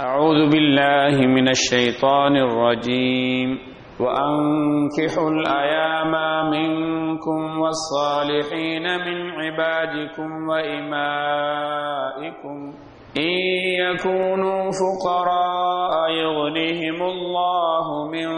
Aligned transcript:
أعوذ 0.00 0.50
بالله 0.50 1.26
من 1.26 1.48
الشيطان 1.48 2.36
الرجيم. 2.36 3.58
وأنكحوا 4.00 5.30
الأيام 5.30 6.12
منكم 6.50 7.60
والصالحين 7.60 8.82
من 8.82 9.30
عبادكم 9.30 10.48
وإمائكم. 10.48 11.36
إن 13.18 13.38
يكونوا 13.80 14.70
فقراء 14.70 16.10
يغنهم 16.10 17.02
الله 17.02 18.10
من 18.10 18.28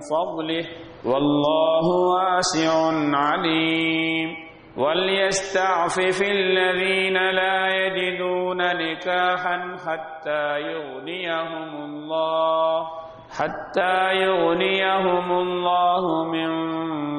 فضله. 0.00 0.64
والله 1.04 1.84
واسع 2.12 2.72
عليم. 3.16 4.45
وليستعفف 4.76 6.22
الذين 6.22 7.14
لا 7.30 7.66
يجدون 7.68 8.56
نكاحا 8.56 9.76
حتى 9.86 10.60
يغنيهم 10.60 11.84
الله 11.84 12.86
حتى 13.38 14.12
يغنيهم 14.12 15.32
الله 15.32 16.24
من 16.24 16.50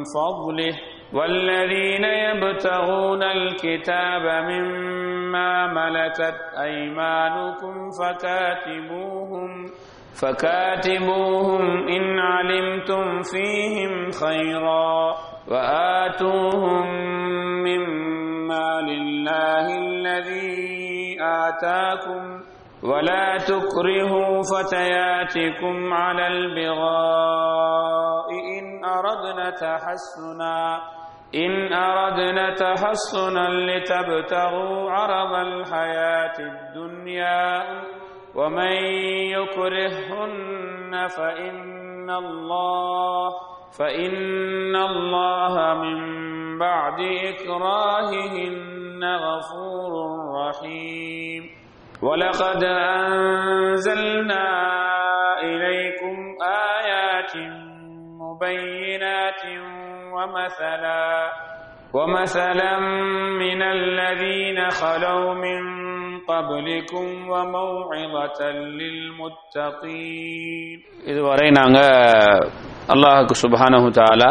فضله. 0.03 0.75
والذين 1.13 2.03
يبتغون 2.03 3.23
الكتاب 3.23 4.43
مما 4.43 5.67
ملكت 5.67 6.39
أيمانكم 6.61 7.89
فكاتبوهم 7.99 9.65
فكاتبوهم 10.21 11.87
إن 11.87 12.19
علمتم 12.19 13.21
فيهم 13.21 14.11
خيرا. 14.11 15.15
وآتوهم 15.51 16.87
مما 17.63 18.81
لله 18.81 19.77
الذي 19.77 21.17
آتاكم 21.21 22.41
ولا 22.83 23.37
تكرهوا 23.37 24.41
فتياتكم 24.43 25.93
على 25.93 26.27
البغاء 26.27 28.27
إن 28.59 28.85
أردنا 28.85 29.49
تحسنا 29.49 30.81
إن 31.35 31.73
أردنا 31.73 32.53
تحصنا 32.55 33.49
لتبتغوا 33.49 34.91
عرض 34.91 35.33
الحياة 35.33 36.33
الدنيا 36.39 37.63
ومن 38.35 38.71
يكرهن 39.31 41.07
فإن 41.07 42.09
الله 42.09 43.56
فإن 43.79 44.75
الله 44.75 45.73
من 45.73 45.97
بعد 46.59 46.99
إكراههن 47.01 49.03
غفور 49.03 49.91
رحيم 50.39 51.43
ولقد 52.01 52.63
أنزلنا 52.63 54.45
إليكم 55.41 56.35
آيات 56.77 57.33
مبينات 58.21 59.41
ومثلا 60.13 61.31
ومثلا 61.93 62.79
من 63.39 63.61
الذين 63.61 64.69
خلوا 64.69 65.33
من 65.33 65.86
قبلكم 66.28 67.06
وموعظة 67.32 68.40
للمتقين 68.78 70.78
இதுவரை 71.10 71.46
நாங்க 71.58 71.78
அல்லாஹுக்கு 72.92 73.34
சுபஹானஹு 73.42 73.88
தாலா 73.98 74.30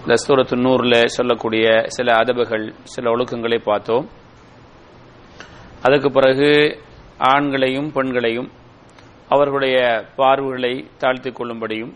இந்த 0.00 0.14
சூரத்து 0.24 0.56
நூறில் 0.64 1.12
சொல்லக்கூடிய 1.16 1.66
சில 1.96 2.08
அதபுகள் 2.22 2.66
சில 2.94 3.04
ஒழுக்கங்களை 3.12 3.58
பார்த்தோம் 3.62 4.06
அதுக்கு 5.84 6.08
பிறகு 6.10 6.50
ஆண்களையும் 7.30 7.88
பெண்களையும் 7.96 8.48
அவர்களுடைய 9.30 9.76
பார்வைகளை 10.18 10.74
தாழ்த்திக் 11.00 11.38
கொள்ளும்படியும் 11.38 11.92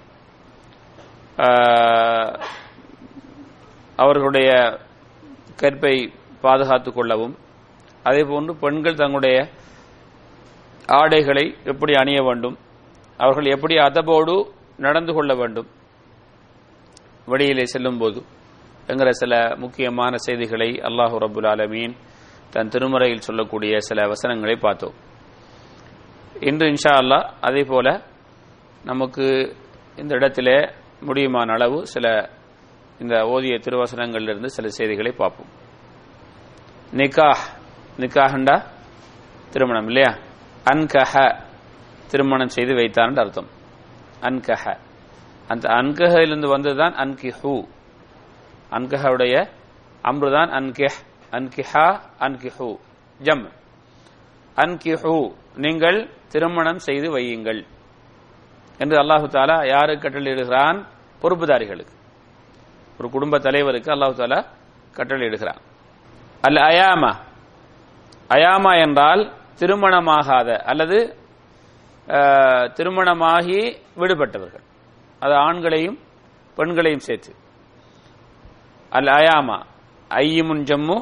அவர்களுடைய 3.98 4.48
கற்பை 5.60 5.94
பாதுகாத்துக் 6.44 6.96
கொள்ளவும் 6.96 7.34
அதே 8.03 8.21
போன்று 8.29 8.53
பெண்கள் 8.55 8.99
தங்களுடைய 9.01 9.37
ஆடைகளை 10.99 11.45
எப்படி 11.63 11.93
அணிய 11.93 12.19
வேண்டும் 12.27 12.57
அவர்கள் 13.19 13.47
எப்படி 13.55 13.75
அதபோடு 13.77 14.35
நடந்து 14.77 15.13
கொள்ள 15.13 15.31
வேண்டும் 15.35 15.69
வெளியிலே 17.25 17.65
செல்லும் 17.65 17.97
போது 17.97 18.19
என்கிற 18.87 19.09
சில 19.11 19.33
முக்கியமான 19.57 20.13
செய்திகளை 20.17 20.69
அல்லாஹு 20.89 21.15
ரபுல் 21.25 21.47
ஆலமீன் 21.51 21.93
தன் 22.53 22.67
திருமறையில் 22.67 23.25
சொல்லக்கூடிய 23.27 23.73
சில 23.79 24.07
வசனங்களை 24.07 24.55
பார்த்தோம். 24.55 24.95
இன்று 26.49 26.65
இன்ஷா 26.71 26.93
அல்லா 27.01 27.19
அதே 27.41 27.63
போல 27.63 27.87
நமக்கு 28.83 29.25
இந்த 29.95 30.11
இடத்திலே 30.15 30.57
முடியுமான 31.07 31.51
அளவு 31.51 31.79
சில 31.85 32.05
இந்த 32.99 33.15
ஓதிய 33.33 33.55
திருவசனங்களிலிருந்து 33.65 34.49
சில 34.57 34.67
செய்திகளை 34.67 35.11
பார்ப்போம். 35.11 35.51
நிக்காஹ் 36.93 37.43
நிக்காகண்டா 37.97 38.63
திருமணம் 39.49 39.85
இல்லையா? 39.85 40.17
அன்கஹ 40.63 41.39
திருமணம் 42.11 42.47
செய்து 42.47 42.73
வைத்தான் 42.73 43.15
அர்த்தம். 43.15 43.47
அன்கஹ. 44.21 44.77
அந்த 45.47 45.69
அன்கஹிலிருந்து 45.69 46.47
வந்ததுதான் 46.47 46.93
அன்கிஹூ. 46.93 47.63
அன்கஹுடைய 48.71 49.49
அம்ருதான் 50.03 50.49
அன்கிஹ். 50.49 51.05
அன்கிஹா 51.31 51.99
அன்கிஹூ. 52.19 52.75
ஜம். 53.21 53.49
அன்கிஹூ. 54.55 55.35
நீங்கள் 55.55 56.09
திருமணம் 56.29 56.79
செய்து 56.79 57.17
வையுங்கள். 57.17 57.65
என்று 58.77 58.97
அல்லாஹு 58.97 59.25
தாலா 59.25 59.67
யாரு 59.67 59.93
கட்டளையிடுகிறான்? 59.93 60.85
பொறுப்புதாரிகளுக்கு. 61.21 61.93
ஒரு 62.99 63.09
குடும்ப 63.09 63.39
தலைவருக்கு 63.39 63.91
அல்லாஹு 63.91 64.13
தாலா 64.13 64.45
கட்டளையிடுகிறான். 64.95 65.61
அல்ல 66.41 66.61
அயாமா 66.61 67.29
அயாமா 68.33 68.71
என்றால் 68.85 69.21
திருமணமாகாத 69.59 70.49
அல்லது 70.71 70.97
திருமணமாகி 72.77 73.59
விடுபட்டவர்கள். 73.99 74.65
அது 75.23 75.33
ஆண்களையும் 75.47 75.97
பெண்களையும் 76.57 77.05
சேர்த்து. 77.07 77.31
அல் 78.97 79.11
அயாமா 79.19 79.57
ஐயமுன் 80.11 80.63
ஜம்மு 80.69 80.97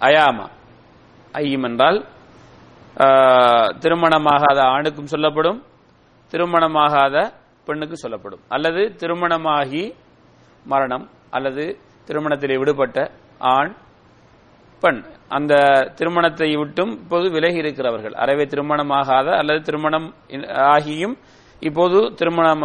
அயாமா. 0.00 0.46
ஐயம் 1.42 1.66
என்றால் 1.68 1.98
திருமணமாகாத 3.82 4.58
ஆணுக்கும் 4.74 5.10
சொல்லப்படும் 5.12 5.60
திருமணமாகாத 6.32 7.16
பெண்ணுக்கு 7.66 7.96
சொல்லப்படும். 8.04 8.42
அல்லது 8.54 8.82
திருமணமாகி 9.00 9.84
மரணம் 10.72 11.06
அல்லது 11.36 11.64
திருமணத்திலே 12.08 12.56
விடுபட்ட 12.62 12.98
ஆண் 13.56 13.72
பெண் 14.82 15.00
அந்த 15.36 15.54
திருமணத்தை 15.98 16.48
விட்டும் 16.60 16.92
இப்போது 17.02 17.26
விலகி 17.36 17.58
இருக்கிறவர்கள். 17.62 18.14
அறவே 18.22 18.44
திருமணமாகாத 18.52 19.28
அல்லது 19.40 19.60
திருமணம் 19.68 20.08
ஆகியும் 20.74 21.16
இப்போது 21.68 21.98
திருமணம் 22.18 22.62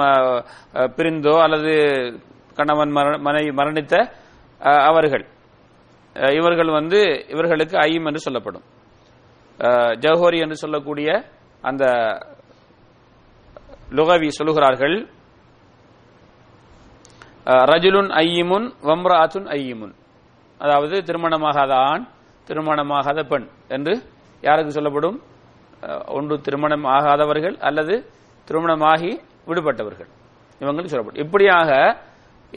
பிரிந்தோ 0.98 1.34
அல்லது 1.46 1.74
கணவன் 2.60 2.94
மனைவி 3.28 3.52
மரணித்த 3.60 3.96
அவர்கள். 4.90 5.26
இவர்கள் 6.40 6.72
வந்து 6.78 7.00
இவர்களுக்கு 7.34 7.76
ஐயம் 7.88 8.08
என்று 8.10 8.22
சொல்லப்படும். 8.26 8.66
ஜஹோரி 10.04 10.38
என்று 10.46 10.58
சொல்லக்கூடிய 10.64 11.10
அந்த 11.64 11.84
லுகவி 13.98 14.30
சொல்லுகிறார்கள். 14.38 14.96
ரஜுலுன் 17.72 18.10
ஐயமுன் 18.24 18.68
வம்ராத்துன் 18.90 19.48
ஐயிமுன். 19.58 19.94
அதாவது 20.64 20.96
திருமணமாகாத 21.08 21.74
ஆண் 21.90 22.06
திருமணமாகாத 22.48 23.20
பெண் 23.32 23.48
என்று 23.76 23.94
யாருக்கு 24.48 24.76
சொல்லப்படும்? 24.78 25.18
ஒன்று 26.18 26.36
திருமணம் 26.46 26.86
ஆகாதவர்கள் 26.96 27.56
அல்லது 27.68 27.96
திருமணமாகி 28.48 29.12
விடுபட்டவர்கள். 29.48 30.10
இவங்களுக்கு 30.62 30.92
சொல்லப்படும். 30.92 31.24
இப்படியாக 31.26 31.70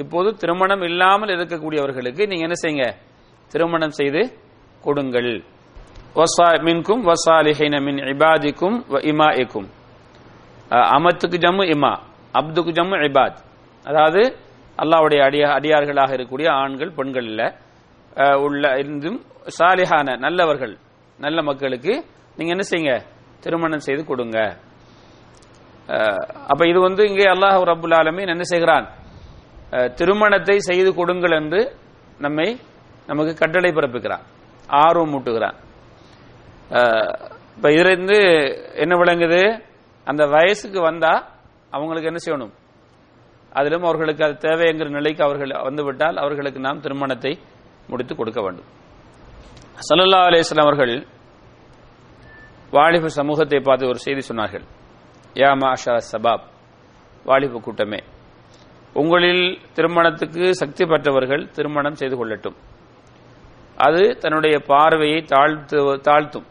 இப்போது 0.02 0.28
திருமணம் 0.42 0.82
இல்லாமல் 0.88 1.32
இருக்கக்கூடியவர்களுக்கு 1.36 2.22
நீங்க 2.30 2.44
என்ன 2.48 2.58
செய்யுங்க? 2.62 2.86
திருமணம் 3.52 3.96
செய்து 3.98 4.22
கொடுங்கள். 4.86 5.32
மின்கும் 6.66 7.02
வசாலிஹைன 7.08 7.76
மின் 7.86 8.00
இபாதிக்கும் 8.12 8.76
இமாஇக்கும். 9.10 9.68
அமத்துக்கு 10.96 11.38
ஜம்மு 11.44 11.64
இமா 11.74 11.92
அப்துக்கு 12.38 12.72
ஜம்மு 12.78 12.96
இபாத். 13.08 13.38
அதாவது 13.84 14.22
அல்லாவுடைய 14.82 15.20
அடியா 15.26 15.46
அடியார்களாக 15.58 16.10
இருக்கக்கூடிய 16.16 16.48
ஆண்கள் 16.62 16.92
பெண்கள் 16.98 17.28
இல்லை. 17.30 17.48
உள்ள 18.46 18.64
இருந்தும் 18.82 19.18
சாலிஹான 19.56 20.16
நல்லவர்கள் 20.24 20.74
நல்ல 21.24 21.38
மக்களுக்கு 21.48 21.92
நீங்க 22.36 22.50
என்ன 22.54 22.64
செய்யுங்க? 22.70 22.94
திருமணம் 23.44 23.84
செய்து 23.86 24.02
கொடுங்க. 24.10 24.38
அப்ப 26.50 26.62
இது 26.70 26.78
வந்து 26.86 27.02
இங்கே 27.10 27.26
அல்லாஹ் 27.34 27.58
ரபுல் 27.70 27.96
ஆலமீன் 27.98 28.32
என்ன 28.34 28.44
செய்கிறான்? 28.52 28.86
திருமணத்தை 29.98 30.56
செய்து 30.68 30.90
கொடுங்கள் 30.98 31.36
என்று 31.40 31.60
நம்மை 32.24 32.48
நமக்கு 33.10 33.32
கட்டளை 33.40 33.70
பிறப்பிக்கிறான். 33.76 34.24
ஆர்வம் 34.82 35.12
மூட்டுகிறான் 35.14 35.56
இப்ப 37.56 37.68
இதிலிருந்து 37.74 38.18
என்ன 38.82 38.94
விளங்குது? 39.02 39.42
அந்த 40.06 40.22
வயசுக்கு 40.34 40.80
வந்தா 40.88 41.12
அவங்களுக்கு 41.76 42.10
என்ன 42.10 42.20
செய்யணும்? 42.24 42.52
அதிலும் 43.58 43.86
அவர்களுக்கு 43.88 44.22
அது 44.26 44.34
தேவைங்கிற 44.46 44.88
நிலைக்கு 44.98 45.22
அவர்கள் 45.26 45.52
வந்துவிட்டால் 45.68 46.20
அவர்களுக்கு 46.22 46.60
நாம் 46.66 46.82
திருமணத்தை 46.86 47.32
முடித்து 47.88 48.14
கொடுக்க 48.16 48.40
வேண்டும். 48.42 48.64
சல்லல்லா 49.88 50.20
அலிஸ்லாம் 50.28 50.62
அவர்கள் 50.62 51.06
வாலிபு 52.72 53.06
சமூகத்தை 53.06 53.60
பார்த்து 53.60 53.86
ஒரு 53.86 53.98
செய்தி 53.98 54.22
சொன்னார்கள். 54.28 54.64
யா 55.34 55.50
மாஷா 55.62 56.00
சபாப் 56.12 56.44
வாலிபு 57.24 57.60
கூட்டமே 57.60 58.00
உங்களில் 58.94 59.58
திருமணத்துக்கு 59.72 60.54
சக்தி 60.54 60.86
பெற்றவர்கள் 60.86 61.50
திருமணம் 61.50 61.94
செய்து 61.94 62.16
கொள்ளட்டும். 62.16 62.56
அது 63.76 64.16
தன்னுடைய 64.18 64.58
பார்வையை 64.58 65.24
தாழ்த்து 65.28 65.78
தாழ்த்தும் 66.08 66.46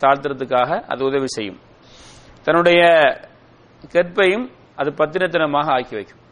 தாழ்த்துறதுக்காக 0.00 0.80
அது 0.80 1.04
உதவி 1.04 1.26
செய்யும். 1.26 1.60
தன்னுடைய 2.44 2.80
கற்பையும் 3.92 4.50
அது 4.76 4.90
பத்திரத்தனமாக 4.90 5.66
ஆக்கி 5.66 5.94
வைக்கும். 5.94 6.22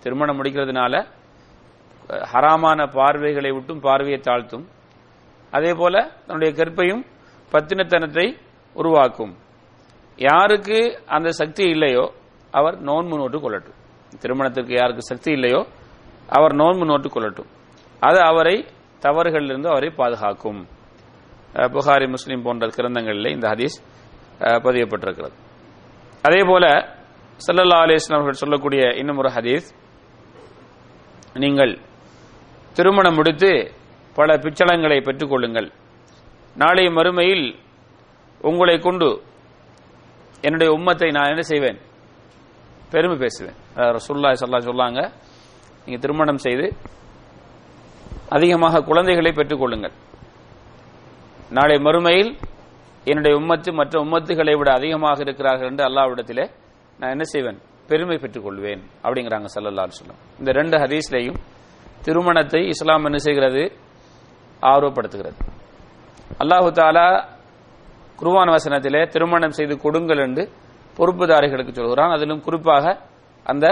திருமணம் 0.00 0.42
முடிக்கிறதுனால 0.42 1.06
ஹராமான 2.32 2.80
பார்வைகளை 2.96 3.50
விட்டும் 3.56 3.84
பார்வையை 3.86 4.18
தாழ்த்தும். 4.28 4.64
அதே 5.56 5.72
போல 5.80 5.94
தன்னுடைய 6.26 6.50
கற்பையும் 6.58 7.02
பத்தினத்தனத்தை 7.52 8.26
உருவாக்கும். 8.80 9.32
யாருக்கு 10.18 10.78
அந்த 11.16 11.28
சக்தி 11.40 11.64
இல்லையோ 11.74 12.04
அவர் 12.58 12.76
நோன்பு 12.88 13.16
நோட்டு 13.20 13.38
கொள்ளட்டும். 13.44 13.78
திருமணத்திற்கு 14.22 14.72
யாருக்கு 14.80 15.04
சக்தி 15.10 15.30
இல்லையோ 15.36 15.60
அவர் 16.36 16.54
நோன்பு 16.60 16.84
நோட்டு 16.90 17.08
கொள்ளட்டும். 17.14 17.50
அது 18.08 18.18
அவரை 18.30 18.56
தவறுகளிலிருந்து 19.04 19.70
அவரை 19.74 19.90
பாதுகாக்கும். 20.00 20.60
புகாரி 21.74 22.06
முஸ்லீம் 22.14 22.44
போன்ற 22.46 22.66
கிரந்தங்களில் 22.76 23.34
இந்த 23.36 23.46
ஹதீஸ் 23.52 23.76
பதியப்பட்டிருக்கிறது. 24.66 25.36
அதே 26.26 26.42
போல 26.50 26.66
சல்லல்லா 27.46 27.78
அலிஸ்லாம் 27.84 28.18
அவர்கள் 28.18 28.42
சொல்லக்கூடிய 28.42 28.82
இன்னும் 29.00 29.20
ஒரு 29.22 29.30
ஹதீஸ் 29.36 29.68
நீங்கள் 31.42 31.72
திருமணம் 32.76 33.16
முடித்து 33.18 33.50
பல 34.18 34.36
பிச்சளங்களை 34.44 34.98
பெற்றுக் 35.06 35.32
கொள்ளுங்கள். 35.32 35.68
நாளை 36.62 36.84
மறுமையில் 36.96 37.46
உங்களை 38.48 38.76
கொண்டு 38.86 39.08
என்னுடைய 40.46 40.70
உம்மத்தை 40.76 41.08
நான் 41.16 41.30
என்ன 41.32 41.42
செய்வேன்? 41.50 41.78
பெருமை 42.92 43.16
பேசுவேன். 43.24 43.58
ரசுல்லா 43.96 44.30
சல்லா 44.42 44.60
சொல்லாங்க 44.70 45.00
நீங்க 45.84 45.98
திருமணம் 46.04 46.42
செய்து 46.46 46.66
அதிகமாக 48.36 48.82
குழந்தைகளை 48.88 49.32
பெற்றுக் 49.38 49.62
கொள்ளுங்கள். 49.62 49.94
நாளை 51.58 51.76
மறுமையில் 51.86 52.32
என்னுடைய 53.10 53.34
உம்மத்து 53.40 53.70
மற்ற 53.80 53.94
உம்மத்துகளை 54.04 54.54
விட 54.58 54.70
அதிகமாக 54.78 55.20
இருக்கிறார்கள் 55.26 55.70
என்று 55.70 55.84
அல்லாவிடத்திலே 55.88 56.44
நான் 57.00 57.12
என்ன 57.14 57.24
செய்வேன்? 57.34 57.58
பெருமை 57.90 58.16
பெற்றுக் 58.22 58.44
கொள்வேன். 58.46 58.82
அப்படிங்கிறாங்க 59.04 59.48
சல்லல்லா 59.54 59.86
சொல்லம் 60.00 60.20
இந்த 60.40 60.50
ரெண்டு 60.60 60.76
ஹதீஸ்லையும் 60.82 61.38
திருமணத்தை 62.06 62.60
இஸ்லாம் 62.72 63.06
என்ன 63.08 63.18
செய்கிறது? 63.26 63.62
ஆர்வப்படுத்துகிறது. 64.72 65.38
அல்லாஹு 66.42 66.68
தாலா 66.80 67.06
குருவான் 68.20 68.52
வசனத்திலே 68.56 69.00
திருமணம் 69.14 69.56
செய்து 69.58 69.74
கொடுங்கள் 69.84 70.22
என்று 70.26 70.42
பொறுப்புதாரிகளுக்கு 70.98 71.72
சொல்கிறான். 71.78 72.12
அதிலும் 72.16 72.44
குறிப்பாக 72.46 72.84
அந்த 73.46 73.66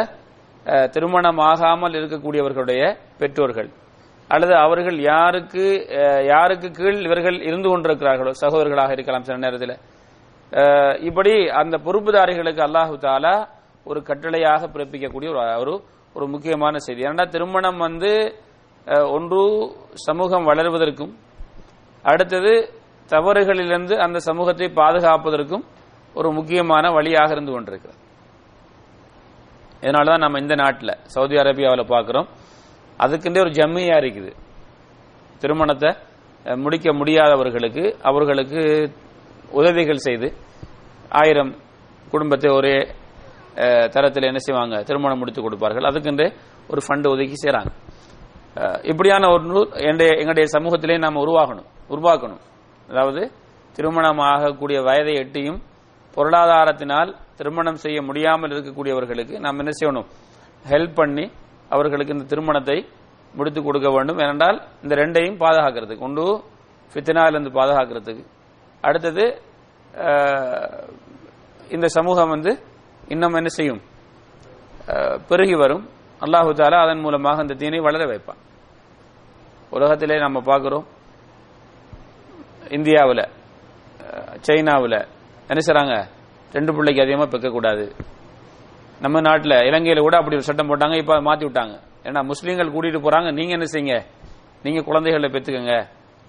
திருமணம் 0.94 1.40
ஆகாமல் 1.50 1.96
இருக்கக்கூடியவர்களுடைய 1.98 2.82
பெற்றோர்கள் 3.20 3.70
அல்லது 4.30 4.54
அவர்கள் 4.64 4.98
யாருக்கு 5.10 5.64
யாருக்கு 6.32 6.68
கீழ் 6.78 6.98
இவர்கள் 7.06 7.38
இருந்து 7.48 7.68
கொண்டிருக்கிறார்களோ 7.70 8.32
சகோதரர்களாக 8.42 8.94
இருக்கலாம் 8.96 9.24
சில 9.28 9.38
நேரத்தில். 9.44 9.74
இப்படி 11.08 11.32
அந்த 11.60 11.74
பொறுப்புதாரிகளுக்கு 11.86 12.62
அல்லாஹு 12.68 12.94
தாலா 13.06 13.34
ஒரு 13.90 14.00
கட்டளையாக 14.08 14.62
பிறப்பிக்கக்கூடிய 14.74 15.28
ஒரு 15.62 15.74
ஒரு 16.14 16.26
முக்கியமான 16.34 16.74
செய்தி. 16.86 17.02
ஏன்னா 17.10 17.24
திருமணம் 17.34 17.80
வந்து 17.86 18.10
ஒன்று 19.16 19.42
சமூகம் 20.06 20.48
வளர்வதற்கும் 20.50 21.12
அடுத்தது 22.04 22.52
தவறுகளிலிருந்து 23.12 23.94
அந்த 24.04 24.18
சமூகத்தை 24.28 24.66
பாதுகாப்பதற்கும் 24.80 25.64
ஒரு 26.18 26.28
முக்கியமான 26.38 26.84
வழியாக 26.96 27.34
இருந்து 27.36 27.52
கொண்டிருக்கிறது. 27.54 27.98
இதனால 29.84 30.10
தான் 30.12 30.24
நம்ம 30.24 30.40
இந்த 30.44 30.54
நாட்டில் 30.62 30.98
சவுதி 31.14 31.36
அரேபியாவில் 31.42 31.90
பார்க்குறோம். 31.94 32.28
அதுக்குண்டே 33.04 33.42
ஒரு 33.44 33.52
ஜம்மியாக 33.58 34.00
இருக்குது. 34.02 34.30
திருமணத்தை 35.42 35.90
முடிக்க 36.64 36.88
முடியாதவர்களுக்கு 37.00 37.84
அவர்களுக்கு 38.08 38.62
உதவிகள் 39.60 40.04
செய்து 40.06 40.28
ஆயிரம் 41.20 41.52
குடும்பத்தை 42.12 42.50
ஒரே 42.58 42.76
தரத்தில் 43.94 44.28
என்ன 44.30 44.40
செய்வாங்க? 44.46 44.76
திருமணம் 44.88 45.20
முடித்து 45.22 45.42
கொடுப்பார்கள். 45.42 45.86
அதுக்குன்றே 45.90 46.28
ஒரு 46.70 46.80
ஃபண்டு 46.86 47.10
ஒதுக்கி 47.12 47.38
செய்றாங்க. 47.44 47.70
இப்படியான 48.90 49.24
ஒரு 49.34 49.60
என்னுடைய 49.88 50.10
எங்களுடைய 50.20 50.46
சமூகத்திலே 50.54 50.96
நாம் 51.04 51.22
உருவாகணும். 51.24 51.68
உருவாக்கணும். 51.94 52.42
அதாவது 52.90 53.22
திருமணம் 53.76 54.22
ஆகக்கூடிய 54.30 54.78
வயதை 54.88 55.14
எட்டியும் 55.22 55.60
பொருளாதாரத்தினால் 56.16 57.10
திருமணம் 57.38 57.82
செய்ய 57.84 57.98
முடியாமல் 58.02 58.52
இருக்கக்கூடியவர்களுக்கு 58.54 59.34
நாம் 59.44 59.60
என்ன 59.62 59.72
செய்யணும்? 59.80 60.08
ஹெல்ப் 60.70 60.96
பண்ணி 61.00 61.24
அவர்களுக்கு 61.74 62.14
இந்த 62.16 62.26
திருமணத்தை 62.32 62.78
முடித்து 63.38 63.60
கொடுக்க 63.62 63.88
வேண்டும். 63.96 64.18
ஏனென்றால் 64.24 64.58
இந்த 64.82 64.94
ரெண்டையும் 65.00 65.38
பாதுகாக்கிறதுக்கு. 65.42 66.06
ஒன்று 66.08 66.24
ஃபித்னாவிலிருந்து 66.92 67.52
பாதுகாக்கிறதுக்கு. 67.58 68.24
அடுத்தது 68.86 69.24
இந்த 71.76 71.86
சமூகம் 71.96 72.32
வந்து 72.34 72.52
இன்னும் 73.14 73.36
என்ன 73.40 73.50
செய்யும்? 73.58 73.80
பெருகி 75.28 75.56
வரும். 75.62 75.84
அல்லாஹு 76.24 76.50
தாலா 76.60 76.78
அதன் 76.84 77.02
மூலமாக 77.04 77.42
அந்த 77.44 77.54
தீனை 77.60 77.80
வளர 77.86 78.02
வைப்பான். 78.10 78.40
உலகத்திலே 79.76 80.16
நம்ம 80.24 80.38
பார்க்குறோம். 80.50 80.86
இந்தியாவில் 82.76 83.24
சைனாவில் 84.46 84.98
என்ன 85.50 85.60
செய்கிறாங்க 85.66 85.94
ரெண்டு 86.56 86.70
பிள்ளைக்கு 86.76 87.02
அதிகமாக 87.04 87.28
பெக்கக்கூடாது. 87.32 87.84
நம்ம 89.04 89.20
நாட்டில் 89.28 89.56
இலங்கையில் 89.68 90.04
கூட 90.06 90.16
அப்படி 90.20 90.36
ஒரு 90.38 90.48
சட்டம் 90.48 90.70
போட்டாங்க 90.70 90.96
இப்போ 91.02 91.14
மாற்றி 91.28 91.44
விட்டாங்க. 91.48 91.74
ஏன்னா 92.08 92.20
முஸ்லீம்கள் 92.30 92.72
கூட்டிகிட்டு 92.74 93.04
போகிறாங்க 93.04 93.28
நீங்கள் 93.38 93.56
என்ன 93.58 93.66
செய்யுங்க? 93.74 93.96
நீங்கள் 94.64 94.86
குழந்தைகளை 94.88 95.28
பெற்றுக்கங்க 95.34 95.74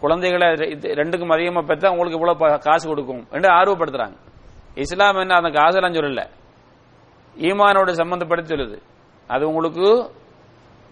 குழந்தைகளை 0.04 0.48
இது 0.74 0.94
ரெண்டுக்கும் 1.00 1.34
அதிகமாக 1.36 1.66
பெற்றா 1.72 1.89
உங்களுக்கு 1.94 2.19
இவ்வளோ 2.19 2.36
காசு 2.68 2.86
கொடுக்கும். 2.92 3.24
என்று 3.36 3.50
ஆர்வப்படுத்துகிறாங்க 3.57 4.18
இஸ்லாம் 4.84 5.19
என்ன 5.24 5.36
அந்த 5.42 5.50
காசெல்லாம் 5.60 5.98
சொல்லலை. 5.98 6.25
ஈமானோட 7.38 7.91
சம்பந்தப்படுத்தி 7.91 8.51
சொல்லுது. 8.51 8.81
அது 9.27 9.47
உங்களுக்கு 9.47 10.11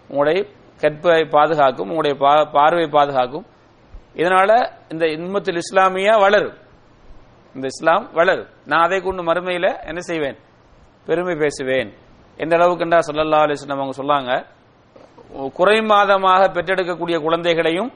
உங்களுடைய 0.08 0.48
கற்பை 0.80 1.28
பாதுகாக்கும் 1.28 1.90
உங்களுடைய 1.90 2.44
பார்வை 2.52 2.86
பாதுகாக்கும். 2.86 3.46
இதனால 4.14 4.70
இந்த 4.88 5.06
இன்மத்தில் 5.06 5.56
இஸ்லாமியா 5.56 6.16
வளரும். 6.16 6.54
இந்த 7.54 7.66
இஸ்லாம் 7.66 8.12
வளரும். 8.12 8.46
நான் 8.66 8.82
அதை 8.82 9.00
கொண்டு 9.00 9.22
மறுமையில 9.22 9.86
என்ன 9.86 10.00
செய்வேன்? 10.00 10.36
பெருமை 11.06 11.34
பேசுவேன். 11.34 11.94
எந்த 12.36 12.56
அளவுக்கு 12.56 12.84
என்றா 12.84 12.98
சொல்லல்லா 12.98 13.42
அலிஸ்லாம் 13.42 13.92
அவங்க 13.92 14.02
சொல்லாங்க 14.02 14.46
குறை 15.50 15.78
மாதமாக 15.78 16.52
பெற்றெடுக்கக்கூடிய 16.52 17.20
குழந்தைகளையும் 17.20 17.92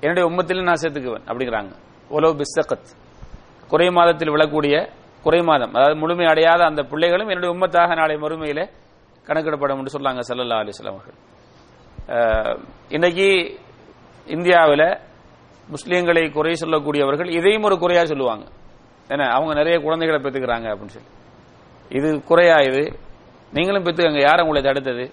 என்னுடைய 0.00 0.28
உம்மத்தில் 0.28 0.62
நான் 0.62 0.80
சேர்த்துக்குவேன். 0.80 1.24
அப்படிங்கிறாங்க. 1.26 1.72
ஒலோ 2.10 2.36
பிஸ்தகத் 2.36 2.84
குறை 3.68 3.90
மாதத்தில் 3.90 4.30
விழக்கூடிய 4.30 4.88
குறை 5.26 5.40
மாதம் 5.50 5.74
அதாவது 5.76 5.96
முழுமை 6.02 6.26
அடையாத 6.32 6.60
அந்த 6.70 6.82
பிள்ளைகளும் 6.90 7.30
என்னுடைய 7.32 7.52
உம்மத்தாக 7.54 7.96
நாளை 8.00 8.16
மறுமையில 8.24 8.60
கணக்கிடப்படும் 9.28 9.78
என்று 9.80 9.94
சொல்லாங்க 9.96 10.20
சல்லல்லா 10.28 10.58
அலிஸ்லாம் 10.62 10.96
அவர்கள். 10.96 11.18
இன்னைக்கு 12.96 13.28
இந்தியாவில் 14.34 14.88
முஸ்லீம்களை 15.74 16.22
குறை 16.36 16.52
சொல்லக்கூடியவர்கள் 16.62 17.30
இதையும் 17.38 17.66
ஒரு 17.68 17.76
குறையா 17.82 18.02
சொல்லுவாங்க. 18.10 18.44
ஏன்னா 19.12 19.26
அவங்க 19.36 19.52
நிறைய 19.60 19.76
குழந்தைகளை 19.86 20.18
பெற்றுக்கிறாங்க 20.24 20.66
அப்படின்னு 20.72 20.94
சொல்லி. 20.96 21.10
இது 21.98 22.08
குறையா 22.30 22.56
இது. 22.68 22.82
நீங்களும் 23.56 23.86
பெற்றுக்கங்க. 23.86 24.20
யார் 24.28 24.42
உங்களை 24.44 24.62
தடுத்தது 24.68 25.04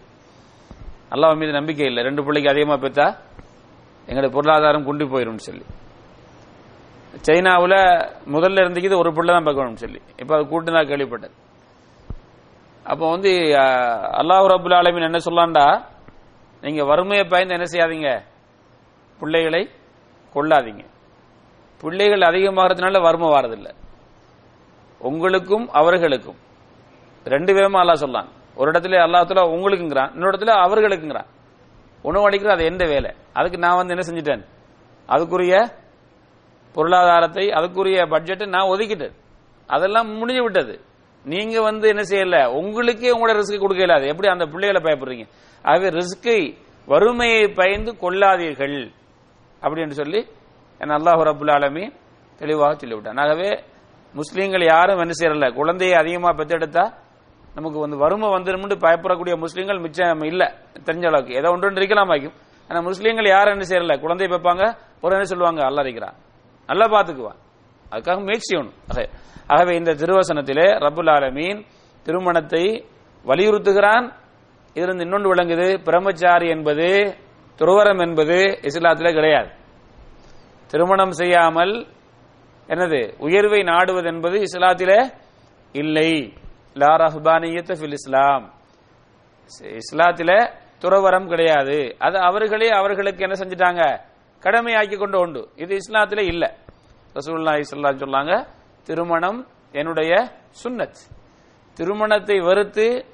அல்லாஹ் 1.15 1.39
மீது 1.41 1.51
நம்பிக்கை 1.59 1.87
இல்லை. 1.89 2.01
ரெண்டு 2.07 2.21
பிள்ளைக்கு 2.27 2.51
அதிகமாக 2.53 2.79
பெற்றா 2.85 3.07
எங்களுடைய 4.07 4.31
பொருளாதாரம் 4.35 4.85
குண்டி 4.87 5.05
போயிடும்னு 5.13 5.47
சொல்லி. 5.49 5.65
சைனாவில் 7.27 7.79
முதல்ல 8.35 8.63
இருந்துக்கிது 8.63 8.95
ஒரு 9.01 9.09
பிள்ளை 9.17 9.31
தான் 9.33 9.47
பார்க்கணும்னு 9.47 9.83
சொல்லி. 9.83 9.99
இப்போ 10.21 10.33
அது 10.35 10.43
கூட்டு 10.51 10.71
தான் 10.71 10.89
கேள்விப்பட்டது. 10.91 11.35
அப்போ 12.85 13.05
வந்து 13.13 13.31
அல்லாஹ் 14.21 14.47
ரபுல் 14.53 14.75
ஆலமின் 14.79 15.07
என்ன 15.09 15.19
சொல்லாண்டா 15.27 15.65
நீங்கள் 16.63 16.87
வறுமையை 16.91 17.25
பயந்து 17.33 17.55
என்ன 17.57 17.67
செய்யாதீங்க? 17.73 18.09
பிள்ளைகளை 19.19 19.61
கொள்ளாதீங்க 20.35 20.83
பிள்ளைகள் 21.83 22.27
அதிகமாகிறதுனால 22.29 23.01
வறுமை 23.05 23.29
வாரதில்லை. 23.33 23.71
உங்களுக்கும் 25.01 25.65
அவர்களுக்கும். 25.79 26.39
ரெண்டு 27.25 27.51
விதமா 27.55 27.79
அல்லாஹ் 27.83 28.03
சொல்லான். 28.05 28.29
ஒரு 28.59 28.67
இடத்துல 28.71 28.99
அல்லாஹத்துல 29.05 29.43
உங்களுக்குங்கிறான் 29.55 30.11
இன்னொரு 30.13 30.31
இடத்துல 30.31 30.53
அவர்களுக்குங்கிறான். 30.65 31.29
உணவு 32.03 32.27
அடிக்கிற 32.27 32.51
அது 32.55 32.63
எந்த 32.71 32.83
வேலை? 32.93 33.11
அதுக்கு 33.33 33.57
நான் 33.65 33.79
வந்து 33.79 33.93
என்ன 33.95 34.05
செஞ்சிட்டேன்? 34.09 34.43
அதுக்குரிய 35.09 35.55
பொருளாதாரத்தை 36.75 37.45
அதுக்குரிய 37.59 37.99
பட்ஜெட்டை 38.13 38.45
நான் 38.55 38.71
ஒதுக்கிட்டேன் 38.73 39.15
அதெல்லாம் 39.69 40.07
முடிஞ்சு 40.19 40.43
விட்டது. 40.45 40.73
நீங்க 41.25 41.55
வந்து 41.69 41.85
என்ன 41.93 42.03
செய்யல? 42.11 42.37
உங்களுக்கே 42.59 43.11
உங்களோட 43.15 43.33
ரிஸ்க் 43.39 43.63
கொடுக்க 43.63 43.93
அது 43.97 44.07
எப்படி 44.11 44.27
அந்த 44.33 44.45
பிள்ளைகளை 44.53 44.81
பயப்படுறீங்க? 44.87 45.25
ஆகவே 45.65 45.89
ரிஸ்கை 45.99 46.39
வறுமையை 46.91 47.43
பயந்து 47.59 47.91
கொள்ளாதீர்கள். 48.03 48.79
அப்படின்னு 49.65 49.95
சொல்லி 49.99 50.21
அல்லாஹ் 50.81 51.21
ரபுல் 51.29 51.51
ஆலமி 51.57 51.83
தெளிவாக 52.41 52.73
சொல்லிவிட்டான். 52.81 53.21
ஆகவே 53.23 53.49
முஸ்லீம்கள் 54.19 54.65
யாரும் 54.73 55.01
என்ன 55.03 55.13
செய்யறல 55.19 55.47
குழந்தையை 55.59 55.95
அதிகமாக 56.01 56.33
பெற்றெடுத்தா 56.39 56.83
நமக்கு 57.57 57.77
வந்து 57.83 57.97
வறுமை 58.03 58.27
வந்துடும் 58.35 58.65
பயப்படக்கூடிய 58.85 59.33
முஸ்லீம்கள் 59.43 59.83
மிச்சம் 59.85 60.23
இல்லை. 60.31 60.47
தெரிஞ்ச 60.87 61.05
அளவுக்கு. 61.11 61.37
ஏதோ 61.39 61.49
ஒன்று 61.55 61.79
இருக்கலாம் 61.81 62.11
ஆகும் 62.15 62.35
ஆனா 62.69 62.79
முஸ்லீம்கள் 62.89 63.27
யாரும் 63.35 63.53
என்ன 63.55 63.65
செய்யறல 63.69 63.95
குழந்தையை 64.03 64.29
பார்ப்பாங்க 64.33 64.63
ஒரு 65.03 65.13
என்ன 65.15 65.27
சொல்லுவாங்க? 65.31 65.61
அல்லா 65.69 65.81
இருக்கிறான். 65.85 66.15
நல்லா 66.65 66.85
பார்த்துக்குவான் 66.85 67.39
அதுக்காக 67.91 68.19
முயற்சி 68.19 68.49
செய்யணும். 68.49 68.73
ஆகவே 69.47 69.75
இந்த 69.75 69.91
திருவசனத்திலே 69.91 70.67
ரபுல் 70.85 71.11
ஆலமீன் 71.15 71.59
திருமணத்தை 72.03 72.63
வலியுறுத்துகிறான். 73.25 74.05
இதிலிருந்து 74.73 75.03
இன்னொன்று 75.03 75.31
விளங்குது 75.33 75.67
பிரம்மச்சாரி 75.83 76.47
என்பது 76.49 76.87
துறவரம் 77.59 78.01
என்பது 78.07 78.37
இஸ்லாத்திலே 78.69 79.11
கிடையாது. 79.13 79.49
திருமணம் 80.67 81.11
செய்யாமல் 81.11 81.73
என்னது 82.67 82.99
உயர்வை 83.17 83.61
நாடுவது 83.63 84.07
என்பது 84.07 84.37
இஸ்லாத்திலே 84.39 84.99
இல்லை. 85.71 86.11
லா 86.73 86.91
ரஹ்பானியத்த 87.03 87.71
ஃபில் 87.79 87.97
இஸ்லாம். 87.99 88.45
இஸ்லாத்தில 89.81 90.31
துறவரம் 90.81 91.27
கிடையாது. 91.27 91.95
அது 91.99 92.17
அவர்களே 92.19 92.69
அவர்களுக்கு 92.69 93.25
என்ன 93.27 93.35
செஞ்சிட்டாங்க? 93.41 93.83
கடமையாக்கி 94.43 94.97
கொண்டு 94.97 95.19
உண்டு. 95.19 95.49
இது 95.55 95.77
இஸ்லாத்திலே 95.77 96.21
இல்ல. 96.21 96.57
ரசூல்லா 97.13 97.57
இஸ்லாம் 97.57 97.97
சொல்லாங்க 97.97 98.45
திருமணம் 98.83 99.47
என்னுடைய 99.71 100.31
சுன்னத். 100.63 100.95
திருமணத்தை 101.73 102.39
வெறுத்து 102.39 103.05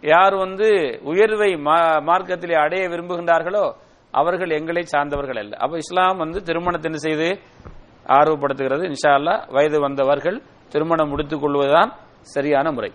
யார் 0.00 0.34
வந்து 0.34 1.00
உயர்வை 1.02 1.54
மா- 1.54 2.02
மார்க்கத்திலே 2.02 2.54
அடைய 2.54 2.88
விரும்புகின்றார்களோ 2.88 3.74
அவர்கள் 4.10 4.50
எங்களை 4.50 4.82
சார்ந்தவர்கள் 4.82 5.36
அல்ல. 5.36 5.56
அப்ப 5.56 5.76
இஸ்லாம் 5.76 6.16
வந்து 6.16 6.42
திருமணத்தை 6.42 6.92
என்ன 6.92 6.96
செய்து? 6.96 7.40
ஆர்வப்படுத்துகிறது. 8.06 8.92
இன்ஷா 8.92 9.10
அல்லா 9.10 9.52
வயது 9.52 9.80
வந்தவர்கள் 9.80 10.42
திருமணம் 10.68 11.08
முடித்துக் 11.08 11.40
கொள்வதுதான் 11.40 11.92
சரியான 12.20 12.72
முறை. 12.72 12.92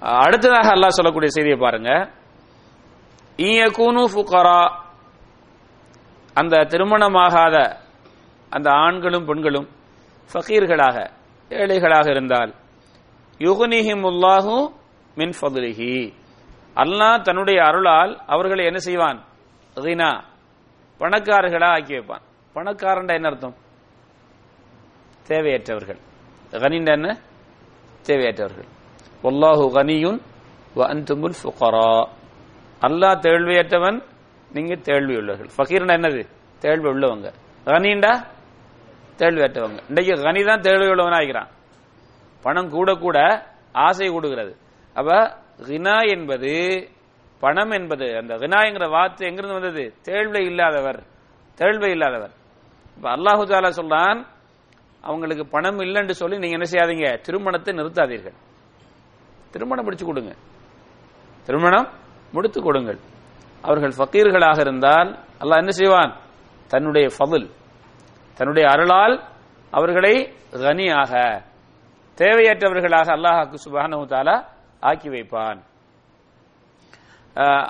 அடுத்ததாக 0.00 0.68
அல்லாஹ் 0.68 0.88
சொல்லக்கூடிய 0.88 1.30
செய்தியை 1.30 1.58
பாருங்க. 1.58 2.10
ஈயகூனு 3.36 4.04
ஃபுகரா 4.14 4.84
அந்த 6.40 6.56
திருமணமாகாத 6.70 7.56
அந்த 8.50 8.68
ஆண்களும் 8.70 9.26
பெண்களும் 9.26 9.68
ஃபகீர்களாக 10.30 10.96
ஏழைகளாக 11.50 12.10
இருந்தால் 12.10 12.54
யுகுனிஹிமுல்லாஹு 13.38 14.54
மின் 15.14 15.32
ஃபதுலிஹி. 15.40 16.12
அல்லாஹ் 16.76 17.22
தன்னுடைய 17.22 17.58
அருளால் 17.64 18.12
அவர்களை 18.26 18.64
என்ன 18.64 18.78
செய்வான்? 18.78 19.18
ரீனா 19.76 20.10
பணக்காரர்களா 21.00 21.68
ஆக்கி 21.68 21.94
வைப்பான். 21.96 22.24
பணக்காரன்டா 22.54 23.14
என்ன 23.14 23.28
அர்த்தம்? 23.28 23.56
தேவையற்றவர்கள். 25.28 26.00
கனிண்ட 26.52 26.90
என்ன? 26.92 27.08
தேவையற்றவர்கள். 28.06 28.68
ஒல்லாஹு 29.22 29.64
கனியுன் 29.76 30.20
வ 30.76 30.80
அன்துமுல் 30.92 31.36
ஃபுகரா. 31.42 31.92
அல்லாஹ் 32.80 33.20
தேழ்வியற்றவன் 33.26 33.98
நீங்க 34.52 34.74
தேழ்வி 34.74 35.16
உள்ளவர்கள் 35.16 35.50
ஃபகீர்னா 35.58 35.94
என்னது? 35.98 36.28
தேழ்வி 36.58 36.88
உள்ளவங்க 36.88 37.32
கனிண்டா? 37.66 38.26
தேழ்வியற்றவங்க. 39.18 39.78
இன்றைக்கு 39.88 40.22
கனி 40.22 40.44
தான் 40.44 40.60
தேழ்வி 40.60 40.86
உள்ளவன் 40.86 41.12
ஆகிறான் 41.12 41.48
பணம் 42.42 42.70
கூட 42.70 42.94
கூட 42.94 43.46
ஆசை 43.72 44.08
கூடுகிறது. 44.08 44.56
அப்ப 44.94 45.36
ரினா 45.68 46.08
என்பது 46.08 46.52
பணம் 47.38 47.70
என்பது 47.70 48.16
அந்த 48.16 48.34
ரினாங்கிற 48.34 48.90
வார்த்தை 48.90 49.28
எங்கிருந்து 49.28 49.60
வந்தது? 49.60 49.94
தேழ்வை 50.02 50.44
இல்லாதவர். 50.44 51.02
தேழ்வை 51.58 51.90
இல்லாதவர். 51.90 52.30
இப்ப 52.96 53.16
அல்லாஹு 53.16 53.42
தாலா 53.42 53.70
சொல்றான் 53.70 54.26
அவங்களுக்கு 55.02 55.46
பணம் 55.46 55.78
இல்லைன்னு 55.78 56.10
சொல்லி 56.10 56.38
நீங்க 56.38 56.56
என்ன 56.58 56.70
செய்யாதீங்க? 56.70 57.20
திருமணத்தை 57.20 57.74
நிறுத்தாதீர்கள். 57.74 58.34
திருமணம் 59.50 59.84
முடிச்சு 59.84 60.06
கொடுங்க. 60.06 60.32
திருமணம் 61.46 61.88
முடித்து 62.32 62.62
கொடுங்கள். 62.62 62.98
அவர்கள் 63.66 63.96
ஃபக்கீர்களாக 63.98 64.58
இருந்தால் 64.66 65.10
அல்லாஹ் 65.42 65.62
என்ன 65.62 65.72
செய்வான்? 65.80 66.12
தன்னுடைய 66.72 67.06
ஃபதுல் 67.16 67.48
தன்னுடைய 68.38 68.64
அருளால் 68.74 69.14
அவர்களை 69.72 70.14
கனியாக 70.64 71.12
தேவையற்றவர்களாக 72.18 73.08
அல்லாஹாக்கு 73.16 73.56
சுபானு 73.64 73.96
தாலா 74.14 74.36
ஆக்கி 74.88 75.08
வைப்பான். 75.14 75.60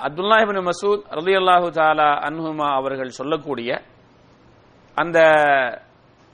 அப்துல்லா 0.05 0.37
இபின் 0.43 0.61
மசூத் 0.69 1.03
ரலி 1.19 1.33
அல்லாஹு 1.41 1.67
தாலா 1.79 2.09
அன்ஹுமா 2.27 2.67
அவர்கள் 2.79 3.17
சொல்லக்கூடிய 3.19 3.69
அந்த 4.97 5.17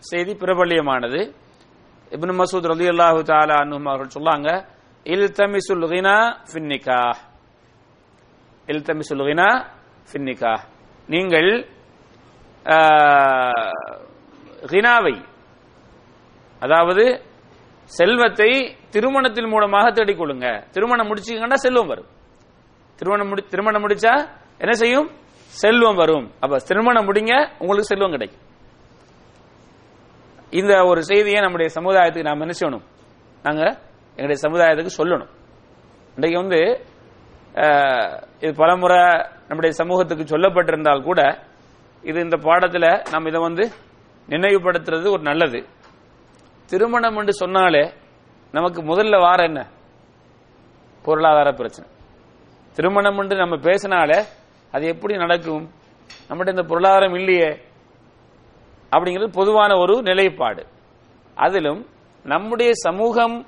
செய்தி 0.03 0.33
பிரபல்யமானது. 0.43 1.21
இப்னு 2.11 2.33
மசூத் 2.41 2.67
ரலி 2.73 2.87
அல்லாஹு 2.93 3.19
தாலா 3.31 3.55
அன்ஹுமா 3.63 3.89
அவர்கள் 3.93 4.15
சொல்லாங்க 4.17 4.49
இல் 5.13 5.29
தமிசுல் 5.39 5.85
ஹினா 5.93 6.17
ஃபின்னிகா 6.49 7.01
இல்தமிசுல் 8.71 9.23
கினா 9.29 9.47
ஃபின்னிகா 10.09 10.53
நீங்கள் 11.13 11.49
கினாவை 14.71 15.15
அதாவது 16.65 17.03
செல்வத்தை 17.97 18.51
திருமணத்தின் 18.93 19.49
மூலமாக 19.53 19.87
தேடிக்கொள்ளுங்க. 19.97 20.47
திருமணம் 20.75 21.09
முடிச்சீங்கன்னா 21.09 21.57
செல்வம் 21.65 21.89
வரும். 21.91 22.09
திருமணம் 22.99 23.29
முடி 23.29 23.41
திருமணம் 23.53 23.83
முடிச்சா 23.85 24.13
என்ன 24.63 24.73
செய்யும்? 24.81 25.07
செல்வம் 25.61 25.99
வரும். 26.01 26.25
அப்ப 26.43 26.59
திருமணம் 26.69 27.07
முடிங்க 27.07 27.33
உங்களுக்கு 27.61 27.91
செல்வம் 27.91 28.13
கிடைக்கும். 28.15 28.43
இந்த 30.59 30.73
ஒரு 30.89 31.01
செய்தியை 31.09 31.39
நம்முடைய 31.45 31.69
சமுதாயத்துக்கு 31.77 32.29
நாம் 32.29 32.43
என்ன 32.45 32.55
செய்யணும்? 32.59 32.85
நாங்க 33.45 33.63
எங்களுடைய 34.15 34.39
சமுதாயத்துக்கு 34.45 34.97
சொல்லணும். 34.99 35.31
இன்றைக்கு 36.15 36.37
வந்து 36.43 36.59
இது 38.39 38.53
பலமுறை 38.55 38.97
நம்முடைய 39.47 39.75
சமூகத்துக்கு 39.75 40.37
சொல்லப்பட்டிருந்தால் 40.37 41.03
கூட 41.03 41.39
இது 42.01 42.19
இந்த 42.21 42.37
பாடத்தில் 42.37 43.01
நாம் 43.11 43.25
இதை 43.25 43.41
வந்து 43.41 43.69
நினைவுபடுத்துறது 44.29 45.11
ஒரு 45.11 45.21
நல்லது. 45.21 45.65
திருமணம் 46.65 47.17
என்று 47.17 47.33
சொன்னாலே 47.33 47.93
நமக்கு 48.51 48.81
முதல்ல 48.81 49.19
வார 49.19 49.43
என்ன? 49.43 49.67
பொருளாதார 51.03 51.51
பிரச்சனை. 51.51 51.89
திருமணம் 52.75 53.17
என்று 53.17 53.37
நம்ம 53.37 53.55
பேசினாலே 53.57 54.23
அது 54.71 54.87
எப்படி 54.87 55.15
நடக்கும்? 55.15 55.69
நம்மகிட்ட 56.29 56.49
இந்த 56.49 56.63
பொருளாதாரம் 56.63 57.13
இல்லையே? 57.13 57.61
அப்படிங்கிறது 58.95 59.31
பொதுவான 59.31 59.77
ஒரு 59.77 60.01
நிலைப்பாடு. 60.01 60.65
அதிலும் 61.35 61.85
நம்முடைய 62.23 62.71
சமூகம் 62.73 63.45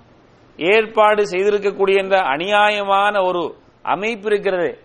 ஏற்பாடு 0.57 1.23
செய்திருக்கக்கூடிய 1.23 2.03
இந்த 2.03 2.17
அநியாயமான 2.17 3.25
ஒரு 3.25 3.63
அமைப்பு 3.85 4.25
இருக்கிறது. 4.25 4.79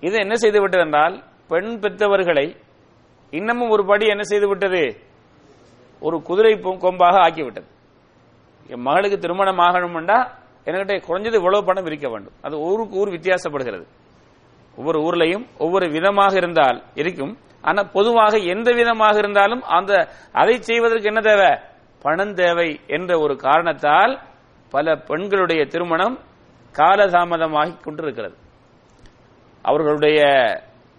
இது 0.00 0.18
என்ன 0.18 0.34
செய்து 0.34 0.60
விட்டது 0.60 0.84
என்றால் 0.84 1.24
பெண் 1.48 1.78
பெற்றவர்களை 1.80 2.56
இன்னமும் 3.30 3.68
ஒரு 3.68 3.86
படி 3.86 4.06
என்ன 4.06 4.22
செய்து 4.22 4.48
விட்டது? 4.48 4.96
ஒரு 6.00 6.22
குதிரை 6.22 6.52
பொ- 6.52 6.56
கொம்பாக 6.56 7.28
ஆக்கிவிட்டது. 7.28 7.64
என் 8.68 8.80
மகளுக்கு 8.80 9.18
திருமணம் 9.18 9.58
ஆகணும்னா 9.58 10.28
என்கிட்ட 10.64 11.02
குறைஞ்சது 11.08 11.34
இவ்வளவு 11.34 11.64
பணம் 11.64 11.86
இருக்க 11.86 12.08
வேண்டும். 12.08 12.32
அது 12.42 12.58
ஊருக்கு 12.58 12.96
ஊர் 12.96 13.08
வித்தியாசப்படுகிறது. 13.08 13.86
ஒவ்வொரு 14.76 15.00
ஊர்லையும் 15.00 15.46
ஒவ்வொரு 15.58 15.90
விதமாக 15.90 16.36
இருந்தால் 16.36 16.82
இருக்கும். 16.94 17.38
ஆனா 17.62 17.82
பொதுவாக 17.82 18.36
எந்த 18.36 18.72
விதமாக 18.72 19.18
இருந்தாலும் 19.18 19.62
அந்த 19.62 20.08
அதை 20.32 20.62
செய்வதற்கு 20.62 21.04
என்ன 21.04 21.20
தேவை? 21.20 21.58
பணம் 22.02 22.34
தேவை 22.34 22.80
என்ற 22.86 23.18
ஒரு 23.18 23.36
காரணத்தால் 23.36 24.20
பல 24.70 24.96
பெண்களுடைய 24.96 25.64
திருமணம் 25.64 26.18
காலதாமதமாகி 26.78 27.82
கொண்டிருக்கிறது. 27.82 28.34
அவர்களுடைய 29.62 30.22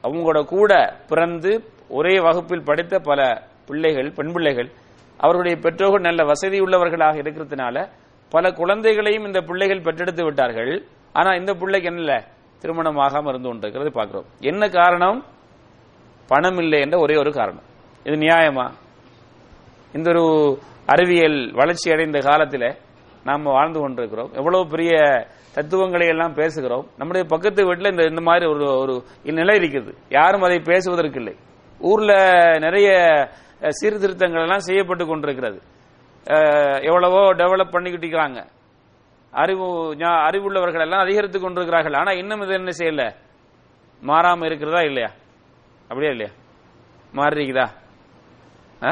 அவங்களோட 0.03 0.43
கூட 0.43 0.95
பிறந்து 1.07 1.63
ஒரே 1.89 2.19
வகுப்பில் 2.19 2.63
படித்த 2.63 2.99
பல 2.99 3.43
பிள்ளைகள் 3.65 4.11
பெண் 4.11 4.31
பிள்ளைகள் 4.31 4.71
அவர்களுடைய 5.17 5.57
பெற்றோர்கள் 5.61 6.01
நல்ல 6.01 6.23
வசதி 6.23 6.59
உள்ளவர்களாக 6.59 7.19
இருக்கிறதுனால 7.21 7.89
பல 8.29 8.51
குழந்தைகளையும் 8.51 9.25
இந்த 9.25 9.41
பிள்ளைகள் 9.41 9.81
பெற்றெடுத்து 9.81 10.23
விட்டார்கள். 10.23 10.85
ஆனா 11.13 11.35
இந்த 11.35 11.53
பிள்ளைக்கு 11.53 11.95
என்ன 11.95 12.23
திருமணம் 12.59 12.97
ஆகாம 12.97 13.27
இருந்து 13.27 13.47
கொண்டிருக்கிறது 13.47 13.91
பார்க்கிறோம். 13.91 14.25
என்ன 14.39 14.69
காரணம்? 14.69 15.25
பணம் 16.27 16.57
இல்லை 16.57 16.79
என்ற 16.79 16.99
ஒரே 16.99 17.15
ஒரு 17.17 17.31
காரணம். 17.31 17.63
இது 18.03 18.15
நியாயமா? 18.15 18.71
இந்த 19.93 20.09
ஒரு 20.09 20.57
அறிவியல் 20.85 21.51
வளர்ச்சி 21.53 21.91
அடைந்த 21.91 22.19
காலத்தில் 22.19 22.75
நாம் 23.23 23.43
வாழ்ந்து 23.43 23.79
கொண்டிருக்கிறோம். 23.79 24.31
எவ்வளவு 24.33 24.67
பெரிய 24.67 24.91
தத்துவங்களை 25.57 26.07
எல்லாம் 26.07 26.33
பேசுகிறோம். 26.33 26.85
நம்முடைய 26.97 27.27
பக்கத்து 27.29 27.65
வீட்டில் 27.65 27.91
இந்த 27.91 28.03
இந்த 28.03 28.21
மாதிரி 28.21 28.45
ஒரு 28.45 28.65
ஒரு 28.79 29.03
நிலை 29.23 29.55
இருக்குது. 29.59 29.91
யாரும் 30.09 30.41
அதை 30.41 30.59
பேசுவதற்கு 30.59 31.19
இல்லை 31.19 31.35
ஊர்ல 31.79 32.11
நிறைய 32.59 32.89
சீர்திருத்தங்கள் 33.69 34.41
எல்லாம் 34.41 34.59
செய்யப்பட்டு 34.59 35.05
கொண்டிருக்கிறது. 35.05 35.59
எவ்வளவோ 36.81 37.33
டெவலப் 37.33 37.71
பண்ணிக்கிட்டு 37.71 38.07
இருக்கிறாங்க 38.07 38.39
அறிவு 39.31 39.65
அறிவுள்ளவர்கள் 40.27 40.81
எல்லாம் 40.81 40.99
அதிகரித்துக் 40.99 41.41
கொண்டிருக்கிறார்கள். 41.41 41.93
ஆனா 41.93 42.11
இன்னும் 42.11 42.41
இது 42.41 42.53
என்ன 42.53 42.71
செய்யல? 42.77 43.03
மாறாம 44.01 44.45
இருக்கிறதா 44.45 44.81
இல்லையா? 44.81 45.09
அப்படியா 45.81 46.11
இல்லையா? 46.11 46.31
மாறிக்குதா 47.15 47.67
ஆ? 48.85 48.91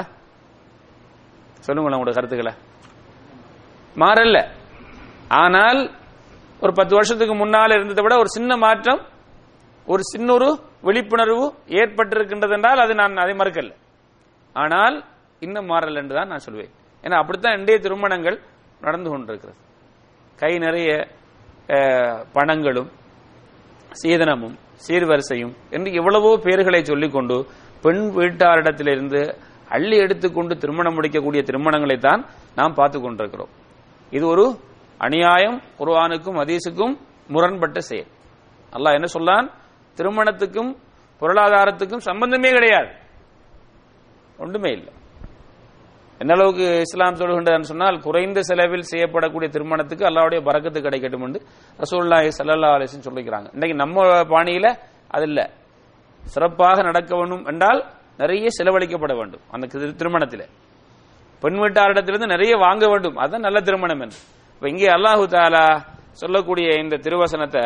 சொல்லுங்களேன் 1.59 1.99
உங்களோட 1.99 2.13
கருத்துக்களை. 2.13 2.53
மாறல 3.95 4.37
ஆனால் 5.27 5.81
ஒரு 6.63 6.71
பத்து 6.79 6.93
வருஷத்துக்கு 6.97 7.35
முன்னால் 7.41 7.75
இருந்ததை 7.77 8.03
விட 8.05 8.15
ஒரு 8.23 8.29
சின்ன 8.37 8.51
மாற்றம் 8.65 9.01
ஒரு 9.87 10.03
சின்னொரு 10.11 10.47
விழிப்புணர்வு 10.87 11.45
ஏற்பட்டிருக்கின்றது 11.81 12.53
என்றால் 12.57 12.81
அது 12.83 12.93
நான் 13.01 13.21
அதை 13.23 13.33
மறுக்கல. 13.41 13.71
ஆனால் 14.55 14.95
இன்னும் 15.45 15.69
மாறல் 15.71 15.99
என்று 16.01 16.15
தான் 16.17 16.31
நான் 16.33 16.45
சொல்வேன். 16.45 16.71
ஏன்னா 17.03 17.17
அப்படித்தான் 17.21 17.57
இன்றைய 17.59 17.79
திருமணங்கள் 17.85 18.37
நடந்து 18.85 19.09
கொண்டிருக்கிறது. 19.11 19.57
கை 20.39 20.53
நிறைய 20.65 20.89
பணங்களும் 22.37 22.89
சீதனமும் 23.91 24.55
சீர்வரிசையும் 24.85 25.53
என்று 25.75 25.89
எவ்வளவோ 25.99 26.31
பேர்களை 26.45 26.81
சொல்லிக்கொண்டு 26.91 27.37
பெண் 27.83 28.03
வீட்டாரிடத்திலிருந்து 28.17 29.21
அள்ளி 29.75 29.97
எடுத்துக்கொண்டு 30.05 30.53
திருமணம் 30.63 30.95
முடிக்கக்கூடிய 30.97 31.41
திருமணங்களை 31.49 31.97
தான் 32.07 32.21
நாம் 32.59 32.77
பார்த்து 32.79 32.97
கொண்டிருக்கிறோம் 32.99 33.51
இது 34.11 34.25
ஒரு 34.33 34.45
அநியாயம் 34.97 35.61
குர்வானுக்கும் 35.79 36.37
ஹதீஸுக்கும் 36.41 36.97
முரண்பட்ட 37.27 37.79
செயல். 37.79 38.05
அல்லாஹ் 38.73 38.93
என்ன 38.93 39.05
சொல்லான்? 39.05 39.51
திருமணத்துக்கும் 39.97 40.77
பொருளாதாரத்துக்கும் 41.21 41.97
சம்பந்தமே 41.97 42.49
கிடையாது. 42.51 42.87
ஒன்றுமே 44.39 44.71
இல்லை. 44.71 44.93
என்ன 46.19 46.33
அளவுக்கு 46.33 46.79
இஸ்லாம் 46.79 47.15
சொல்கின்றதுன்னு 47.15 47.61
சொன்னால் 47.61 47.99
குறைந்த 47.99 48.41
செலவில் 48.41 48.83
செய்யப்படக்கூடிய 48.91 49.49
திருமணத்துக்கு 49.49 50.05
அல்லாவுடைய 50.05 50.41
பறக்கத்து 50.43 50.81
கிடைக்கட்டும் 50.81 51.23
என்று 51.23 51.41
ரசூல்லாஹி 51.77 52.29
சல்லா 52.37 52.69
அலைஹி 52.77 52.87
சொல்லிக்கிறாங்க. 53.03 53.47
இன்னைக்கு 53.51 53.73
நம்ம 53.73 54.01
பாணியில 54.23 54.77
அது 55.07 55.23
இல்லை. 55.23 55.49
சிறப்பாக 56.19 56.81
நடக்க 56.81 57.17
வேண்டும் 57.17 57.45
என்றால் 57.45 57.85
நிறைய 58.17 58.47
செலவழிக்கப்பட 58.57 59.15
வேண்டும். 59.15 59.41
அந்த 59.51 59.67
திருமணத்தில் 59.67 59.95
திருமணத்திலே. 59.95 60.49
பெண் 61.39 61.59
வீட்டாரிடத்திலிருந்து 61.59 62.25
நிறைய 62.25 62.55
வாங்க 62.55 62.87
வேண்டும். 62.87 63.15
அதுதான் 63.15 63.41
நல்ல 63.41 63.61
திருமணம் 63.61 63.99
என்று. 63.99 64.17
இப்போ 64.65 64.75
இங்கே 64.75 64.87
அல்லாஹு 64.93 65.23
தாலா 65.33 65.65
சொல்லக்கூடிய 66.19 66.67
இந்த 66.83 66.95
திருவசனத்தை 67.05 67.61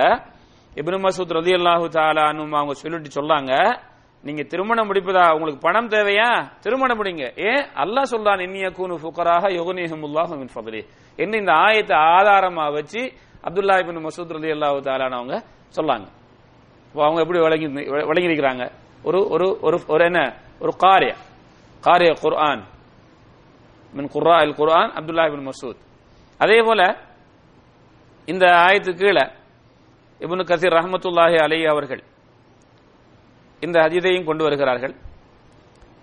இப்னு 0.79 0.98
மசூத் 1.06 1.32
ரதி 1.38 1.53
அல்லாஹு 1.58 1.86
தாலான்னு 1.98 2.44
அவங்க 2.60 2.74
சொல்லிட்டு 2.82 3.10
சொல்லாங்க. 3.18 3.51
நீங்க 4.24 4.41
திருமணம் 4.51 4.88
முடிப்பதா 4.89 5.24
உங்களுக்கு 5.36 5.62
பணம் 5.68 5.89
தேவையா? 5.96 6.27
திருமணம் 6.65 7.00
முடிங்க. 7.01 7.24
ஏன் 7.50 7.63
அல்லாஹ் 7.84 8.12
சொல்றான் 8.13 8.44
இன்னிய 8.48 8.74
கூனு 8.77 9.00
ஃபுக்கராக 9.03 9.53
யுகனிஹமுல்லாஹு 9.60 10.34
மின் 10.41 10.51
ஃபதலி. 10.56 10.82
என்ன 11.24 11.34
இந்த 11.44 11.53
ஆயத்தை 11.65 11.96
ஆதாரமா 12.18 12.68
வச்சு 12.77 13.01
அப்துல்லா 13.48 13.79
இபின் 13.84 14.03
மசூத் 14.08 14.38
ரதி 14.38 14.51
அல்லாஹு 14.58 14.86
தாலானவங்க 14.91 15.20
அவங்க 15.20 15.36
சொல்லாங்க. 15.77 16.08
இப்போ 16.88 17.01
அவங்க 17.08 17.20
எப்படி 17.25 17.39
விளங்கி 17.48 17.68
விளங்கி 18.12 18.29
இருக்கிறாங்க 18.32 18.65
ஒரு 19.08 19.20
ஒரு 19.34 19.48
ஒரு 19.68 19.77
ஒரு 19.94 20.03
என்ன? 20.12 20.22
ஒரு 20.63 20.74
காரிய. 20.86 21.13
காரிய 21.84 22.12
குர்ஆன். 22.24 22.63
மின் 23.94 24.12
குர்ரா 24.15 24.36
அல் 24.46 24.58
குர்ஆன் 24.62 24.91
அப்துல்லா 25.00 25.25
இபின் 25.32 25.48
மசூத். 25.51 25.79
அதே 26.39 26.62
போல 26.62 26.81
இந்த 28.25 28.46
ஆயத்து 28.46 28.91
கீழே 28.98 29.25
இபுனு 30.25 30.43
கசீர் 30.50 30.75
ரஹமத்துல்லாஹி 30.79 31.38
அலி 31.46 31.65
அவர்கள் 31.65 32.03
இந்த 33.60 33.79
ஹதீதையும் 33.81 34.25
கொண்டு 34.25 34.43
வருகிறார்கள். 34.43 34.93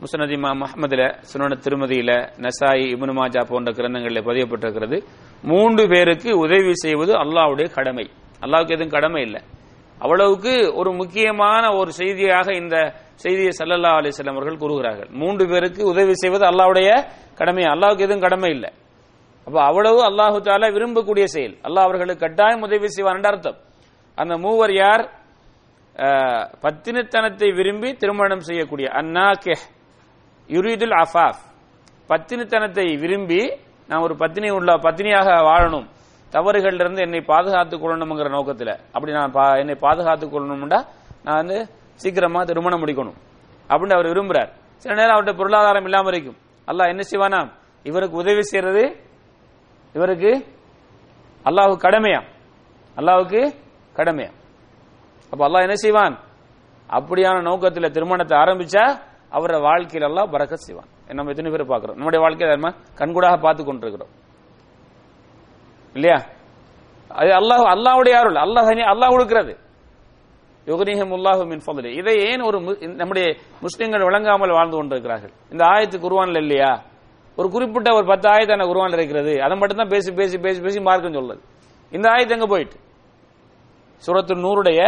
முஸ்னத் 0.01 0.35
இமாம் 0.37 1.21
சுனன 1.33 1.57
திருமதியில 1.65 2.11
நசாயி 2.45 2.85
இபுனு 2.95 3.15
மாஜா 3.21 3.43
போன்ற 3.49 3.73
கிரந்தங்களில் 3.73 4.27
பதியப்பட்டிருக்கிறது. 4.29 5.03
மூன்று 5.43 5.89
பேருக்கு 5.89 6.39
உதவி 6.39 6.75
செய்வது 6.75 7.13
அல்லாஹ்வுடைய 7.13 7.75
கடமை. 7.75 8.11
அல்லாவுக்கு 8.41 8.75
எதுவும் 8.77 8.95
கடமை 8.97 9.23
இல்லை. 9.23 9.41
அவ்வளவுக்கு 9.99 10.75
ஒரு 10.75 10.93
முக்கியமான 10.93 11.73
ஒரு 11.73 11.93
செய்தியாக 11.93 12.55
இந்த 12.55 12.77
செய்தியை 13.15 13.53
சல்லல்லா 13.59 13.93
அலிஸ்லாம் 13.99 14.35
அவர்கள் 14.35 14.57
கூறுகிறார்கள். 14.57 15.09
மூன்று 15.11 15.47
பேருக்கு 15.49 15.85
உதவி 15.85 16.15
செய்வது 16.15 16.45
அல்லாவுடைய 16.47 16.91
கடமை. 17.35 17.65
அல்லாவுக்கு 17.65 18.07
எதுவும் 18.09 18.21
கடமை 18.21 18.51
இல்லை. 18.51 18.73
அப்ப 19.47 19.63
அவ்வளவு 19.63 20.03
அல்லாஹு 20.03 20.43
தாலா 20.43 20.73
விரும்பக்கூடிய 20.75 21.25
செயல். 21.25 21.53
அல்லாஹ் 21.53 21.79
அவர்களுக்கு 21.79 22.27
கட்டாயம் 22.27 22.63
உதவி 22.63 22.89
செய்வான். 22.89 23.23
அர்த்தம். 23.23 23.57
அந்த 24.15 24.39
மூவர் 24.39 24.73
யார்? 24.73 25.11
பத்தினித்தனத்தை 26.63 27.55
விரும்பி 27.55 27.95
திருமணம் 27.95 28.41
செய்யக்கூடிய 28.41 28.89
அன்னாகே 28.89 29.55
யுரீதுல் 30.47 31.03
அஃபாஃப். 31.03 31.35
பத்தினித்தனத்தை 32.09 32.99
விரும்பி 32.99 33.57
நான் 33.89 34.03
ஒரு 34.03 34.17
பத்தினி 34.17 34.51
உள்ள 34.51 34.75
பத்தினியாக 34.75 35.27
வாழணும். 35.27 35.87
தவறுகள் 36.31 36.75
இருந்து 36.75 37.03
என்னை 37.03 37.21
பாதுகாத்துக் 37.21 37.85
கொள்ளணுங்கிற 37.85 38.31
நோக்கத்தில். 38.31 38.77
அப்படி 38.93 39.13
நான் 39.13 39.33
பா- 39.33 39.59
என்னை 39.59 39.75
பாதுகாத்துக் 39.75 40.35
கொள்ளணும்டா 40.35 40.85
நான் 41.25 41.37
வந்து 41.37 41.69
சீக்கிரமா 41.95 42.45
திருமணம் 42.45 42.87
முடிக்கணும். 42.87 43.15
அப்படின்னு 43.69 43.93
அவர் 43.93 44.07
விரும்புறார். 44.07 44.49
சில 44.77 44.95
நேரம் 44.95 45.17
அவர்கிட்ட 45.17 45.37
பொருளாதாரம் 45.37 45.85
இல்லாமல் 45.85 46.13
இருக்கும். 46.13 46.37
அல்லாஹ் 46.67 46.89
என்ன 46.89 47.03
செய்வானா 47.11 47.53
இவருக்கு 47.83 48.17
உதவி 48.17 48.43
செய்யறது 48.43 49.06
இவருக்கு 49.97 50.47
அல்லாஹு 51.45 51.77
கடமையா? 51.77 52.23
அல்லாவுக்கு 52.97 53.53
கடமையா? 53.95 54.31
அப்ப 55.31 55.49
அல்லாஹ் 55.49 55.61
என்ன 55.61 55.75
செய்வான்? 55.75 56.19
அப்படியான 56.91 57.43
நோக்கத்தில் 57.43 57.91
திருமணத்தை 57.91 58.39
ஆரம்பிச்சா 58.39 58.99
அவரோட 59.31 59.57
வாழ்க்கையில 59.57 60.03
எல்லாம் 60.03 60.31
பறக்க 60.31 60.57
செய்வான். 60.57 60.87
நம்ம 61.09 61.31
எத்தனை 61.31 61.51
பேர் 61.51 61.67
பார்க்கிறோம்? 61.67 61.97
நம்முடைய 61.97 62.27
வாழ்க்கையில 62.27 62.59
நம்ம 62.59 62.71
கண்கூடாக 62.95 63.41
பார்த்து 63.41 63.65
கொண்டிருக்கிறோம். 63.65 64.13
இல்லையா? 65.93 66.25
அது 67.09 67.29
அல்லாஹ் 67.31 67.67
அல்லாஹ்வுடைய 67.67 68.13
அருள். 68.13 68.35
அல்லாஹ் 68.35 68.81
அல்லாஹ் 68.81 69.09
கொடுக்கிறது. 69.09 69.59
யுகனிஹம் 70.67 71.13
உல்லாஹு 71.13 71.47
மின் 71.47 71.63
ஃபضலி 71.67 71.97
இதை 71.97 72.17
ஏன் 72.17 72.41
ஒரு 72.41 72.59
மு- 72.59 72.95
நம்முடைய 72.95 73.37
முஸ்லிம்கள் 73.61 74.03
விளங்காமல் 74.03 74.51
வாழ்ந்து 74.51 74.77
கொண்டிருக்கிறார்கள்? 74.77 75.33
இந்த 75.51 75.65
ஆயத்து 75.65 76.03
குருவான்ல 76.03 76.37
இல்லையா? 76.37 76.83
ஒரு 77.39 77.49
குறிப்பிட்ட 77.55 77.89
ஒரு 77.99 78.07
பத்து 78.11 78.27
ஆயத்தை 78.33 78.53
எனக்கு 78.57 78.73
குருவான் 78.73 78.97
இருக்கிறது. 78.99 79.33
அதை 79.45 79.55
மட்டும் 79.61 79.81
தான் 79.83 79.93
பேசி 79.95 80.11
பேசி 80.19 80.37
பேசி 80.45 80.61
பேசி 80.67 80.81
மார்க்கம் 80.89 81.17
சொல்லுது. 81.19 81.43
இந்த 81.97 82.07
ஆயத்து 82.13 82.37
எங்க 82.37 82.49
போயிட்டு? 82.53 82.77
சுரத்து 84.05 84.35
நூறுடைய 84.47 84.81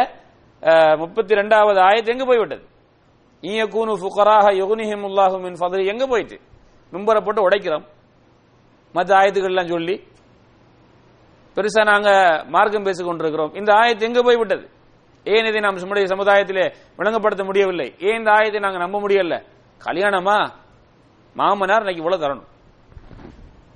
முப்பத்தி 1.02 1.32
ரெண்டாவது 1.40 1.80
ஆயத்து 1.88 2.12
எங்க 2.14 2.24
போய்விட்டது? 2.30 2.64
ஈயக்கூனு 3.48 3.92
ஃபுகராக 4.02 4.46
யுகுனிஹிம் 4.60 5.04
உல்லாஹும் 5.08 5.44
மின் 5.46 5.58
ஃபضலி 5.60 5.84
எங்க 5.92 6.04
போயிட்டு? 6.12 6.36
மிம்பரை 6.92 7.20
போட்டு 7.26 7.44
உடைக்கிறோம். 7.46 7.84
மற்ற 8.96 9.10
ஆயத்துக்கள்லாம் 9.20 9.72
சொல்லி. 9.74 9.94
பெருசா 11.56 11.82
நாங்க 11.90 12.10
மார்க்கம் 12.54 12.86
பேசிக் 12.88 13.08
கொண்டிருக்கிறோம் 13.08 13.52
இந்த 13.60 13.70
ஆயத்து 13.80 14.08
எங்க 14.08 14.20
போய் 14.26 14.40
விட்டது 14.40 14.64
ஏன் 15.26 15.46
இதை 15.50 15.60
நாம் 15.64 15.80
நம்முடைய 15.82 16.06
சமுதாயத்திலே 16.12 16.64
விளங்கப்படுத்த 16.98 17.44
முடியவில்லை? 17.48 17.86
ஏன் 18.06 18.18
இந்த 18.20 18.30
ஆயத்தை 18.36 18.60
நாங்க 18.66 18.78
நம்ப 18.84 18.96
முடியல? 19.04 19.36
கல்யாணமா? 19.86 20.36
மாமனார் 21.38 21.78
இன்னைக்கு 21.78 22.04
இவ்வளவு 22.04 22.24
தரணும். 22.24 22.46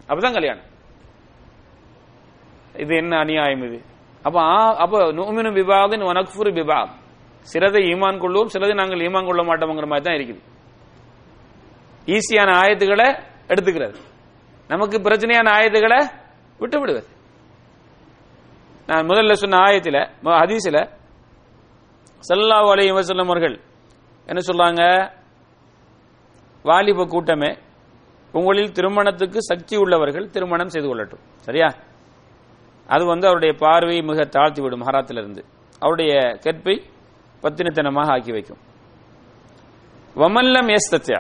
அப்பதான் 0.09 0.33
கல்யாணம். 0.33 0.65
இது 2.79 2.97
என்ன 2.97 3.19
அநியாயம் 3.19 3.63
இது? 3.63 3.85
அப்ப 4.23 4.41
ஆ- 4.41 4.77
அப்ப 4.77 5.13
நூமினு 5.13 5.53
விவாதின் 5.53 6.05
வனக்ஃபுரு 6.05 6.53
விபாத் 6.53 6.91
சிலதை 7.53 7.83
ஈமான் 7.93 8.21
கொள்வோம் 8.21 8.47
சிலதை 8.53 8.75
நாங்கள் 8.75 8.99
ஈமான் 8.99 9.27
கொள்ள 9.27 9.43
மாட்டோம்ங்கிற 9.43 9.87
மாதிரி 9.87 10.01
தான் 10.01 10.15
இருக்குது. 10.15 10.43
ஈஸியான 12.07 12.51
ஆயத்துக்களை 12.57 13.23
எடுத்துக்கிறது. 13.49 13.95
நமக்கு 14.69 14.99
பிரச்சனையான 14.99 15.51
ஆயத்துக்களை 15.51 16.11
விட்டு 16.59 16.81
விடுவது 16.81 17.07
நான் 18.87 19.07
முதல்ல 19.07 19.33
சொன்ன 19.33 19.57
ஆயத்தில் 19.57 20.11
ம- 20.25 20.41
ஹதீஸ்ல 20.41 20.89
ஸல்லல்லாஹு 22.29 22.99
வசல்லம் 22.99 23.25
அவர்கள் 23.25 23.61
என்ன 24.27 24.41
சொல்றாங்க? 24.47 25.13
வாலிப 26.63 27.05
கூட்டமே 27.05 27.59
உங்களில் 28.33 28.73
திருமணத்துக்கு 28.73 29.43
சக்தி 29.43 29.77
உள்ளவர்கள் 29.77 30.31
திருமணம் 30.31 30.69
செய்து 30.69 30.89
கொள்ளட்டும். 30.89 31.23
சரியா? 31.37 31.69
அது 32.87 33.05
வந்து 33.05 33.27
அவருடைய 33.27 33.55
பார்வையை 33.59 34.03
மிக 34.03 34.25
தாழ்த்தி 34.25 34.63
விடும் 34.63 34.87
ஹராத்திலிருந்து 34.87 35.43
அவருடைய 35.79 36.13
கற்பை 36.45 36.83
பத்தினித்தனமாக 37.43 38.11
ஆக்கி 38.11 38.33
வைக்கும். 38.33 38.61
வமல்லம் 40.17 40.71
எஸ் 40.73 41.11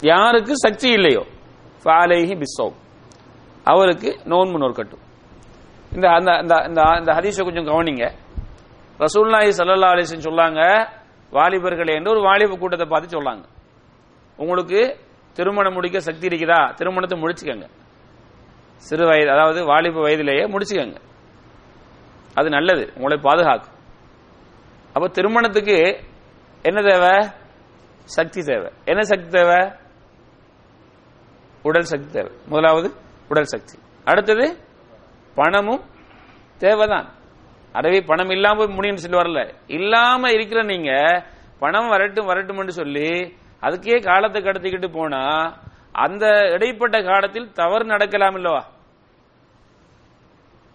யாருக்கு 0.00 0.56
சக்தி 0.56 0.90
இல்லையோ? 0.90 1.22
ஃபாலேஹி 1.84 2.42
பிஸ்ஸௌம். 2.42 2.76
அவருக்கு 3.64 4.18
நோன்பு 4.24 4.58
நோற்கட்டும் 4.58 5.04
இந்த 5.94 6.08
அந்த 6.08 6.30
அந்த 6.32 6.54
இந்த 6.68 6.82
இந்த 6.98 7.12
ஹதீஸை 7.12 7.42
கொஞ்சம் 7.44 7.66
கவனிங்க. 7.66 8.04
ரசூல்லாஹி 8.98 9.50
சல்லா 9.58 9.90
அலிசன் 9.94 10.26
சொல்லாங்க 10.28 10.88
வாலிபர்களே 11.32 11.94
என்று 11.94 12.10
ஒரு 12.10 12.20
வாலிப 12.20 12.56
கூட்டத்தை 12.56 12.88
பார்த்து 12.88 13.20
சொல்லாங்க. 13.20 13.44
உங்களுக்கு 14.40 14.98
திருமணம் 15.32 15.72
முடிக்க 15.72 16.00
சக்தி 16.00 16.28
இருக்குதா? 16.28 16.74
திருமணத்தை 16.74 17.22
முடிச்சுக்கங்க. 17.22 17.68
சிறு 18.76 19.06
வயது 19.06 19.30
அதாவது 19.30 19.64
வாலிப 19.64 20.00
வயதிலேயே 20.00 20.44
முடிச்சுக்கங்க. 20.44 20.96
அது 22.34 22.48
நல்லது 22.48 22.92
உங்களை 22.94 23.16
பாதுகாக்கும். 23.16 23.74
அப்ப 24.92 25.08
திருமணத்துக்கு 25.08 26.00
என்ன 26.62 26.82
தேவை? 26.82 27.30
சக்தி 28.04 28.42
தேவை. 28.42 28.72
என்ன 28.84 29.02
சக்தி 29.02 29.26
தேவை? 29.26 29.72
உடல் 31.62 31.82
சக்தி 31.82 32.06
தேவை. 32.06 32.32
முதலாவது 32.46 32.92
உடல் 33.28 33.44
சக்தி. 33.44 33.78
அடுத்தது 34.04 34.56
பணமும் 35.34 35.84
தேவைதான். 36.58 37.08
அறவே 37.72 38.00
பணம் 38.00 38.30
இல்லாம 38.30 38.66
போய் 38.66 38.76
முடியும்னு 38.76 38.94
சொல்லி 38.94 39.16
வரல. 39.16 39.54
இல்லாம 39.66 40.32
இருக்கிற 40.32 40.62
நீங்க 40.62 41.22
பணம் 41.58 41.88
வரட்டும் 41.88 42.26
வரட்டும் 42.26 42.68
சொல்லி 42.68 43.38
அதுக்கே 43.62 44.04
காலத்தை 44.04 44.42
கடத்திக்கிட்டு 44.42 44.92
போனா 44.92 45.54
அந்த 45.92 46.26
இடைப்பட்ட 46.28 47.02
காலத்தில் 47.02 47.52
தவறு 47.52 47.84
நடக்கலாம் 47.84 48.36
இல்லவா? 48.36 48.62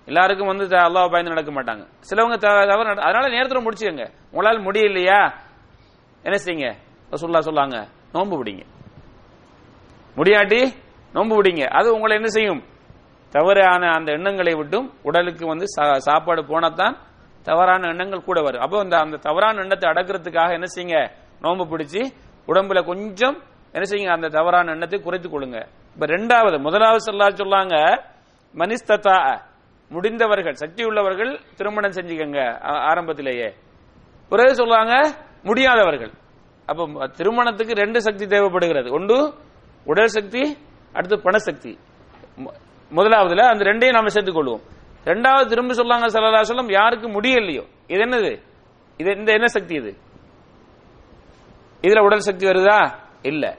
எல்லாருக்கும் 0.05 0.47
வந்து 0.47 0.65
அல்லாவை 0.65 0.79
அல்லாஹ் 0.79 1.11
பயந்து 1.11 1.33
நடக்க 1.33 1.51
மாட்டாங்க. 1.51 1.87
சிலவங்க 2.09 2.37
தவறு 2.37 2.83
நட- 2.83 3.01
அதனால 3.01 3.27
நேரத்துல 3.27 3.67
முடிச்சுக்கங்க. 3.67 4.09
உங்களால் 4.31 4.63
முடியலையா? 4.63 5.33
என்ன 6.23 6.37
செய்யுங்க? 6.45 6.75
சொல்லா 7.11 7.39
சொல்லாங்க 7.39 7.87
நோன்பு 8.11 8.43
பிடிங்க 8.43 8.63
முடியாட்டி? 10.15 10.73
நோன்பு 11.13 11.41
பிடிங்க 11.41 11.67
அது 11.67 11.93
உங்களை 11.93 12.15
என்ன 12.15 12.27
செய்யும்? 12.27 12.63
தவறான 13.29 13.91
அந்த 13.91 14.11
எண்ணங்களை 14.11 14.53
விட்டும் 14.53 14.93
உடலுக்கு 15.03 15.47
வந்து 15.47 15.65
சா- 15.77 15.97
சாப்பாடு 15.97 16.41
போனாதான் 16.41 16.97
தவறான 17.43 17.87
எண்ணங்கள் 17.87 18.23
கூட 18.23 18.41
வரும். 18.41 18.61
அப்போ 18.61 18.79
அந்த 18.79 18.97
அந்த 18.97 19.17
தவறான 19.17 19.61
எண்ணத்தை 19.61 19.89
அடக்கிறதுக்காக 19.89 20.51
என்ன 20.51 20.65
செய்யுங்க? 20.75 21.11
நோன்பு 21.41 21.77
பிடிச்சி 21.77 22.09
உடம்புல 22.47 22.85
கொஞ்சம் 22.85 23.43
என்ன 23.71 23.89
செய்யுங்க 23.89 24.11
அந்த 24.11 24.27
தவறான 24.27 24.71
எண்ணத்தை 24.71 24.99
குறைத்துக் 24.99 25.35
கொள்ளுங்க. 25.35 25.67
இப்ப 25.93 26.05
ரெண்டாவது 26.05 26.59
முதலாவது 26.59 27.11
சொல்லா 27.11 27.25
சொல்லாங்க 27.25 28.01
மனிஸ்ததா 28.55 29.41
முடிந்தவர்கள் 29.89 30.53
சக்தி 30.53 30.83
உள்ளவர்கள் 30.83 31.39
திருமணம் 31.57 31.91
செஞ்சுக்கங்க 31.91 32.47
ஆ- 32.47 32.79
ஆரம்பத்திலேயே. 32.79 33.53
பிறகு 34.29 34.65
சொல்றாங்க 34.65 35.07
முடியாதவர்கள். 35.43 36.11
அப்ப 36.65 37.07
திருமணத்துக்கு 37.07 37.73
ரெண்டு 37.73 38.01
சக்தி 38.01 38.27
தேவைப்படுகிறது. 38.27 38.91
ஒன்று 38.91 39.33
உடல் 39.85 40.07
சக்தி 40.07 40.57
அடுத்து 40.93 41.15
பணசக்தி 41.15 41.77
முதலாவதுல 42.95 43.39
அந்த 43.39 43.63
ரெண்டையும் 43.63 43.91
நாம 43.91 44.07
சேர்த்துக் 44.07 44.37
கொள்வோம். 44.37 44.61
ரெண்டாவது 45.03 45.45
திரும்ப 45.45 45.73
சொல்லாங்க 45.73 46.05
சல்லா 46.05 46.41
சொல்லம் 46.41 46.71
யாருக்கு 46.71 47.21
முடியலையோ? 47.21 47.67
இது 47.87 48.01
என்னது? 48.05 48.41
இது 48.97 49.15
இந்த 49.15 49.31
என்ன 49.31 49.47
சக்தி 49.47 49.75
இது? 49.75 49.97
இதுல 51.85 51.99
உடல் 51.99 52.19
சக்தி 52.19 52.47
வருதா? 52.47 52.91
இல்ல. 53.21 53.57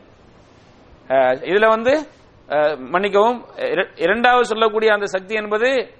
இதுல 1.33 1.69
வந்து 1.69 2.07
மன்னிக்கவும் 2.79 3.45
இர- 3.57 4.03
இரண்டாவது 4.03 4.45
சொல்லக்கூடிய 4.45 4.93
அந்த 4.93 5.07
சக்தி 5.07 5.35
என்பது 5.35 5.91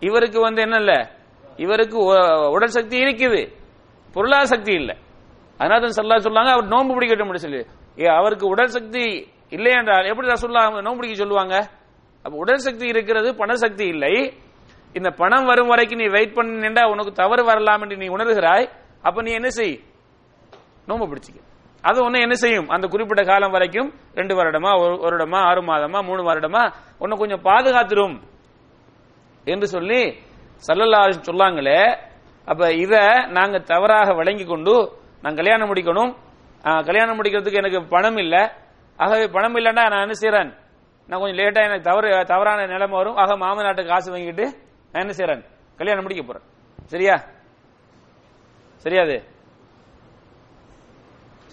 இவருக்கு 0.00 0.40
வந்து 0.40 0.62
என்ன 0.62 0.76
இல்ல? 0.76 1.10
இவருக்கு 1.56 1.98
உடல் 2.50 2.68
சக்தி 2.68 3.00
இருக்குது. 3.00 3.52
பொருளாதார 4.12 4.48
சக்தி 4.48 4.72
இல்ல. 4.72 4.96
அதனால 5.58 5.86
தான் 5.86 6.04
சல்லா 6.04 6.22
சொல்லாங்க 6.22 6.50
அவர் 6.50 6.66
நோன்பு 6.66 6.94
பிடிக்கட்டும் 6.94 7.34
சொல்லி. 7.34 7.66
ஏ, 7.98 8.04
அவருக்கு 8.04 8.46
உடல் 8.46 8.66
சக்தி 8.66 9.28
இல்லை 9.48 9.72
என்றால் 9.72 10.04
எப்படி 10.04 10.28
ரசுல்லா 10.28 10.60
அவங்க 10.60 10.80
நோன்பு 10.80 10.96
பிடிக்க 10.96 11.18
சொல்லுவாங்க? 11.18 11.68
அப்ப 12.22 12.36
உடல் 12.36 12.56
சக்தி 12.56 12.86
இருக்கிறது 12.86 13.36
பண 13.36 13.54
சக்தி 13.54 13.86
இல்லை. 13.86 14.34
இந்த 14.92 15.10
பணம் 15.10 15.44
வரும் 15.44 15.68
வரைக்கும் 15.68 15.98
நீ 15.98 16.06
வெயிட் 16.08 16.34
பண்ணிண்டா 16.34 16.84
உனக்கு 16.84 17.12
தவறு 17.12 17.44
வரலாம் 17.44 17.82
என்று 17.82 17.96
நீ 17.96 18.08
உணர்கிறாய். 18.08 18.70
அப்ப 19.02 19.22
நீ 19.22 19.32
என்ன 19.32 19.50
செய்? 19.50 19.80
நோம்பு 20.88 21.08
பிடிச்சிக்க. 21.08 21.49
அது 21.88 21.98
ஒன்று 22.04 22.24
என்ன 22.26 22.34
செய்யும்? 22.34 22.68
அந்த 22.74 22.86
குறிப்பிட்ட 22.92 23.22
காலம் 23.30 23.54
வரைக்கும் 23.56 23.90
ரெண்டு 24.18 24.34
வருடமா 24.38 24.70
ஒரு 24.80 24.94
வருடமா 25.04 25.38
ஆறு 25.50 25.60
மாதமா 25.70 26.00
மூணு 26.08 26.22
வருடமா 26.28 26.62
ஒன்னு 27.02 27.20
கொஞ்சம் 27.22 27.44
பாதுகாத்துரும் 27.48 28.16
என்று 29.46 29.66
சொல்லி 29.74 30.00
சல்லல்லா 30.66 31.00
சொல்லாங்களே 31.28 31.80
அப்ப 32.50 32.62
இத 32.84 32.94
நாங்க 33.36 33.56
தவறாக 33.72 34.12
வழங்கி 34.18 34.44
கொண்டு 34.44 34.74
நான் 35.22 35.38
கல்யாணம் 35.40 35.68
முடிக்கணும். 35.70 36.12
கல்யாணம் 36.88 37.16
முடிக்கிறதுக்கு 37.18 37.60
எனக்கு 37.62 37.80
பணம் 37.94 38.18
இல்ல. 38.22 38.36
ஆகவே 38.98 39.26
பணம் 39.36 39.56
இல்லைன்னா 39.58 39.84
நான் 39.92 40.04
என்ன 40.06 40.16
செய்யறேன் 40.22 40.50
நான் 41.08 41.20
கொஞ்சம் 41.20 41.38
லேட்டா 41.40 41.60
எனக்கு 41.68 41.88
தவறு 41.90 42.08
தவறான 42.32 42.66
நிலைமை 42.72 42.96
வரும். 43.00 43.18
ஆக 43.22 43.36
மாமனாட்ட 43.42 43.82
காசு 43.90 44.08
வாங்கிட்டு 44.14 44.46
நான் 44.92 45.02
என்ன 45.04 45.14
செய்யறேன் 45.18 45.42
கல்யாணம் 45.80 46.04
முடிக்க 46.06 46.22
போறேன். 46.24 46.46
சரியா? 46.92 47.16
சரியா 48.84 49.02
அது? 49.06 49.16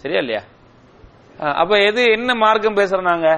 சரியா 0.02 0.20
இல்லையா? 0.24 0.42
அப்ப 1.62 1.72
எது 1.88 2.02
என்ன 2.16 2.30
மார்க்கம் 2.44 2.78
பேசுறோம் 2.80 3.10
நாங்க? 3.12 3.28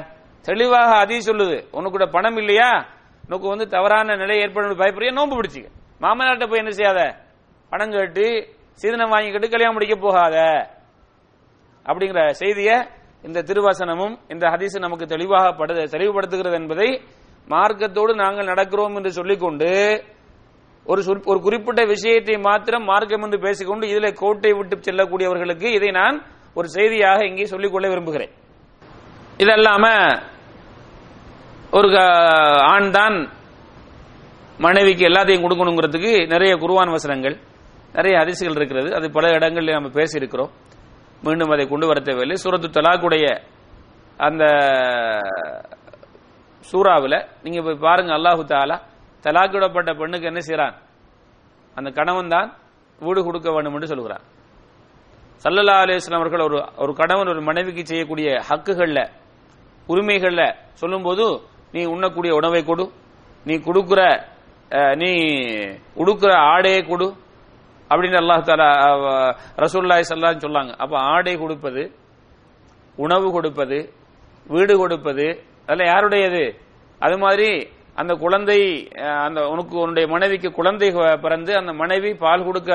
தெளிவாக 0.49 0.91
அதி 1.03 1.17
சொல்லுது. 1.29 1.57
உனக்கு 1.77 1.95
கூட 1.97 2.07
பணம் 2.17 2.39
இல்லையா? 2.43 2.71
உனக்கு 3.25 3.47
வந்து 3.53 3.67
தவறான 3.75 4.17
நிலை 4.23 4.37
ஏற்படும் 4.45 4.81
பயப்படுறியா? 4.83 5.13
நோன்பு 5.19 5.39
பிடிச்சிக்க. 5.39 5.69
மாமனாட்ட 6.05 6.47
போய் 6.51 6.63
என்ன 6.63 6.73
செய்யாத? 6.79 7.01
பணம் 7.73 7.93
கேட்டு 7.97 8.25
சீதனம் 8.81 9.13
வாங்கிக்கிட்டு 9.15 9.53
கல்யாணம் 9.55 9.77
முடிக்க 9.79 9.97
போகாத. 10.07 10.37
அப்படிங்கிற 11.87 12.23
செய்தியை 12.43 12.77
இந்த 13.25 13.39
திருவசனமும் 13.49 14.15
இந்த 14.33 14.45
ஹதீஸ் 14.53 14.77
நமக்கு 14.87 15.07
தெளிவாக 15.15 15.47
படு 15.61 15.75
தெளிவுபடுத்துகிறது 15.95 16.57
என்பதை 16.61 16.89
மார்க்கத்தோடு 17.49 18.13
நாங்கள் 18.23 18.51
நடக்கிறோம் 18.53 18.97
என்று 18.99 19.11
சொல்லிக்கொண்டு 19.19 19.71
ஒரு 20.87 21.01
ஒரு 21.31 21.39
குறிப்பிட்ட 21.47 21.83
விஷயத்தை 21.95 22.35
மாத்திரம் 22.49 22.87
மார்க்கம் 22.91 23.25
என்று 23.27 23.39
பேசிக்கொண்டு 23.47 23.85
இதில் 23.93 24.19
கோட்டை 24.23 24.53
விட்டு 24.59 24.77
செல்லக்கூடியவர்களுக்கு 24.87 25.69
இதை 25.79 25.91
நான் 26.01 26.17
ஒரு 26.59 26.69
செய்தியாக 26.77 27.21
இங்கே 27.31 27.47
சொல்லிக்கொள்ள 27.53 27.87
விரும்புகிறேன். 27.93 28.33
இதல்லாம 29.43 29.85
ஒரு 31.79 31.89
ஆண் 32.73 32.91
தான் 32.99 33.17
மனைவிக்கு 34.65 35.05
எல்லாத்தையும் 35.11 35.45
கொடுக்கணுங்கிறதுக்கு 35.45 36.13
நிறைய 36.33 36.53
குருவான் 36.63 36.95
வசனங்கள் 36.97 37.37
நிறைய 37.97 38.15
ஹதீசுகள் 38.21 38.59
இருக்கிறது. 38.59 38.89
அது 38.99 39.07
பல 39.17 39.29
இடங்களில் 39.37 39.77
நம்ம 39.77 39.91
பேசியிருக்கிறோம். 39.99 40.51
மீண்டும் 41.27 41.53
அதை 41.55 41.65
கொண்டு 41.71 41.87
வர 41.91 41.99
தேவையில்லை. 42.09 42.37
சூரத்து 42.43 42.69
தலாக்குடைய 42.77 43.27
அந்த 44.27 44.45
சூறாவில் 46.71 47.19
நீங்க 47.45 47.61
போய் 47.67 47.85
பாருங்க 47.87 48.13
அல்லாஹு 48.19 48.43
தாலா 48.53 48.77
தலாக்கிடப்பட்ட 49.25 49.91
பெண்ணுக்கு 50.01 50.31
என்ன 50.31 50.41
செய்கிறான் 50.49 50.75
அந்த 51.79 51.89
கணவன் 51.99 52.33
தான் 52.35 52.49
வீடு 53.07 53.21
கொடுக்க 53.29 53.49
வேண்டும் 53.55 53.77
என்று 53.77 53.91
சொல்கிறான். 53.93 54.25
சல்லல்லா 55.45 55.75
அலிஸ்லாம் 55.83 56.21
அவர்கள் 56.21 56.47
ஒரு 56.47 56.57
ஒரு 56.83 56.93
கணவன் 56.99 57.31
ஒரு 57.33 57.43
மனைவிக்கு 57.49 57.83
செய்யக்கூடிய 57.87 58.29
ஹக்குகள்ல 58.49 59.01
உரிமைகள்ல 59.87 60.43
சொல்லும்போது 60.81 61.25
நீ 61.75 61.81
உண்ணக்கூடிய 61.87 62.33
உணவை 62.39 62.61
கொடு. 62.63 62.85
நீ 63.47 63.55
கொடுக்குற 63.67 64.01
நீ 65.01 65.11
உடுக்கிற 65.97 66.33
ஆடையை 66.51 66.83
கொடு. 66.85 67.07
அப்படின்னு 67.91 68.19
அல்லாஹ் 68.21 68.43
தாலா 68.49 68.67
அஹ், 68.85 69.33
ரசூலுல்லாஹி 69.63 70.05
சொல்லாங்க 70.43 70.73
அப்ப 70.83 70.95
ஆடை 71.13 71.35
கொடுப்பது 71.37 71.83
உணவு 72.99 73.27
கொடுப்பது 73.37 73.79
வீடு 74.47 74.75
கொடுப்பது 74.79 75.27
அதெல்லாம் 75.63 75.91
யாருடையது? 75.93 76.45
அது 77.01 77.17
மாதிரி 77.19 77.49
அந்த 77.97 78.13
குழந்தை 78.23 78.59
அந்த 79.27 79.41
உனக்கு 79.53 79.75
உன்னுடைய 79.83 80.07
மனைவிக்கு 80.15 80.49
குழந்தை 80.59 80.89
பிறந்து 81.25 81.53
அந்த 81.61 81.73
மனைவி 81.81 82.11
பால் 82.23 82.47
கொடுக்க 82.49 82.71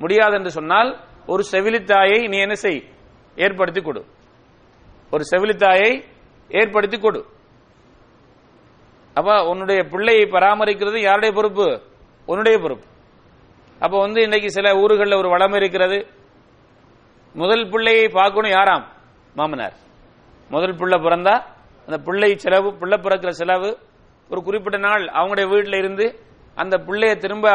முடியாது 0.00 0.34
என்று 0.38 0.52
சொன்னால் 0.56 0.90
ஒரு 1.26 1.44
செவிலித்தாயை 1.50 2.28
நீ 2.28 2.38
என்ன 2.38 2.54
செய்? 2.54 2.88
ஏற்படுத்தி 3.36 3.80
கொடு. 3.80 4.04
ஒரு 5.10 5.24
செவிலித்தாயை 5.30 6.04
ஏற்படுத்தி 6.48 6.98
கொடு. 6.98 7.26
அப்ப 9.14 9.48
உன்னுடைய 9.48 9.84
பிள்ளையை 9.84 10.24
பராமரிக்கிறது 10.24 10.96
யாருடைய 10.96 11.34
பொறுப்பு? 11.34 11.82
உன்னுடைய 12.26 12.58
பொறுப்பு. 12.58 12.84
அப்ப 13.78 14.00
வந்து 14.00 14.22
இன்னைக்கு 14.22 14.50
சில 14.50 14.76
ஊர்களில் 14.76 15.14
ஒரு 15.14 15.28
வளம் 15.28 15.52
இருக்கிறது. 15.52 16.06
முதல் 17.34 17.68
பிள்ளையை 17.68 18.08
பார்க்கணும் 18.08 18.50
யாராம்? 18.50 18.84
மாமனார். 19.34 19.74
முதல் 20.48 20.74
பிள்ளை 20.74 21.00
பிறந்தா 21.00 21.42
அந்த 21.86 21.98
பிள்ளை 22.04 22.36
செலவு 22.36 22.74
பிள்ளை 22.74 22.98
பிறக்கிற 22.98 23.28
செலவு 23.28 23.78
ஒரு 24.30 24.42
குறிப்பிட்ட 24.42 24.78
நாள் 24.78 25.04
அவங்களுடைய 25.04 25.48
வீட்டில் 25.48 25.72
இருந்து 25.72 26.18
அந்த 26.54 26.78
பிள்ளையை 26.78 27.16
திரும்ப 27.16 27.50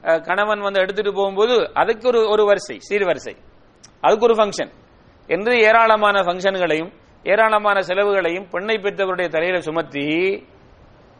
கணவன் 0.00 0.60
வந்து 0.60 0.80
எடுத்துட்டு 0.80 1.12
போகும்போது 1.12 1.70
அதுக்கு 1.74 2.08
ஒரு 2.08 2.28
ஒரு 2.28 2.44
வரிசை 2.44 2.78
சீர்வரிசை 2.90 3.36
அதுக்கு 4.00 4.24
ஒரு 4.24 4.34
ஃபங்க்ஷன் 4.34 4.72
என்று 5.26 5.60
ஏராளமான 5.60 6.20
ஃபங்க்ஷன்களையும் 6.20 6.92
ஏராளமான 7.22 7.80
செலவுகளையும் 7.80 8.48
பெண்ணை 8.50 8.76
பெற்றவருடைய 8.76 9.28
தலையில 9.28 9.60
சுமத்தி 9.60 10.06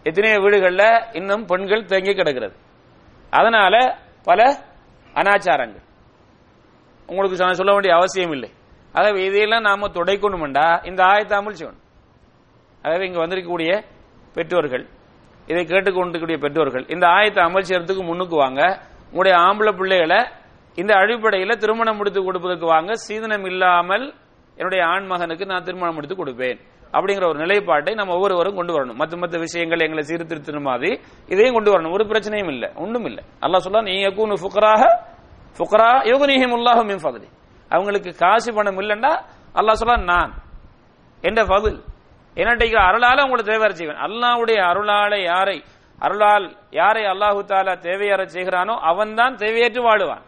எத்தனையோ 0.03 0.39
வீடுகளில் 0.39 1.05
இன்னும் 1.13 1.45
பெண்கள் 1.45 1.85
தேங்கி 1.85 2.15
கிடக்கிறது. 2.15 2.57
அதனால 3.31 3.99
பல 4.25 4.65
அனாச்சாரங்கள். 5.15 5.83
உங்களுக்கு 7.07 7.37
சொன்ன- 7.37 7.55
சொல்ல 7.55 7.73
வேண்டிய 7.73 7.95
அவசியம் 7.95 8.31
இல்லை. 8.31 8.51
ஆகவே 8.93 9.25
இதையெல்லாம் 9.25 9.63
நாம 9.63 9.89
துடைக்கணும்டா 9.89 10.87
இந்த 10.87 11.05
ஆயத்தாமல் 11.05 11.55
செய்யணும் 11.59 11.83
ஆகவே 12.83 13.07
இங்க 13.07 13.27
வந்திருக்கக்கூடிய 13.27 13.85
பெற்றோர்கள் 14.35 14.87
இதை 15.51 15.63
கேட்டுக்கொண்டிருக்கக்கூடிய 15.71 16.39
பெற்றோர்கள் 16.45 16.85
இந்த 16.95 17.05
ஆயத்தை 17.17 17.41
அமல் 17.49 17.67
செய்யறதுக்கு 17.69 18.05
முன்னுக்கு 18.11 18.37
வாங்க. 18.45 18.61
உங்களுடைய 19.11 19.37
ஆம்பளை 19.47 19.73
பிள்ளைகளை 19.79 20.21
இந்த 20.81 20.93
அடிப்படையில 21.03 21.53
திருமணம் 21.63 21.99
முடித்து 22.01 22.21
கொடுப்பதற்கு 22.27 22.67
வாங்க. 22.75 22.91
சீதனம் 23.07 23.47
இல்லாமல் 23.53 24.05
என்னுடைய 24.59 24.83
ஆண் 24.93 25.09
மகனுக்கு 25.13 25.45
நான் 25.53 25.67
திருமணம் 25.69 25.97
முடித்து 25.99 26.17
கொடுப்பேன். 26.17 26.61
அப்படிங்கிற 26.97 27.25
ஒரு 27.33 27.39
நிலைப்பாட்டை 27.43 27.93
நம்ம 27.99 28.15
ஒவ்வொருவரும் 28.17 28.57
கொண்டு 28.59 28.73
வரணும். 28.77 28.99
மத்த 29.01 29.15
மத்த 29.23 29.39
விஷயங்கள் 29.45 29.85
எங்களை 29.87 30.03
சீர்திருத்தின 30.09 30.63
மாதிரி 30.69 30.91
இதையும் 31.33 31.57
கொண்டு 31.57 31.71
வரணும். 31.73 31.95
ஒரு 31.97 32.05
பிரச்சனையும் 32.11 32.51
இல்லை 32.55 32.69
ஒன்றும் 32.85 33.07
இல்லை. 33.11 33.23
அல்லாஹ் 33.45 33.65
சொல்லா 33.67 33.83
நீ 33.89 33.95
யகூனு 34.07 34.37
ஃபுக்ராக 34.43 34.83
ஃபுக்ரா 35.59 35.91
யோகநீகம் 36.13 36.55
உல்லாஹு 36.59 36.83
மின் 36.91 37.03
ஃபதுலி. 37.05 37.29
அவங்களுக்கு 37.71 38.11
காசு 38.23 38.51
பணம் 38.59 38.81
இல்லைன்னா 38.83 39.13
அல்லாஹ் 39.61 39.81
சொல்லா 39.83 39.99
நான். 40.13 40.33
என்ற 41.29 41.41
ஃபதுல் 41.51 41.79
என்னட்டைக்கு 42.41 42.77
அருளால 42.77 43.31
உங்களை 43.31 43.45
தேவையற 43.45 43.71
செய்வேன் 43.71 43.97
அல்லாவுடைய 43.97 44.57
அருளால 44.57 45.23
யாரை 45.23 45.65
அருளால் 45.99 46.57
யாரை 46.71 47.03
அல்லாஹு 47.03 47.45
தாலா 47.45 47.77
தேவையற 47.77 48.29
செய்கிறானோ 48.35 48.79
அவன்தான் 48.81 49.35
தேவையற்று 49.35 49.83
வாழுவான். 49.83 50.23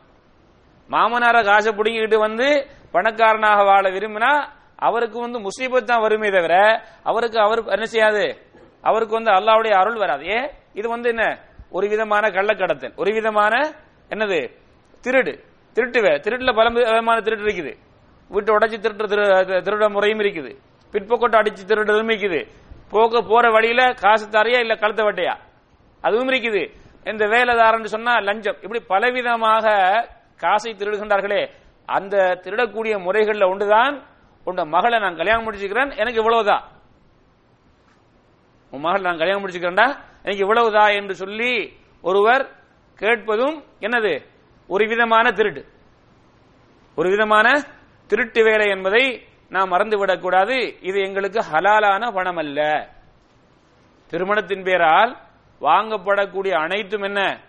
மாமனார 0.90 1.44
காசை 1.44 1.74
பிடுங்கிட்டு 1.74 2.18
வந்து 2.18 2.66
பணக்காரனாக 2.92 3.64
வாழ 3.64 3.90
விரும்பினா 3.90 4.46
அவருக்கு 4.76 5.20
வந்து 5.20 5.38
முசீபத் 5.38 5.84
தான் 5.84 6.00
வருமே 6.00 6.30
தவிர 6.30 6.84
அவருக்கு 7.02 7.40
அவர் 7.40 7.64
என்ன 7.64 7.84
செய்யாது? 7.84 8.36
அவருக்கு 8.82 9.14
வந்து 9.14 9.30
அல்லாவுடைய 9.30 9.70
அருள் 9.70 9.94
வராது. 9.94 10.24
ஏன்? 10.24 10.50
இது 10.72 10.88
வந்து 10.88 11.08
என்ன? 11.08 11.38
ஒரு 11.70 11.88
விதமான 11.88 12.28
கள்ளக்கடத்தல். 12.28 12.96
ஒரு 12.96 13.14
விதமான 13.14 13.72
என்னது? 14.08 14.56
திருடு. 15.02 15.44
திருட்டு 15.72 16.00
வே- 16.00 16.20
திருட்டுல 16.20 16.54
பல 16.54 16.68
விதமான 16.68 17.20
திருட்டு 17.20 17.44
இருக்குது. 17.44 17.76
வீட்டை 18.28 18.54
உடைச்சி 18.54 18.80
திருட்டு 18.80 19.06
திரு- 19.06 19.62
திருட 19.62 19.90
முறையும் 19.90 20.18
இருக்குது. 20.18 20.56
பிற்போக்கோட்டை 20.92 21.40
அடிச்சு 21.40 21.64
திருடுறதும் 21.66 22.12
இருக்குது. 22.12 22.48
போக 22.90 23.20
போற 23.20 23.50
வழியில 23.50 23.92
காசு 23.92 24.28
தரையா 24.28 24.58
இல்ல 24.58 24.74
கழுத்த 24.74 25.02
வட்டையா? 25.02 25.34
அதுவும் 26.00 26.28
இருக்குது. 26.28 26.62
இந்த 27.04 27.26
வேலைதாரன் 27.26 27.84
சொன்னா 27.84 28.18
லஞ்சம். 28.18 28.56
இப்படி 28.62 28.82
பலவிதமாக 28.88 29.64
காசை 30.36 30.72
திருடுகின்றார்களே 30.72 31.50
அந்த 31.86 32.40
திருடக்கூடிய 32.42 32.94
முறைகள்ல 33.06 33.50
ஒன்றுதான் 33.50 34.02
உண்ட 34.44 34.64
மகளை 34.64 34.98
நான் 34.98 35.16
கல்யாணம் 35.16 35.52
முடிச்சுக்கிறேன் 35.52 35.96
எனக்கு 35.96 36.18
இவ்வளவுதான் 36.18 36.64
உன் 38.70 38.80
மகள் 38.80 39.00
நான் 39.00 39.18
கல்யாணம் 39.18 39.46
முடிச்சுக்கிறேன்டா 39.46 39.86
எனக்கு 40.22 40.44
இவ்வளவுதா 40.44 40.94
என்று 40.96 41.14
சொல்லி 41.14 41.76
ஒருவர் 42.02 42.48
கேட்பதும் 42.94 43.64
என்னது? 43.80 44.24
ஒரு 44.66 44.88
விதமான 44.88 45.32
திருட்டு. 45.32 45.66
ஒரு 46.94 47.10
விதமான 47.10 47.62
திருட்டு 48.06 48.42
வேலை 48.42 48.68
என்பதை 48.68 49.26
நாம் 49.52 49.68
மறந்து 49.68 49.98
விடக்கூடாது. 49.98 50.80
இது 50.80 51.00
எங்களுக்கு 51.00 51.40
ஹலாலான 51.52 52.12
பணம் 52.12 52.36
அல்ல 52.36 52.88
திருமணத்தின் 54.06 54.62
பேரால் 54.62 55.16
வாங்கப்படக்கூடிய 55.60 56.50
அனைத்தும் 56.50 57.02
என்ன? 57.02 57.40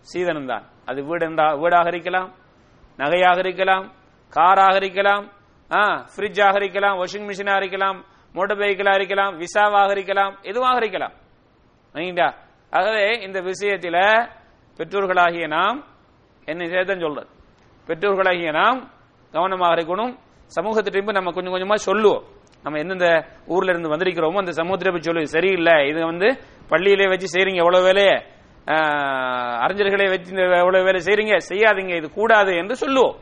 சீதனம் 0.00 0.46
தான் 0.46 0.62
அது 0.86 1.04
வீடு 1.04 1.30
என்றா- 1.30 1.58
வீடாக 1.58 1.88
இருக்கலாம் 1.88 2.34
நகையாக 2.96 3.38
இருக்கலாம் 3.38 3.92
காராக 4.30 4.76
இருக்கலாம் 4.76 5.30
ஃப்ரிட்ஜாக 5.68 6.54
இருக்கலாம் 6.54 6.98
வாஷிங் 6.98 7.28
மிஷினாக 7.28 7.56
இருக்கலாம் 7.56 8.04
மோட்டர் 8.32 8.58
பைக்கிலாக 8.58 8.94
இருக்கலாம் 8.94 9.36
விசாவாக 9.36 9.90
இருக்கலாம் 9.90 10.38
எதுவாக 10.42 10.76
இருக்கலாம். 10.76 11.12
சரிங்களா 11.92 12.34
ஆகவே 12.70 13.12
இந்த 13.20 13.40
விஷயத்தில் 13.40 14.28
பெற்றோர்களாகிய 14.76 15.46
நாம் 15.46 15.84
என்ன 16.44 16.64
சேர்த்தன் 16.64 17.00
சொல்றது 17.00 17.28
பெற்றோர்களாகிய 17.86 18.52
நாம் 18.52 18.90
கவனமாக 19.32 19.74
இருக்கணும். 19.74 20.18
சமூகத்திட்ட 20.56 21.16
நம்ம 21.18 21.32
கொஞ்சம் 21.36 21.54
கொஞ்சமா 21.54 21.78
சொல்லுவோம். 21.88 22.22
நம்ம 22.64 22.78
எந்தெந்த 22.82 23.08
ஊர்ல 23.52 23.72
இருந்து 23.72 23.92
வந்திருக்கிறோமோ 23.92 24.40
அந்த 24.42 24.52
சமூகத்திட்ட 24.58 24.92
போய் 24.94 25.06
சொல்லுவோம். 25.08 25.34
சரியில்லை. 25.36 25.74
இது 25.90 26.00
வந்து 26.10 26.28
பள்ளியிலே 26.70 27.06
வச்சு 27.12 27.28
செய்றீங்க 27.34 27.60
எவ்வளவு 27.64 27.86
வேலையை? 27.88 28.16
அறிஞர்களை 29.64 30.06
வச்சு 30.12 30.32
இந்த 30.34 30.44
எவ்வளவு 30.62 30.86
வேலை 30.88 31.00
செய்றீங்க? 31.06 31.36
செய்யாதீங்க. 31.50 31.92
இது 32.00 32.08
கூடாது 32.18 32.52
என்று 32.60 32.74
சொல்லுவோம். 32.82 33.16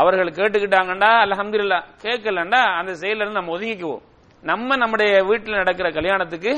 அவர்கள் 0.00 0.36
கேட்டுக்கிட்டாங்கண்டா 0.38 1.10
இல்லா 1.64 1.78
கேட்கலண்டா 2.04 2.60
அந்த 2.80 2.92
செயல 3.02 3.22
இருந்து 3.22 3.38
நம்ம 3.38 3.54
ஒதுங்கிக்குவோம். 3.56 4.02
நம்ம 4.50 4.76
நம்முடைய 4.82 5.12
வீட்டில் 5.28 5.60
நடக்கிற 5.62 5.88
கல்யாணத்துக்கு 5.98 6.52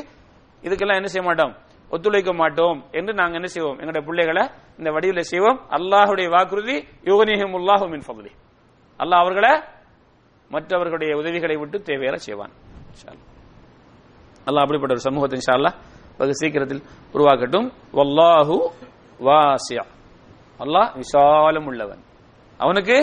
இதுக்கெல்லாம் 0.66 1.00
என்ன 1.00 1.10
செய்ய 1.14 1.24
மாட்டோம்? 1.28 1.54
ஒத்துழைக்க 1.94 2.32
மாட்டோம் 2.42 2.78
என்று 2.98 3.12
நாங்கள் 3.20 3.38
என்ன 3.40 3.50
செய்வோம்? 3.54 3.78
எங்களுடைய 3.80 4.04
பிள்ளைகளை 4.08 4.44
இந்த 4.78 4.90
வடிவில் 4.96 5.30
செய்வோம். 5.32 5.58
அல்லாஹுடைய 5.78 6.28
வாக்குறுதி 6.36 6.76
யோகநேகம் 7.10 7.56
உல்லாஹு 7.58 7.88
மின் 7.94 8.08
பகுதி 8.10 8.32
அல்லாஹ் 9.02 9.22
அவர்களை 9.24 9.52
மற்றவர்களுடைய 10.54 11.12
உதவிகளை 11.20 11.56
விட்டு 11.60 11.76
தேவையற 11.88 12.14
செய்வான். 12.26 12.52
அல்ல 14.48 14.58
அப்படிப்பட்ட 14.64 14.92
ஒரு 14.96 15.04
சமூகத்தை 15.08 15.38
இன்ஷா 15.40 15.56
வெகு 16.18 16.34
சீக்கிரத்தில் 16.40 16.82
உருவாக்கட்டும். 17.14 17.66
வல்லாஹு 17.98 18.56
வாசியா. 19.28 19.84
அல்லாஹ் 20.62 20.90
விசாலம் 21.02 21.66
உள்ளவன். 21.70 22.02
அவனுக்கு 22.60 22.96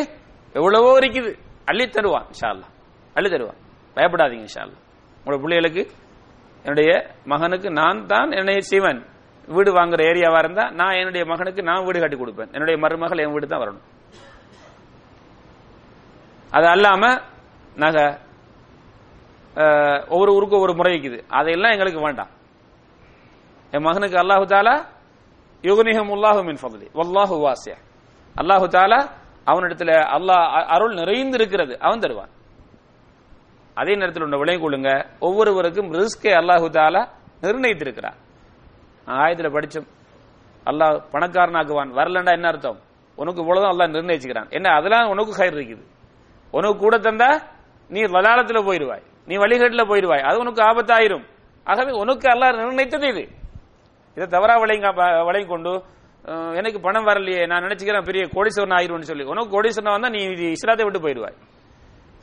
எவ்வளவோ 0.59 0.91
இருக்குது. 1.01 1.31
அள்ளி 1.69 1.85
தருவான் 1.95 2.27
இன்ஷா 2.33 2.49
அள்ளி 3.17 3.29
தருவான். 3.35 3.59
பயப்படாதீங்க 3.97 4.45
இன்ஷா 4.47 4.63
உங்களோட 5.19 5.37
பிள்ளைகளுக்கு 5.43 5.83
என்னுடைய 6.65 6.91
மகனுக்கு 7.31 7.69
நான் 7.81 7.99
தான் 8.13 8.29
என்னுடைய 8.37 8.59
சிவன் 8.71 8.99
வீடு 9.55 9.71
வாங்குற 9.77 10.01
ஏரியாவா 10.11 10.39
இருந்தா 10.43 10.63
நான் 10.79 10.97
என்னுடைய 11.01 11.23
மகனுக்கு 11.31 11.61
நான் 11.69 11.85
வீடு 11.87 11.99
கட்டி 12.03 12.17
கொடுப்பேன். 12.17 12.51
என்னுடைய 12.55 12.77
மருமகள் 12.83 13.21
என் 13.23 13.33
வீடு 13.35 13.47
தான் 13.51 13.63
வரணும். 13.63 13.85
அது 16.51 16.67
அல்லாம 16.67 17.21
நகை 17.75 18.17
ஒவ்வொரு 20.07 20.33
ஊருக்கு 20.33 20.55
ஒவ்வொரு 20.55 20.75
முறை 20.75 20.99
இருக்குது. 20.99 21.23
அதையெல்லாம் 21.27 21.71
எங்களுக்கு 21.71 22.01
வேண்டாம். 22.01 22.27
என் 23.71 23.81
மகனுக்கு 23.81 24.17
அல்லாஹு 24.17 24.45
தாலா 24.45 24.85
யுகனிஹம் 25.61 26.09
உல்லாஹு 26.09 26.43
மின் 26.43 26.57
ஃபضலி 26.61 26.87
வல்லாஹு 26.93 27.39
வாசிய 27.39 27.75
அல்லாஹு 28.37 28.67
தாலா 28.67 29.09
அவனிடத்துல 29.45 29.91
அல்லாஹ் 29.95 30.57
அ- 30.57 30.65
அருள் 30.65 30.93
நிறைந்து 30.93 31.37
இருக்கிறது 31.37 31.79
அவன் 31.79 31.99
தருவான். 31.99 32.29
அதே 33.75 33.95
நேரத்தில் 33.95 34.23
உள்ள 34.23 34.37
விளங்கிக் 34.37 34.67
கொள்ளுங்க. 34.67 35.05
ஒவ்வொருவருக்கும் 35.19 35.93
ரிஸ்கை 35.93 36.31
அல்லாஹு 36.39 36.69
தாலா 36.69 37.07
நிர்ணயித்திருக்கிறான். 37.41 38.15
ஆயத்தில் 39.05 39.53
படிச்சோம் 39.53 39.87
அல்லாஹ் 40.65 41.01
பணக்காரனாக்குவான். 41.11 41.91
வரலண்டா 41.93 42.31
என்ன 42.31 42.47
அர்த்தம்? 42.47 42.79
உனக்கு 43.15 43.41
இவ்வளவுதான் 43.41 43.75
அல்லாஹ் 43.77 43.95
நிர்ணயிச்சுக்கிறான். 43.95 44.49
என்ன 44.49 44.69
அதெல்லாம் 44.69 45.09
உனக்கு 45.09 45.31
கயிறு 45.31 45.59
இருக்குது. 45.59 45.85
உனக்கு 46.57 46.77
கூட 46.85 46.95
தந்தா 47.07 47.29
நீ 47.89 48.01
வலாலத்துல 48.15 48.59
போயிடுவாய் 48.67 49.03
நீ 49.29 49.35
வழிகேட்டுல 49.43 49.83
போயிடுவாய் 49.91 50.23
அது 50.27 50.37
உனக்கு 50.43 50.61
ஆபத்தாயிரும். 50.69 51.25
ஆகவே 51.67 51.91
உனக்கு 52.03 52.25
அல்லாஹ் 52.33 52.57
நிர்ணயித்தது 52.59 53.07
இது. 53.13 53.23
இதை 54.15 54.27
தவறா 54.35 54.55
விளைங்க 54.63 54.89
வளையும் 55.27 55.51
கொண்டு 55.53 55.73
எனக்கு 56.59 56.79
பணம் 56.85 57.07
வரலையே 57.09 57.43
நான் 57.49 57.63
நினைச்சுக்கிறேன் 57.65 58.07
பெரிய 58.07 58.23
கோடீஸ்வரன் 58.33 58.75
ஆயிரும்னு 58.77 59.09
சொல்லி. 59.09 59.25
உனக்கு 59.33 59.53
கோடீஸ்வரன் 59.55 59.95
வந்தா 59.95 60.09
நீ 60.15 60.21
இது 60.33 60.45
இஸ்லாத்தை 60.55 60.85
விட்டு 60.85 61.01
போயிடுவாய். 61.05 61.37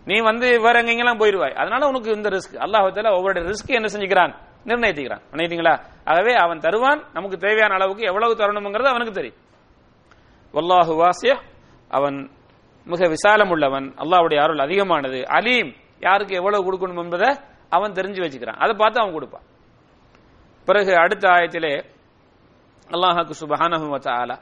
நீ 0.06 0.16
வந்து 0.30 0.46
வேற 0.64 0.74
எங்கெங்கெல்லாம் 0.82 1.20
போயிடுவாய் 1.22 1.54
அதனால 1.62 1.86
உனக்கு 1.92 2.10
இந்த 2.16 2.28
ரிஸ்க். 2.34 2.58
அல்லாஹால 2.64 3.12
ஒவ்வொரு 3.18 3.40
ரிஸ்க் 3.50 3.76
என்ன 3.78 3.88
செஞ்சுக்கிறான்? 3.94 4.34
நிர்ணயித்துக்கிறான். 4.70 5.22
நினைத்தீங்களா 5.34 5.74
ஆகவே 6.10 6.32
அவன் 6.44 6.62
தருவான் 6.66 7.00
நமக்கு 7.16 7.36
தேவையான 7.44 7.74
அளவுக்கு 7.78 8.04
எவ்வளவு 8.10 8.38
தரணுங்கிறது 8.40 8.92
அவனுக்கு 8.92 9.18
தெரியும். 9.18 9.38
வல்லாஹு 10.56 10.92
வாசிய. 11.02 11.32
அவன் 11.98 12.18
மிக 12.86 13.08
விசாலம் 13.08 13.50
உள்ளவன் 13.50 13.94
அல்லாவுடைய 13.96 14.42
அருள் 14.42 14.58
அதிகமானது. 14.58 15.26
அலீம் 15.26 15.74
யாருக்கு 16.00 16.34
எவ்வளவு 16.34 16.64
கொடுக்கணும் 16.64 17.02
என்பதை 17.02 17.36
அவன் 17.68 17.92
தெரிஞ்சு 17.92 18.22
வச்சுக்கிறான். 18.24 18.58
அதை 18.58 18.74
பார்த்து 18.78 19.00
அவன் 19.00 19.12
கொடுப்பான். 19.12 19.42
பிறகு 20.64 20.96
அடுத்த 20.96 21.28
ஆயத்திலே 21.28 21.84
அல்லாஹாக்கு 22.88 23.30
சுபஹானஹு 23.40 23.88
வ 23.92 24.38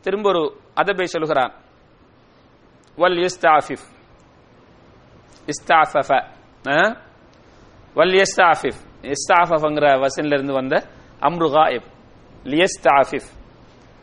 திரும்ப 0.00 0.28
ஒரு 0.28 0.60
அதபை 0.74 1.06
சொல்கிறான். 1.06 1.52
வல் 2.96 3.28
இஸ்தாஃபிஃப். 3.28 3.86
இஸ்தாஃபஃப 5.46 6.26
வல் 7.94 8.22
இஸ்தாஃபிஃப் 8.22 8.80
இஸ்தாஃபஃப்ங்கிற 9.02 10.06
வசனிலிருந்து 10.06 10.32
இருந்து 10.32 10.52
வந்த 10.52 10.84
அம்ரு 11.20 11.52
காயிப். 11.52 11.86
லியஸ்தாஃபிஃப். 12.42 13.28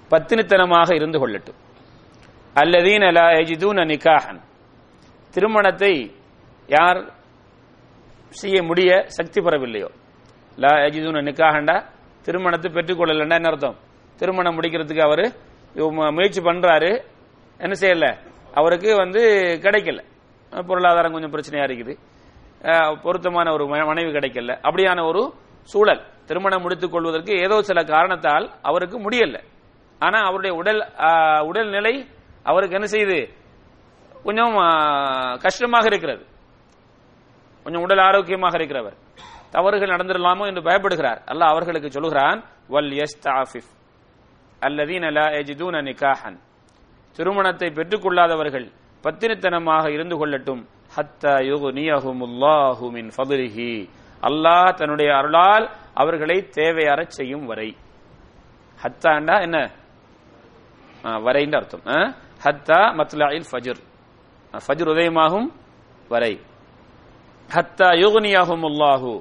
பத்தினித்தனமாக 0.10 0.96
இருந்து 0.96 1.28
கொள்ளட்டும். 1.28 1.63
அல்லதீன் 2.56 3.12
லா 3.12 3.28
யஜிதூன 3.28 3.86
நிகாஹன். 3.86 4.42
திருமணத்தை 5.32 6.16
யார் 6.68 7.14
செய்ய 8.30 8.64
முடிய 8.64 9.04
சக்தி 9.06 9.42
பெறவில்லையோ. 9.42 9.90
லா 10.56 10.70
யஜிதூன 10.70 11.22
நிக்காஹண்டா 11.22 11.84
திருமணத்தை 12.24 12.72
பெற்றுக்கொள்ளலண்டா 12.72 13.34
என்ன 13.34 13.50
அர்த்தம்? 13.50 13.76
திருமணம் 14.18 14.62
முடிக்கிறதுக்கு 14.62 15.00
அவர் 15.00 15.34
இவ- 15.76 16.12
முயற்சி 16.12 16.42
பண்றாரு. 16.42 17.04
என்ன 17.58 17.74
செய்யல? 17.80 18.18
அவருக்கு 18.54 18.96
வந்து 18.96 19.30
கிடைக்கல. 19.62 20.04
பொருளாதாரம் 20.68 21.12
கொஞ்சம் 21.12 21.32
பிரச்சனையா 21.32 21.64
இருக்குது. 21.64 21.98
பொருத்தமான 23.02 23.54
ஒரு 23.54 23.66
ம- 23.66 23.86
மனைவி 23.86 24.12
கிடைக்கல. 24.12 24.58
அப்படியான 24.62 25.08
ஒரு 25.08 25.34
சூழல். 25.62 26.06
திருமணம் 26.26 26.62
முடித்துக் 26.62 26.92
கொள்வதற்கு 26.92 27.38
ஏதோ 27.38 27.62
சில 27.62 27.84
காரணத்தால் 27.84 28.52
அவருக்கு 28.62 29.10
முடியல. 29.10 29.44
ஆனா 30.00 30.20
அவருடைய 30.20 30.56
உடல் 30.56 30.92
உடல்நிலை 31.46 32.08
அவருக்கு 32.44 32.80
என்ன 32.82 32.92
செய்யுது 32.92 33.30
கொஞ்சம் 34.24 34.54
கஷ்டமாக 35.40 35.86
இருக்கிறது. 35.86 36.26
கொஞ்சம் 37.64 37.82
உடல் 37.82 37.98
ஆரோக்கியமாக 37.98 38.58
இருக்கிறவர். 38.58 38.94
தவறுகள் 39.50 39.88
நடந்துடலாமோ 39.88 40.46
என்று 40.46 40.62
பயப்படுகிறார். 40.62 41.22
அல்லாஹ் 41.26 41.50
அவர்களுக்கு 41.50 41.92
சொல்கிறான் 41.92 42.44
வல் 42.70 43.04
யஸ்தாஃபிஃப் 43.04 43.72
அல்லதீன 44.60 45.12
லா 45.12 45.26
யஜிதூன 45.26 45.82
நிகாஹன். 45.82 46.40
திருமணத்தை 47.16 47.70
பெற்றுக்கொள்ளாதவர்கள் 47.70 48.72
பத்தினித்தனமாக 49.04 49.90
இருந்து 49.90 50.28
கொள்ளட்டும். 50.28 50.66
ஹத்தா 50.96 51.34
யுகுனியஹுமுல்லாஹு 51.42 52.92
மின் 52.92 53.12
ஃபதுலிஹி. 53.18 53.90
அல்லாஹ் 54.22 54.74
தன்னுடைய 54.74 55.16
அருளால் 55.16 55.70
அவர்களை 55.94 56.48
தேவையறச் 56.56 57.08
செய்யும் 57.08 57.46
வரை. 57.46 57.76
ஹத்தாண்டா 58.84 59.42
என்ன? 59.42 59.72
வரைன்னு 61.04 61.56
அர்த்தம். 61.56 61.82
ஆ? 61.88 62.14
ஹத்தா 62.44 62.80
மத்லாயில் 63.00 63.48
ஃபஜ்ர். 63.50 63.82
ஃபஜுர் 64.54 64.90
உதயமாகும் 64.94 65.48
வரை. 66.14 66.34
ஹத்தா 67.50 67.88
யோகுனியாகும் 68.04 68.64
உல்லாஹு 68.70 69.12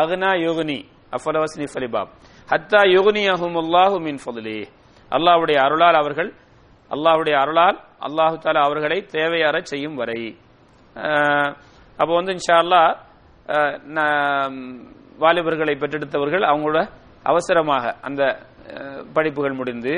அகனா 0.00 0.30
யோகுனி. 0.46 0.78
அஃபலவஸ்னி 1.16 1.66
ஃபலிபாப். 1.72 2.10
ஹத்தா 2.52 2.80
யோகுனியாகும் 2.96 3.56
அல்லாஹு 3.62 3.96
மின் 4.06 4.18
ஃபதுலி. 4.24 4.58
அல்லாஹ்வுடைய 5.16 5.56
அருளால் 5.66 5.98
அவர்கள் 6.02 6.30
அல்லாஹ்வுடைய 6.90 7.34
அருளால் 7.42 7.78
அல்லாஹு 8.06 8.34
தாலா 8.44 8.60
அவர்களை 8.68 8.98
தேவையாற 9.16 9.56
செய்யும் 9.70 9.96
வரை. 10.00 10.20
அப்போ 12.00 12.12
வந்து 12.18 12.32
இன்ஷா 12.36 12.56
அல்லாஹ் 12.64 12.90
வாலிபர்களை 15.22 15.74
பெற்றெடுத்தவர்கள் 15.82 16.44
அவங்களோட 16.50 16.78
அவசரமாக 17.30 17.84
அந்த 18.06 18.22
படிப்புகள் 19.16 19.58
முடிந்து 19.60 19.94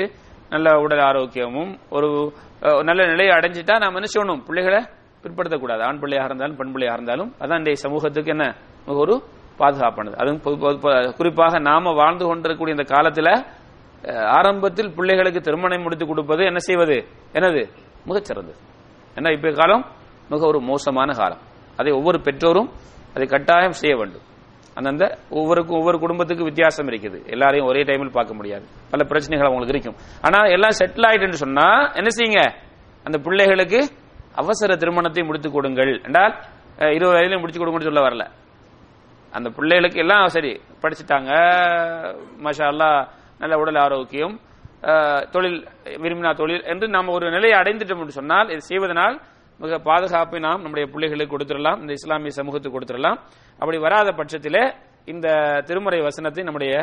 நல்ல 0.49 0.79
உடல் 0.79 0.99
ஆரோக்கியமும் 0.99 1.79
ஒரு 1.89 2.33
நல்ல 2.61 3.05
நிலையை 3.05 3.35
அடைஞ்சிட்டா 3.35 3.77
நாம் 3.77 3.95
என்ன 3.95 4.07
செய்யணும்? 4.13 4.45
பிள்ளைகளை 4.45 4.85
பிற்படுத்தக்கூடாது. 5.23 5.81
ஆண் 5.81 5.99
பிள்ளையாக 5.99 6.27
இருந்தாலும் 6.27 6.55
பெண் 6.55 6.71
பிள்ளையாக 6.71 7.01
இருந்தாலும் 7.01 7.35
அதான் 7.39 7.57
இந்த 7.57 7.73
சமூகத்துக்கு 7.73 8.29
என்ன? 8.29 8.55
ஒரு 8.85 9.23
பாதுகாப்பானது. 9.59 10.15
அதுவும் 10.15 10.41
பொது- 10.43 10.63
பொது- 10.63 11.15
குறிப்பாக 11.15 11.59
நாம 11.59 11.91
வாழ்ந்து 11.91 12.25
கொண்டிருக்கக்கூடிய 12.25 12.75
இந்த 12.79 12.95
காலத்துல 12.95 13.45
ஆரம்பத்தில் 14.25 14.95
பிள்ளைகளுக்கு 14.95 15.41
திருமணம் 15.41 15.81
முடித்து 15.81 16.05
கொடுப்பது 16.05 16.45
என்ன 16.45 16.57
செய்வது? 16.57 17.05
என்னது? 17.33 17.69
மிகச்சிறந்தது. 18.07 18.53
ஏன்னா 19.15 19.31
இப்ப 19.31 19.51
காலம் 19.51 19.85
மிக 20.29 20.47
ஒரு 20.47 20.59
மோசமான 20.59 21.13
காலம். 21.13 21.39
அதை 21.77 21.91
ஒவ்வொரு 21.91 22.21
பெற்றோரும் 22.21 22.69
அதை 23.15 23.27
கட்டாயம் 23.27 23.71
செய்ய 23.71 23.95
வேண்டும். 23.95 24.27
அந்தந்த 24.79 25.05
ஒவ்வொருக்கும் 25.39 25.77
ஒவ்வொரு 25.79 25.97
குடும்பத்துக்கு 26.03 26.47
வித்தியாசம் 26.49 26.89
இருக்குது. 26.91 27.17
எல்லாரையும் 27.35 27.69
ஒரே 27.69 27.81
டைமில் 27.89 28.17
பார்க்க 28.17 28.39
முடியாது. 28.39 28.65
பல 28.91 29.03
பிரச்சனைகள் 29.11 29.49
அவங்களுக்கு 29.49 29.75
இருக்கும். 29.75 29.97
ஆனால் 30.27 30.51
எல்லாம் 30.55 30.77
செட்டில் 30.79 31.07
ஆயிட்டுன்னு 31.07 31.41
சொன்னா 31.45 31.67
என்ன 32.01 32.11
செய்யுங்க? 32.17 32.43
அந்த 33.07 33.17
பிள்ளைகளுக்கு 33.25 33.79
அவசர 34.41 34.75
திருமணத்தை 34.81 35.23
முடித்து 35.29 35.49
கொடுங்கள். 35.55 35.93
என்றால் 36.07 36.35
இருபது 36.97 37.15
வயதிலும் 37.15 37.41
முடிச்சு 37.43 37.61
கொடுங்கன்னு 37.61 37.89
சொல்ல 37.89 38.03
வரல. 38.07 38.25
அந்த 39.37 39.47
பிள்ளைகளுக்கு 39.57 39.99
எல்லாம் 40.03 40.27
சரி 40.35 40.51
படிச்சுட்டாங்க. 40.83 41.31
மஷா 42.45 42.69
நல்ல 43.41 43.55
உடல் 43.63 43.81
ஆரோக்கியம். 43.87 44.35
தொழில் 45.33 45.57
விரும்பினா 46.03 46.31
தொழில் 46.41 46.63
என்று 46.71 46.85
நாம் 46.95 47.15
ஒரு 47.17 47.25
நிலையை 47.35 47.55
அடைந்துட்டோம் 47.61 48.01
என்று 48.03 48.15
சொன்னால் 48.19 48.51
இது 48.53 48.61
செய்வதனால் 48.71 49.15
மிக 49.61 49.77
பாதுகாப்பை 49.89 50.39
நாம் 50.47 50.63
நம்முடைய 50.65 50.85
பிள்ளைகளுக்கு 50.93 51.33
கொடுத்துடலாம் 51.33 51.79
இந்த 51.83 51.91
இஸ்லாமிய 51.99 52.31
சமூகத்துக்கு 52.39 52.77
கொடுத்துடலாம். 52.77 53.17
அப்படி 53.61 53.77
வராத 53.85 54.09
பட்சத்திலே 54.19 54.63
இந்த 55.11 55.27
திருமறை 55.67 55.99
வசனத்தை 56.07 56.43
நம்முடைய 56.47 56.73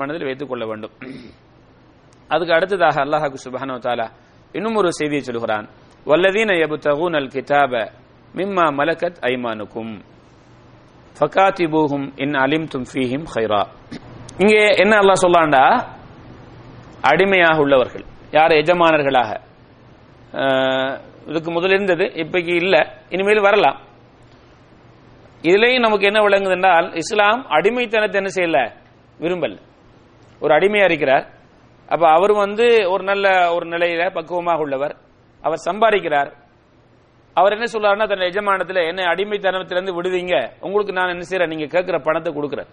மனதில் 0.00 0.26
வைத்துக் 0.28 0.50
கொள்ள 0.50 0.64
வேண்டும். 0.70 0.94
அதுக்கு 2.34 2.56
அடுத்ததாக 2.56 2.96
அல்லாஹாக்கு 3.04 3.38
சுபானோ 3.44 3.76
தாலா 3.86 4.06
இன்னும் 4.56 4.78
ஒரு 4.80 4.90
செய்தியை 4.98 5.22
சொல்கிறான். 5.28 5.66
வல்லதீன 6.10 6.50
யபுத்தகூன் 6.62 7.16
அல் 7.20 7.30
கிதாப 7.34 7.72
மிம்மா 8.38 8.66
மலக்கத் 8.78 9.18
ஐமானுக்கும். 9.32 9.92
ஃபகாத்திபூஹும் 11.18 12.06
இன் 12.24 12.34
அலிம் 12.44 12.66
தும் 12.72 12.86
ஃபீஹிம் 12.90 13.26
ஹைரா 13.34 13.62
இங்கே 14.42 14.62
என்ன 14.82 14.94
அல்லாஹ் 15.02 15.22
சொல்லாண்டா 15.26 15.64
அடிமையாக 17.10 17.58
உள்ளவர்கள் 17.64 18.04
யார் 18.36 18.52
எஜமானர்களாக? 18.60 19.30
இதுக்கு 21.26 21.50
முதல் 21.50 21.70
இருந்தது 21.70 22.04
இப்பைக்கு 22.04 22.54
இல்ல. 22.54 22.92
இனிமேல் 23.08 23.40
வரலாம். 23.40 23.80
இதுலயும் 25.42 25.80
நமக்கு 25.80 26.06
என்ன 26.06 26.20
விளங்குது 26.20 26.50
என்றால் 26.50 26.94
இஸ்லாம் 26.94 27.46
அடிமைத்தனத்தை 27.50 28.14
என்ன 28.14 28.30
செய்யல? 28.34 28.72
விரும்பல். 29.18 29.60
ஒரு 30.40 30.54
அடிமையா 30.54 30.84
இருக்கிறார். 30.84 31.30
அப்ப 31.88 32.08
அவர் 32.08 32.32
வந்து 32.32 32.90
ஒரு 32.90 33.04
நல்ல 33.04 33.54
ஒரு 33.54 33.68
நிலையில 33.68 34.10
பக்குவமாக 34.10 34.60
உள்ளவர். 34.60 34.96
அவர் 35.42 35.62
சம்பாதிக்கிறார். 35.70 36.32
அவர் 37.34 37.52
என்ன 37.52 37.64
சொல்றாருன்னா 37.64 38.08
தன் 38.08 38.18
எஜமானத்துல 38.18 38.88
என்ன 38.88 39.02
அடிமைத்தனத்திலிருந்து 39.02 40.02
விடுவீங்க. 40.02 40.50
உங்களுக்கு 40.60 40.92
நான் 40.92 41.08
என்ன 41.08 41.24
செய்யறேன் 41.30 41.48
நீங்க 41.48 41.66
கேட்கிற 41.66 41.98
பணத்தை 41.98 42.34
கொடுக்குறேன். 42.34 42.66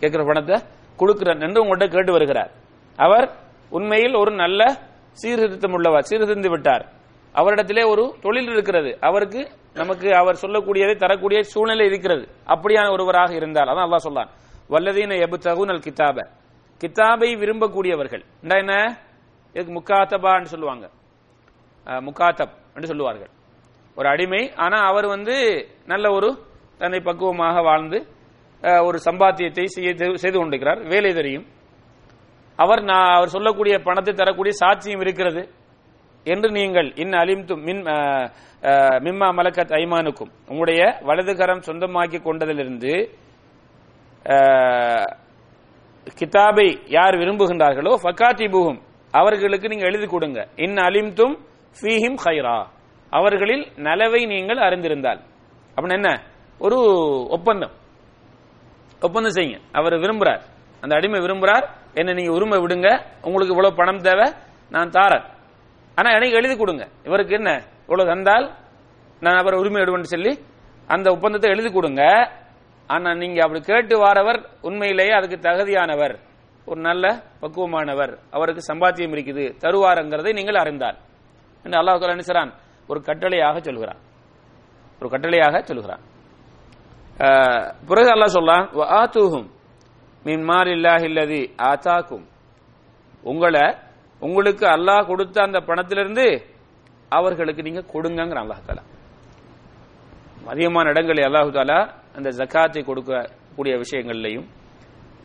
கேட்கிற 0.00 0.24
பணத்தை 0.24 0.60
கொடுக்கிறேன் 0.96 1.40
என்று 1.40 1.64
உங்கள்கிட்ட 1.64 1.88
கேட்டு 1.88 2.12
வருகிறார். 2.12 2.50
அவர் 2.96 3.30
உண்மையில் 3.70 4.14
ஒரு 4.14 4.30
நல்ல 4.30 4.78
சீர்திருத்தம் 5.10 5.72
உள்ளவர் 5.72 6.06
சீர்திருந்து 6.10 6.48
விட்டார். 6.48 7.02
அவரிடத்திலே 7.34 7.88
ஒரு 7.88 8.14
தொழில் 8.20 8.48
இருக்கிறது. 8.48 8.96
அவருக்கு 9.00 9.48
நமக்கு 9.74 10.16
அவர் 10.16 10.38
சொல்லக்கூடியதை 10.42 10.96
தரக்கூடிய 10.96 11.42
சூழ்நிலை 11.42 11.86
இருக்கிறது. 11.86 12.28
அப்படியான 12.46 12.92
ஒருவராக 12.92 13.34
இருந்தால் 13.34 13.66
அதான் 13.66 13.90
அல்லா 13.90 13.96
சொல்லான் 13.96 14.28
வல்லதீன 14.70 15.14
எபுத்தகுனல் 15.14 15.82
கிதாப 15.88 16.28
கிதாபை 16.78 17.34
விரும்பக்கூடியவர்கள். 17.34 18.22
என்ன? 18.40 18.98
இதுக்கு 19.52 19.72
முக்காத்தபான்னு 19.72 20.42
சொல்லுவாங்க. 20.42 20.90
முக்காத்தப் 21.84 22.52
என்று 22.74 22.86
சொல்லுவார்கள். 22.86 23.30
ஒரு 23.94 24.08
அடிமை 24.08 24.52
ஆனா 24.56 24.78
அவர் 24.78 25.06
வந்து 25.06 25.66
நல்ல 25.86 26.10
ஒரு 26.10 26.38
தன்னை 26.78 27.00
பக்குவமாக 27.00 27.62
வாழ்ந்து 27.62 28.06
ஒரு 28.62 28.98
சம்பாத்தியத்தை 29.04 29.64
செய்ய- 29.64 30.14
செய்து 30.14 30.38
கொண்டிருக்கிறார். 30.38 30.88
வேலை 30.88 31.12
தெரியும். 31.12 31.46
அவர் 32.56 32.82
நான் 32.82 33.14
அவர் 33.14 33.28
சொல்லக்கூடிய 33.28 33.78
பணத்தை 33.78 34.14
தரக்கூடிய 34.14 34.54
சாட்சியம் 34.60 35.00
இருக்கிறது. 35.00 35.48
என்று 36.24 36.50
நீங்கள் 36.50 36.92
இன் 36.94 37.10
அலிம்தும் 37.10 37.62
மின் 37.62 37.82
மிம்மா 39.04 39.24
மலக்கத் 39.24 39.74
ஐமானுக்கும் 39.74 40.32
உங்களுடைய 40.40 40.96
வலதுகரம் 41.00 41.62
சொந்தமாக்கி 41.66 42.22
கொண்டதிலிருந்து 42.22 43.08
கிதாபை 46.18 46.78
யார் 46.86 47.14
விரும்புகின்றார்களோ 47.14 47.94
ஃபக்காத்திபுகும் 48.02 48.80
அவர்களுக்கு 49.10 49.68
நீங்க 49.68 49.84
எழுதி 49.84 50.06
கொடுங்க. 50.06 50.48
இன் 50.56 50.74
அலிம்தும் 50.74 51.38
ஃபீஹிம் 51.80 52.16
ஹைரா 52.24 52.64
அவர்களில் 53.10 53.72
நலவை 53.76 54.26
நீங்கள் 54.26 54.56
அறிந்திருந்தால். 54.56 55.20
அப்படின்னு 55.76 55.92
என்ன? 55.92 56.22
ஒரு 56.58 56.76
ஒப்பந்தம். 57.30 57.70
ஒப்பந்தம் 59.00 59.32
செய்யுங்க. 59.32 59.60
அவர் 59.72 59.92
விரும்புறார். 59.92 60.40
அந்த 60.80 60.96
அடிமை 60.96 61.20
விரும்புறார். 61.20 61.68
என்ன 61.94 62.12
நீங்க 62.12 62.32
உரிமை 62.32 62.58
விடுங்க. 62.58 63.04
உங்களுக்கு 63.22 63.54
இவ்வளவு 63.54 63.74
பணம் 63.74 64.00
தேவை. 64.00 64.32
நான் 64.70 64.90
தாரேன். 64.90 65.32
ஆனா 65.98 66.08
எனக்கு 66.16 66.38
எழுதி 66.40 66.54
கொடுங்க. 66.56 66.84
இவருக்கு 67.08 67.34
என்ன? 67.40 67.50
இவ்வளவு 67.86 68.10
தந்தால் 68.12 68.46
நான் 69.24 69.40
அவரை 69.42 69.56
உரிமை 69.62 69.80
எடுவேன் 69.82 70.12
சொல்லி 70.14 70.32
அந்த 70.94 71.06
ஒப்பந்தத்தை 71.14 71.48
எழுதி 71.54 71.70
கொடுங்க. 71.72 72.02
ஆனா 72.94 73.10
நீங்க 73.22 73.38
அப்படி 73.44 73.60
கேட்டு 73.68 73.94
வாரவர் 74.04 74.40
உண்மையிலேயே 74.68 75.12
அதுக்கு 75.18 75.36
தகுதியானவர் 75.48 76.14
ஒரு 76.70 76.80
நல்ல 76.88 77.04
பக்குவமானவர் 77.42 78.12
அவருக்கு 78.36 78.62
சம்பாத்தியம் 78.70 79.14
இருக்குது 79.14 79.44
தருவாருங்கிறதை 79.62 80.32
நீங்கள் 80.38 80.60
அறிந்தால். 80.62 80.98
என்று 81.64 81.78
அல்லாஹ் 81.80 82.12
நினைச்சான் 82.14 82.52
ஒரு 82.90 82.98
கட்டளையாக 83.08 83.56
சொல்கிறான். 83.68 84.00
ஒரு 85.00 85.08
கட்டளையாக 85.14 85.62
சொல்கிறான். 85.70 86.02
பிறகு 87.88 88.10
அல்லாஹ் 88.14 88.36
சொல்லான் 88.38 88.64
ஆத்துஹும் 89.00 89.48
மின் 90.28 90.42
மாலில்லாஹி 90.50 91.06
அல்லதி 91.10 91.42
உங்களை 93.32 93.64
உங்களுக்கு 94.22 94.64
அல்லாஹ் 94.76 95.08
கொடுத்த 95.10 95.36
அந்த 95.46 95.58
பணத்திலிருந்து 95.68 96.26
அவர்களுக்கு 97.12 97.62
நீங்க 97.66 97.82
கொடுங்கிற 97.92 98.38
அல்லாஹ் 98.44 98.62
தாலா. 98.68 98.82
அதிகமான 100.52 100.84
இடங்களில் 100.92 101.26
அல்லாஹு 101.28 101.50
தாலா 101.56 101.78
அந்த 102.16 102.28
ஜக்காத்தை 102.38 102.82
கொடுக்கக்கூடிய 102.88 103.74
விஷயங்கள்லையும் 103.84 104.46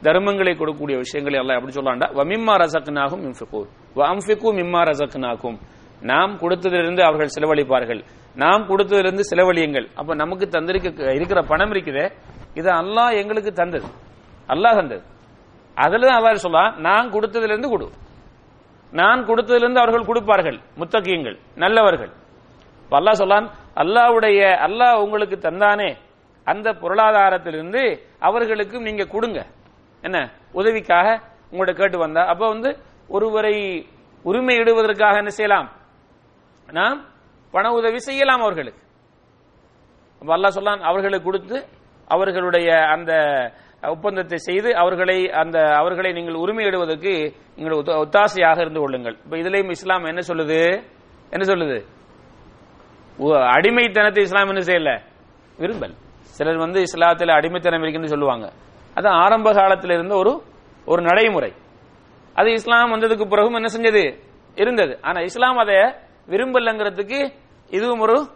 தர்மங்களை 0.05 0.53
கொடுக்கக்கூடிய 0.59 0.97
விஷயங்களை 1.03 1.37
எல்லாம் 1.41 1.57
எப்படி 1.59 1.73
சொல்லாண்டா 1.77 2.07
வமிம்மா 2.19 2.53
ரசக்னாகும் 2.63 3.23
இன்ஃபிகூ 3.29 3.61
வம்ஃபிகூ 3.99 4.49
மிம்மா 4.59 4.81
ரசக்னாக்கும் 4.89 5.57
நாம் 6.09 6.33
கொடுத்ததிலிருந்து 6.41 7.01
அவர்கள் 7.07 7.33
செலவழிப்பார்கள். 7.35 8.01
நாம் 8.41 8.63
கொடுத்ததிலிருந்து 8.69 9.23
செலவழியுங்கள். 9.31 9.87
அப்ப 9.99 10.15
நமக்கு 10.21 10.45
தந்திருக்க 10.55 11.15
இருக்கிற 11.17 11.39
பணம் 11.51 11.71
இருக்குதே. 11.73 12.05
இது 12.59 12.69
அல்லாஹ் 12.81 13.17
எங்களுக்கு 13.21 13.51
தந்தது. 13.61 13.87
அல்லாஹ் 14.53 14.77
தந்தது. 14.79 15.03
அதுல 15.77 16.07
தான் 16.09 16.19
அவர் 16.21 16.43
சொல்லலாம் 16.45 16.71
நான் 16.87 17.11
கொடுத்ததிலிருந்து 17.15 17.69
கொடு. 17.73 17.87
நான் 18.91 19.25
கொடுத்ததிலிருந்து 19.25 19.81
அவர்கள் 19.81 20.05
கொடுப்பார்கள். 20.05 20.59
முத்தகியங்கள் 20.79 21.37
நல்லவர்கள். 21.55 22.11
அல்லா 22.91 23.11
சொல்லான் 23.11 23.47
அல்லாஹ்வுடைய 23.75 24.39
அல்லாஹ் 24.67 25.01
உங்களுக்கு 25.05 25.37
தந்தானே. 25.37 25.97
அந்த 26.45 26.73
பொருளாதாரத்திலிருந்து 26.73 27.81
அவர்களுக்கும் 28.19 28.81
நீங்க 28.81 29.03
கொடுங்க. 29.05 29.39
என்ன? 30.03 30.17
உதவிக்காக 30.51 31.07
உங்கள்ட்ட 31.51 31.73
கேட்டு 31.73 31.97
வந்தா. 31.97 32.21
அப்ப 32.25 32.47
வந்து 32.47 32.77
ஒருவரை 33.07 33.55
உரிமையிடுவதற்காக 34.25 35.15
என்ன 35.17 35.29
செய்யலாம்? 35.29 35.69
நாம் 36.69 37.05
பண 37.51 37.71
உதவி 37.71 37.99
செய்யலாம் 37.99 38.41
அவர்களுக்கு. 38.41 38.81
அப்ப 40.21 40.49
சொல்லான் 40.49 40.79
அவர்களுக்கு 40.79 41.27
கொடுத்து 41.29 41.57
அவர்களுடைய 42.07 42.69
அந்த 42.95 43.11
ஒப்பந்தத்தை 43.83 44.37
செய்து 44.37 44.75
அவர்களை 44.75 45.29
அந்த 45.41 45.57
அவர்களை 45.75 46.11
நீங்கள் 46.11 46.41
உரிமையிடுவதற்கு 46.43 47.13
நீங்கள் 47.59 47.95
ஒத்தாசையாக 47.95 48.61
இருந்து 48.61 48.79
கொள்ளுங்கள். 48.79 49.17
இப்ப 49.23 49.37
இதுலயும் 49.37 49.69
இஸ்லாம் 49.69 50.03
என்ன 50.03 50.19
சொல்லுது? 50.27 50.83
என்ன 51.29 51.53
சொல்லுது? 51.53 51.85
அடிமைத்தனத்தை 53.51 54.17
இஸ்லாம் 54.17 54.47
என்ன 54.47 54.59
செய்யல? 54.59 55.01
விரும்பல். 55.57 55.93
சிலர் 56.21 56.57
வந்து 56.57 56.81
இஸ்லாத்தில் 56.81 57.31
அடிமைத்தனம் 57.31 57.79
இருக்குன்னு 57.79 58.07
சொல்லுவாங்க. 58.07 58.51
அது 58.93 59.07
ஆரம்ப 59.07 59.53
காலத்துல 59.53 59.93
இருந்த 59.93 60.15
ஒரு 60.15 60.41
ஒரு 60.85 61.01
நடைமுறை. 61.01 61.53
அது 62.33 62.51
இஸ்லாம் 62.51 62.93
வந்ததுக்கு 62.93 63.29
பிறகும் 63.29 63.53
என்ன 63.53 63.77
செஞ்சது? 63.77 64.19
இருந்தது. 64.55 64.97
ஆனா 65.01 65.21
இஸ்லாம் 65.21 65.57
அதை 65.57 65.75
விரும்பலங்கிறதுக்கு 66.27 67.31
இதுவும் 67.69 67.99
ஒரு 67.99 68.27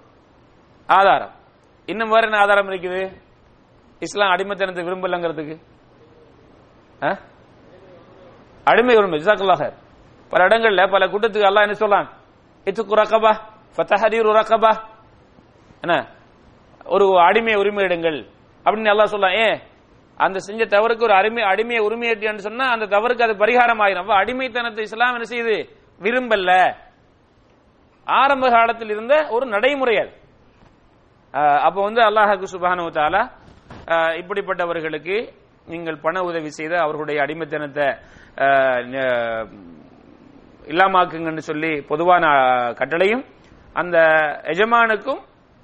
ஆதாரம். 0.88 1.32
இன்னும் 1.86 2.10
வேற 2.10 2.22
என்ன 2.22 2.38
ஆதாரம் 2.38 2.70
இருக்குது? 2.70 3.12
இஸ்லாம் 4.00 4.36
அடிமைத்தனத்தை 4.36 4.84
விரும்பலங்கிறதுக்கு. 4.84 5.58
ஆ? 7.04 7.18
அடிமை 8.68 8.94
உரிமை 9.00 9.18
ஜிசாக்குல்லாஹ் 9.22 9.66
பல 10.32 10.42
இடங்கள்ல 10.48 10.84
பல 10.94 11.04
கூட்டத்துக்கு 11.08 11.50
அல்லாஹ் 11.50 11.66
என்ன 11.68 11.76
சொல்றான்? 11.82 12.08
இத்துக்கு 12.68 12.96
ரக்கபா 13.02 13.32
ஃபத்தஹரீரு 13.78 14.30
ரக்கபா 14.40 14.72
என்ன? 15.84 15.94
ஒரு 16.86 17.06
அடிமை 17.28 17.54
உரிமை 17.62 17.84
இடங்கள் 17.88 18.20
அப்படின்னு 18.66 18.92
அல்லாஹ் 18.94 19.12
சொல்லலாம் 19.14 19.38
ஏன்? 19.46 19.58
அந்த 20.18 20.38
செஞ்ச 20.48 20.62
தவறுக்கு 20.74 21.06
ஒரு 21.08 21.16
அடிமை 21.20 21.44
அடிமையை 21.52 21.82
உரிமையேற்றியான்னு 21.88 22.46
சொன்னா 22.48 22.66
அந்த 22.74 22.86
தவறுக்கு 22.94 23.24
அது 23.28 23.36
பரிகாரம் 23.44 23.82
ஆகிடும் 23.84 24.04
அப்ப 24.04 24.16
அடிமைத்தனத்தை 24.22 24.84
இஸ்லாம் 24.88 25.16
என்ன 25.18 25.28
செய்யுது? 25.32 25.56
விரும்பல்ல 26.02 26.52
ஆரம்ப 28.08 28.46
காலத்தில் 28.56 28.92
இருந்த 28.96 29.14
ஒரு 29.36 29.46
நடைமுறை 29.54 29.96
அது 30.02 30.12
ஆஹ் 31.34 31.60
அப்ப 31.68 31.78
வந்து 31.88 32.02
அல்லாஹாக்கு 32.08 32.48
சுபானு 32.54 32.84
தாலா 32.98 33.22
ஆஹ் 33.94 34.14
இப்படிப்பட்டவர்களுக்கு 34.20 35.16
நீங்கள் 35.68 35.98
பண 36.04 36.16
உதவி 36.30 36.50
செய்து 36.58 36.76
அவர்களுடைய 36.84 37.18
அடிமைத்தனத்தை 37.26 37.88
இல்லாமாக்குங்கன்னு 40.68 41.44
சொல்லி 41.50 41.72
பொதுவான 41.84 42.26
கட்டளையும் 42.80 43.24
அந்த 43.76 43.98
எஜமானுக்கும் 44.46 45.22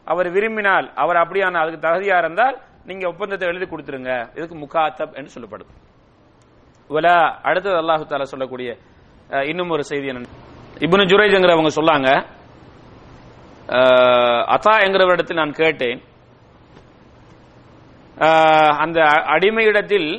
அவர் 0.08 0.28
விரும்பினால் 0.30 0.88
அவர் 0.96 1.18
அப்படியான 1.18 1.60
அதுக்கு 1.62 1.86
தகுதியா 1.88 2.18
இருந்தால் 2.18 2.56
நீங்க 2.86 3.06
ஒப்பந்தத்தை 3.08 3.46
எழுதி 3.48 3.66
கொடுத்துருங்க. 3.66 4.12
இதுக்கு 4.36 4.56
முகாத்தப் 4.56 5.18
என்று 5.18 5.30
சொல்லப்படும். 5.30 5.72
வலா 6.90 7.16
அடுத்தது 7.44 7.78
அல்லாஹு 7.82 8.06
தாலா 8.06 8.28
சொல்லக்கூடிய 8.32 8.70
இன்னும் 9.50 9.70
ஒரு 9.70 9.84
செய்தி 9.84 10.08
என்ன 10.08 10.30
இப்னு 10.86 11.10
ஜுரைஜ்ங்கிறவங்க 11.12 11.72
சொல்லாங்க. 11.78 12.10
அஹ், 13.70 14.44
அத்தா 14.56 14.74
என்கிறவரிடத்தில் 14.86 15.42
நான் 15.42 15.60
கேட்டேன். 15.62 16.00
அந்த 18.84 19.00
அடிமையிடத்தில் 19.36 20.10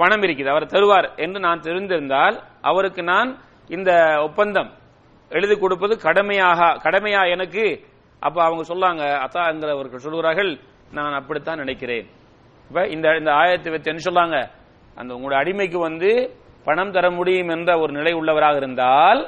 பணம் 0.00 0.24
இருக்குது. 0.26 0.50
அவர் 0.52 0.72
தருவார் 0.74 1.08
என்று 1.24 1.38
நான் 1.46 1.64
தெரிந்திருந்தால் 1.66 2.36
அவருக்கு 2.70 3.02
நான் 3.12 3.30
இந்த 3.76 3.90
ஒப்பந்தம் 4.26 4.70
எழுதி 5.30 5.54
கொடுப்பது 5.58 5.94
கடமையாக 6.06 6.60
கடமையா 6.84 7.20
எனக்கு? 7.34 7.64
அப்ப 8.26 8.38
அவங்க 8.46 8.62
சொல்லாங்க 8.72 9.02
அத்தாங்கிறவர்கள் 9.24 10.04
சொல்கிறார்கள் 10.06 10.50
நான் 10.96 11.18
அப்படித்தான் 11.20 11.62
நினைக்கிறேன். 11.64 12.06
இப்ப 12.68 12.84
இந்த 12.94 13.06
இந்த 13.20 13.30
ஆயத்தை 13.40 13.70
வச்சு 13.74 13.90
என்ன 13.92 14.04
சொல்லாங்க? 14.08 14.36
அந்த 15.00 15.10
உங்களுடைய 15.16 15.38
அடிமைக்கு 15.42 15.78
வந்து 15.88 16.10
பணம் 16.66 16.94
தர 16.96 17.06
முடியும் 17.18 17.50
என்ற 17.54 17.70
ஒரு 17.82 17.92
நிலை 17.98 18.12
உள்ளவராக 18.20 18.56
இருந்தால் 18.62 19.20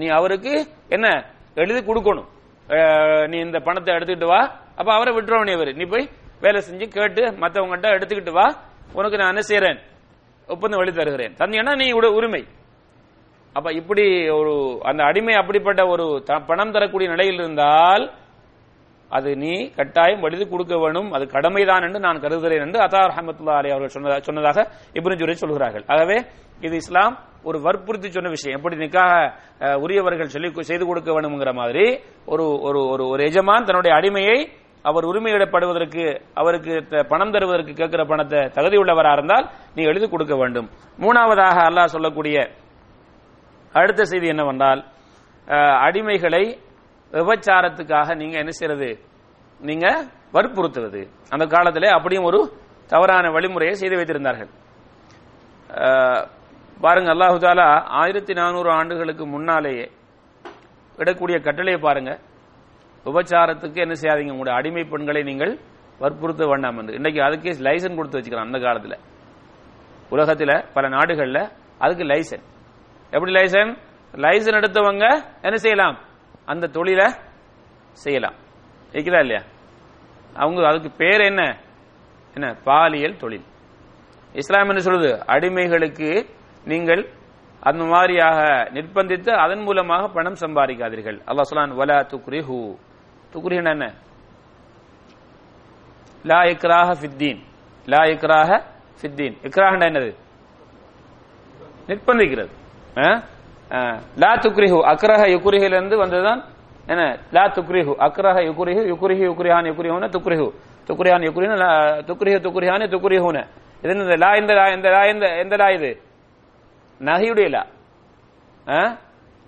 நீ 0.00 0.06
அவருக்கு 0.18 0.52
என்ன? 0.96 1.06
எழுதி 1.62 1.80
கொடுக்கணும். 1.88 2.28
நீ 3.30 3.36
இந்த 3.46 3.58
பணத்தை 3.66 3.90
எடுத்துக்கிட்டு 3.96 4.32
வா. 4.34 4.42
அப்ப 4.78 4.88
அவரை 4.96 5.12
விட்டுறவனே 5.16 5.54
அவர் 5.58 5.70
நீ 5.80 5.84
போய் 5.94 6.06
வேலை 6.44 6.60
செஞ்சு 6.68 6.86
கேட்டு 6.96 7.22
மற்றவங்ககிட்ட 7.42 7.88
எடுத்துக்கிட்டு 7.96 8.32
வா. 8.38 8.46
உனக்கு 8.98 9.18
நான் 9.20 9.32
என்ன 9.34 9.42
செய்யறேன் 9.50 9.78
ஒப்பந்தம் 10.48 10.78
வழி 10.78 10.92
தருகிறேன் 10.92 11.34
தந்தீங்கன்னா 11.34 11.76
நீ 11.76 11.92
உரிமை. 11.92 12.44
அப்ப 13.52 13.72
இப்படி 13.72 14.28
ஒரு 14.28 14.78
அந்த 14.82 15.04
அடிமை 15.04 15.34
அப்படிப்பட்ட 15.34 15.86
ஒரு 15.86 16.22
த- 16.24 16.38
பணம் 16.38 16.70
தரக்கூடிய 16.70 17.10
நிலையில் 17.10 17.34
இருந்தால் 17.34 18.10
அது 19.08 19.36
நீ 19.36 19.70
கட்டாயம் 19.70 20.22
எழுதி 20.22 20.48
கொடுக்க 20.48 20.78
வேணும். 20.78 21.12
அது 21.12 21.26
கடமைதான் 21.26 21.82
என்று 21.82 22.00
நான் 22.00 22.20
கருதுகிறேன் 22.20 22.60
என்று 22.60 22.80
அத்தார் 22.80 23.12
அஹமத்துல்லா 23.12 23.56
அலி 23.56 23.70
அவர்கள் 23.70 24.18
சொன்னதாக 24.20 24.70
இப்னு 24.92 25.18
ஜுரை 25.20 25.30
சொல்கிறார்கள். 25.30 25.84
ஆகவே 25.86 26.16
இது 26.60 26.76
இஸ்லாம் 26.76 27.18
ஒரு 27.42 27.60
வற்புறுத்தி 27.60 28.10
சொன்ன 28.10 28.28
விஷயம். 28.28 28.58
எப்படி 28.58 28.76
நிக்காக 28.76 29.32
உரியவர்கள் 29.74 30.26
சொல்லி 30.26 30.62
செய்து 30.62 30.86
கொடுக்க 30.86 31.12
வேணுங்கிற 31.12 31.54
மாதிரி 31.54 31.98
ஒரு 32.26 32.60
ஒரு 32.60 32.86
ஒரு 32.88 33.08
ஒரு 33.08 33.22
எஜமான் 33.24 33.64
தன்னுடைய 33.64 33.96
அடிமையை 33.96 34.48
அவர் 34.82 35.04
உரிமையிடப்படுவதற்கு 35.04 36.20
அவருக்கு 36.34 36.86
த- 36.88 37.02
பணம் 37.08 37.30
தருவதற்கு 37.30 37.72
கேட்கிற 37.72 38.04
பணத்தை 38.04 38.48
தகுதி 38.48 38.76
உள்ளவராக 38.76 39.12
இருந்தால் 39.12 39.50
நீ 39.74 39.82
எழுதி 39.82 40.08
கொடுக்க 40.08 40.36
வேண்டும். 40.36 40.68
மூணாவதாக 40.98 41.56
அல்லாஹ் 41.68 41.84
சொல்லக்கூடிய 41.84 42.50
அடுத்த 43.72 44.04
செய்தி 44.04 44.26
என்னவென்றால் 44.26 44.84
அடிமைகளை 45.86 46.58
விபச்சாரத்துக்காக 47.12 48.16
நீங்க 48.16 48.38
என்ன 48.38 48.50
செய்யறது? 48.50 48.98
நீங்க 49.60 50.04
வற்புறுத்துவது. 50.32 51.08
அந்த 51.28 51.46
காலத்தில் 51.46 51.90
அப்படியும் 51.90 52.24
ஒரு 52.24 52.52
தவறான 52.86 53.28
வழிமுறையை 53.28 53.70
செய்து 53.70 53.96
வைத்திருந்தார்கள். 53.96 54.48
பாருங்க 56.80 57.14
அல்லாஹு 57.14 57.38
தாலா 57.38 57.82
ஆயிரத்தி 57.82 58.32
நானூறு 58.32 58.70
ஆண்டுகளுக்கு 58.70 59.26
முன்னாலேயே 59.26 59.90
விடக்கூடிய 60.96 61.42
கட்டளையை 61.42 61.80
பாருங்க. 61.80 62.18
விபச்சாரத்துக்கு 63.06 63.78
என்ன 63.84 63.94
செய்யாதீங்க? 64.00 64.34
உங்களுடைய 64.34 64.58
அடிமை 64.58 64.84
பெண்களை 64.84 65.22
நீங்கள் 65.22 65.58
வற்புறுத்த 65.98 66.46
வேண்டாம் 66.46 66.78
என்று. 66.78 66.94
இன்னைக்கு 66.94 67.20
அதுக்கே 67.22 67.52
லைசன் 67.68 67.96
கொடுத்து 67.96 68.18
வச்சுக்கலாம் 68.18 68.50
அந்த 68.50 68.58
காலத்தில். 68.58 68.98
உலகத்தில் 70.10 70.54
பல 70.72 70.88
நாடுகளில் 70.88 71.42
அதுக்கு 71.78 72.04
லைசன் 72.04 72.44
எப்படி 73.12 73.32
லைசன் 73.32 73.72
லைசன் 74.14 74.54
எடுத்தவங்க 74.54 75.04
என்ன 75.42 75.56
செய்யலாம்? 75.56 75.96
அந்த 76.44 76.66
தொழிலை 76.66 77.06
செய்யலாம். 77.92 78.36
இருக்குதா 78.92 79.20
இல்லையா? 79.20 79.42
அவங்க 80.36 80.66
அதுக்கு 80.68 80.90
பேர் 80.90 81.20
என்ன? 81.20 81.42
என்ன? 82.34 82.56
பாலியல் 82.64 83.16
தொழில். 83.16 83.46
இஸ்லாம் 84.34 84.68
என்ன 84.68 84.80
சொல்வது 84.80 85.10
அடிமைகளுக்கு 85.26 86.26
நீங்கள் 86.64 87.02
அந்த 87.60 87.84
மாதிரியாக 87.84 88.38
நிர்பந்தித்து 88.74 89.30
அதன் 89.30 89.60
மூலமாக 89.60 90.08
பணம் 90.08 90.38
சம்பாதிக்காதீர்கள். 90.40 91.18
அல்லாஹ் 91.26 91.48
சொல்லான் 91.50 91.76
வலா 91.80 91.98
துக்ரிஹூ. 92.12 92.58
துக்ரிஹுன்னா 93.34 93.72
என்ன 93.76 93.86
லா 96.30 96.40
இக்ராஹ 96.52 96.88
ஃபித்தீன். 97.00 97.40
லா 97.92 98.00
இக்ராஹ 98.14 98.50
ஃபித்தீன். 99.00 99.36
இக்ராஹ்னா 99.46 99.86
என்னது? 99.90 100.10
நிர்பந்திக்கிறது. 101.88 102.52
லா 104.22 104.30
துக்ரிஹு 104.44 104.78
அக்ரஹ 104.92 105.22
யுக்ரிஹில 105.34 105.74
இருந்து 105.78 105.96
வந்ததுதான் 106.02 106.40
என்ன? 106.92 107.02
லா 107.36 107.44
துக்ரிஹு 107.56 107.92
அக்ரஹ 108.06 108.36
யுக்ரிஹு 108.48 108.82
யுக்ரிஹி 108.92 109.24
யுக்ரிஹான் 109.30 109.68
யுக்ரிஹுன 109.70 110.08
துக்ரிஹு. 110.16 110.46
துக்ரிஹான் 110.88 111.24
யுக்ரிஹுன 111.28 111.64
துக்ரிஹு 112.08 112.38
துக்ரிஹான் 112.46 112.84
துக்ரிஹுன. 112.94 113.38
இது 113.82 113.92
என்னது? 113.94 114.16
லா 114.24 114.30
இந்த 114.40 114.52
லா 114.58 114.64
இந்த 114.76 114.88
லா 114.94 115.02
இந்த 115.12 115.26
எந்த 115.42 115.54
லா 115.62 115.68
இது. 115.78 115.90
நஹியுடைய 117.00 117.48
லா. 117.54 117.62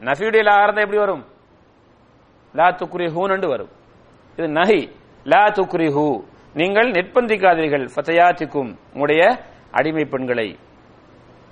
நஃபியுடைய 0.00 0.42
லா 0.48 0.54
இருந்தா 0.64 0.82
எப்படி 0.84 1.00
வரும்? 1.04 1.24
லா 2.58 2.66
துக்ரி 2.80 3.06
ஹூன்னு 3.14 3.46
வரும். 3.52 3.72
இது 4.36 4.46
நஹி. 4.58 4.80
லா 5.32 5.42
துக்ரி 5.56 5.88
ஹூ 5.96 6.06
நீங்கள் 6.60 6.90
நிர்பந்திக்காதீர்கள். 6.90 7.84
ஃபதயாத்திக்கும். 7.94 8.70
உங்களுடைய 8.92 9.22
அடிமை 9.78 10.04
பெண்களை. 10.04 10.48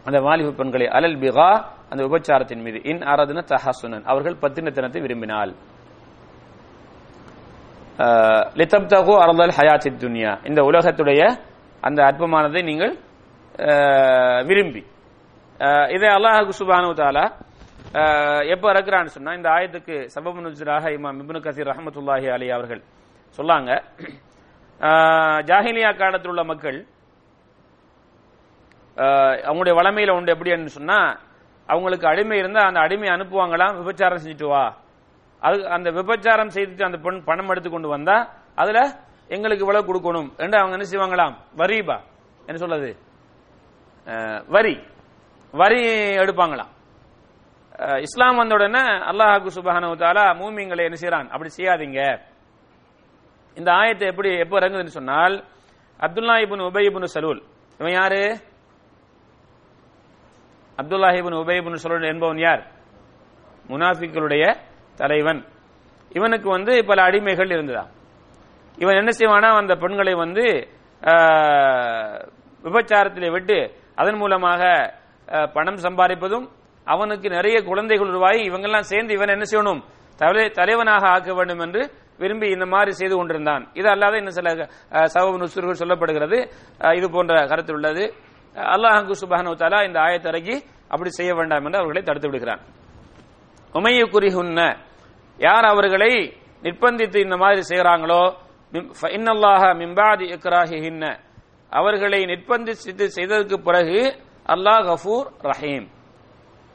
அந்த 0.07 0.19
வாலிப 0.27 0.51
பெண்களை. 0.61 0.87
அலல் 0.87 1.19
பிகா. 1.25 1.51
அந்த 1.91 2.03
உபச்சாரத்தின் 2.09 2.63
மீது. 2.67 2.79
இன் 2.91 3.03
அரதுன 3.13 3.41
தஹாசுனன். 3.53 4.05
அவர்கள் 4.13 4.41
பத்தினத்தனத்தை 4.43 5.01
விரும்பினால். 5.01 5.53
லித்தப்தகு 8.61 9.15
அரதல் 9.25 9.55
ஹயாத்தி 9.59 9.91
துன்யா. 10.03 10.33
இந்த 10.49 10.61
உலகத்துடைய 10.63 11.23
அந்த 11.81 11.99
அற்பமானதை 12.11 12.63
நீங்கள் 12.71 12.95
விரும்பி. 14.49 14.83
இதை 15.95 16.09
அல்லாஹு 16.17 16.51
சுபானு 16.61 16.89
தாலா 17.01 17.25
எப்ப 18.53 18.65
இறக்குறான்னு 18.73 19.15
சொன்னா 19.17 19.33
இந்த 19.39 19.49
ஆயத்துக்கு 19.55 19.97
சபபு 20.15 20.43
நுஜராக 20.45 20.93
இமாம் 20.97 21.19
இப்னு 21.23 21.41
கசீர் 21.47 21.71
ரஹமத்துல்லாஹி 21.73 22.29
அலி 22.35 22.47
அவர்கள் 22.57 22.81
சொல்லாங்க. 23.39 23.71
ஜாஹிலியா 25.49 25.91
காலத்தில் 26.01 26.33
உள்ள 26.33 26.45
மக்கள் 26.53 26.79
அவங்களுடைய 29.49 29.75
வளமையில 29.81 30.15
உண்டு 30.19 30.35
எப்படின்னு 30.35 30.77
சொன்னா 30.79 30.99
அவங்களுக்கு 31.69 32.07
அடிமை 32.13 32.39
இருந்தா 32.43 32.63
அந்த 32.69 32.81
அடிமை 32.87 33.09
அனுப்புவாங்களாம் 33.17 33.77
விபச்சாரம் 33.81 34.23
செஞ்சுட்டு 34.23 34.49
வா. 34.53 34.65
அது 35.43 35.57
அந்த 35.77 35.89
விபச்சாரம் 35.99 36.53
செய்துட்டு 36.57 36.89
அந்த 36.89 36.99
பெண் 37.05 37.25
பணம் 37.29 37.51
எடுத்து 37.53 37.71
கொண்டு 37.71 37.89
வந்தா 37.95 38.17
அதுல 38.63 38.81
எங்களுக்கு 39.37 39.65
இவ்வளவு 39.65 39.89
கொடுக்கணும். 39.89 40.29
என்று 40.45 40.57
அவங்க 40.61 40.77
என்ன 40.79 40.87
செய்வாங்களாம்? 40.93 41.35
வரிபா. 41.61 41.97
என்ன 42.49 42.59
சொல்றது? 42.65 42.91
வரி. 44.57 44.75
வரி 45.55 45.81
எடுப்பாங்களாம். 46.23 46.73
இஸ்லாம் 48.03 48.37
வந்த 48.37 48.55
உடனே 48.55 48.81
அல்லாஹாக்கு 49.11 49.51
சுபஹானு 49.57 49.89
தாலா 49.99 50.25
மூமிங்களை 50.41 50.83
என்ன 50.85 50.97
செய்யறான் 50.97 51.29
அப்படி 51.33 51.51
செய்யாதீங்க. 51.51 52.01
இந்த 53.57 53.71
ஆயத்தை 53.73 54.07
எப்படி 54.07 54.31
எப்போ 54.39 54.57
இறங்குதுன்னு 54.61 54.99
சொன்னால் 54.99 55.35
அப்துல்லா 56.01 56.37
இபுன் 56.45 56.65
உபை 56.67 56.83
இப்னு 56.89 57.09
சலூல். 57.15 57.41
இவன் 57.81 57.93
யாரு? 57.93 58.23
அப்துல்லா 60.79 61.09
இபுன் 61.19 61.41
உபை 61.41 61.57
சலூல் 61.79 62.11
என்பவன் 62.13 62.41
யார்? 62.41 62.63
முனாஃபிக்களுடைய 63.69 64.45
தலைவன். 64.97 65.41
இவனுக்கு 66.11 66.49
வந்து 66.49 66.73
பல 66.85 66.99
அடிமைகள் 67.09 67.51
இருந்ததா? 67.51 67.85
இவன் 68.79 68.99
என்ன 69.01 69.11
செய்வானா 69.13 69.49
அந்த 69.61 69.75
பெண்களை 69.77 70.15
வந்து 70.17 70.45
ஆஹ், 71.03 72.19
விபச்சாரத்திலே 72.65 73.31
விட்டு 73.31 73.57
அதன் 73.97 74.17
மூலமாக 74.17 74.61
பணம் 75.55 75.81
சம்பாதிப்பதும் 75.87 76.45
அவனுக்கு 76.87 77.29
நிறைய 77.37 77.57
குழந்தைகள் 77.71 78.11
உருவாகி 78.13 78.43
இவங்கெல்லாம் 78.51 78.91
சேர்ந்து 78.93 79.13
இவன் 79.17 79.35
என்ன 79.35 79.45
செய்யணும்? 79.53 79.83
தலைவனாக 80.59 81.05
ஆக்க 81.15 81.31
வேண்டும் 81.39 81.63
என்று 81.67 81.83
விரும்பி 82.23 82.47
இந்த 82.55 82.67
மாதிரி 82.73 82.93
செய்து 82.99 83.15
கொண்டிருந்தான். 83.19 83.63
இது 83.79 83.89
அல்லாத 83.93 84.15
இன்னும் 84.21 84.37
சில 84.39 84.49
சவ 85.15 85.27
நுசுர்கள் 85.43 85.81
சொல்லப்படுகிறது. 85.83 86.39
இது 86.99 87.07
போன்ற 87.15 87.33
கருத்து 87.51 87.73
உள்ளது. 87.77 88.05
அல்லாஹ் 88.75 89.11
சுபஹானு 89.23 89.57
தஆலா 89.63 89.81
இந்த 89.89 89.99
ஆயத்தரைக்கு 90.07 90.55
அப்படி 90.93 91.11
செய்ய 91.19 91.33
வேண்டாம் 91.39 91.65
என்று 91.67 91.81
அவர்களை 91.81 92.03
தடுத்து 92.09 92.29
விடுகிறான். 92.29 92.63
உமைய 93.79 94.01
குறிஹுன்ன 94.15 94.61
யார் 95.39 95.67
அவர்களை 95.73 96.13
நிர்பந்தித்து 96.67 97.19
இந்த 97.27 97.37
மாதிரி 97.43 97.63
செய்கிறாங்களோ? 97.71 98.23
இன்னல்லாஹ 99.19 99.63
மிம்பாதி 99.81 100.27
இக்ராஹிஹின்ன. 100.37 101.05
அவர்களை 101.73 102.21
நிர்பந்தித்து 102.33 103.07
செய்ததற்கு 103.17 103.57
பிறகு 103.69 103.99
அல்லாஹ் 104.55 104.83
கஃபூர் 104.91 105.27
ரஹீம். 105.51 105.87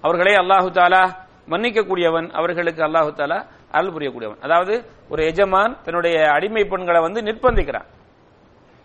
அவர்களை 0.05 0.33
அல்லாஹு 0.41 0.69
தாலா 0.79 1.03
மன்னிக்கக்கூடியவன் 1.51 2.27
அவர்களுக்கு 2.39 2.81
அல்லாஹு 2.87 3.11
தாலா 3.19 3.39
அருள் 3.77 3.93
புரியக்கூடியவன். 3.95 4.39
அதாவது 4.45 4.73
ஒரு 5.11 5.21
எஜமான் 5.31 5.73
தன்னுடைய 5.85 6.17
அடிமை 6.35 6.63
பெண்களை 6.71 6.99
வந்து 7.07 7.19
நிர்பந்திக்கிறான். 7.29 7.87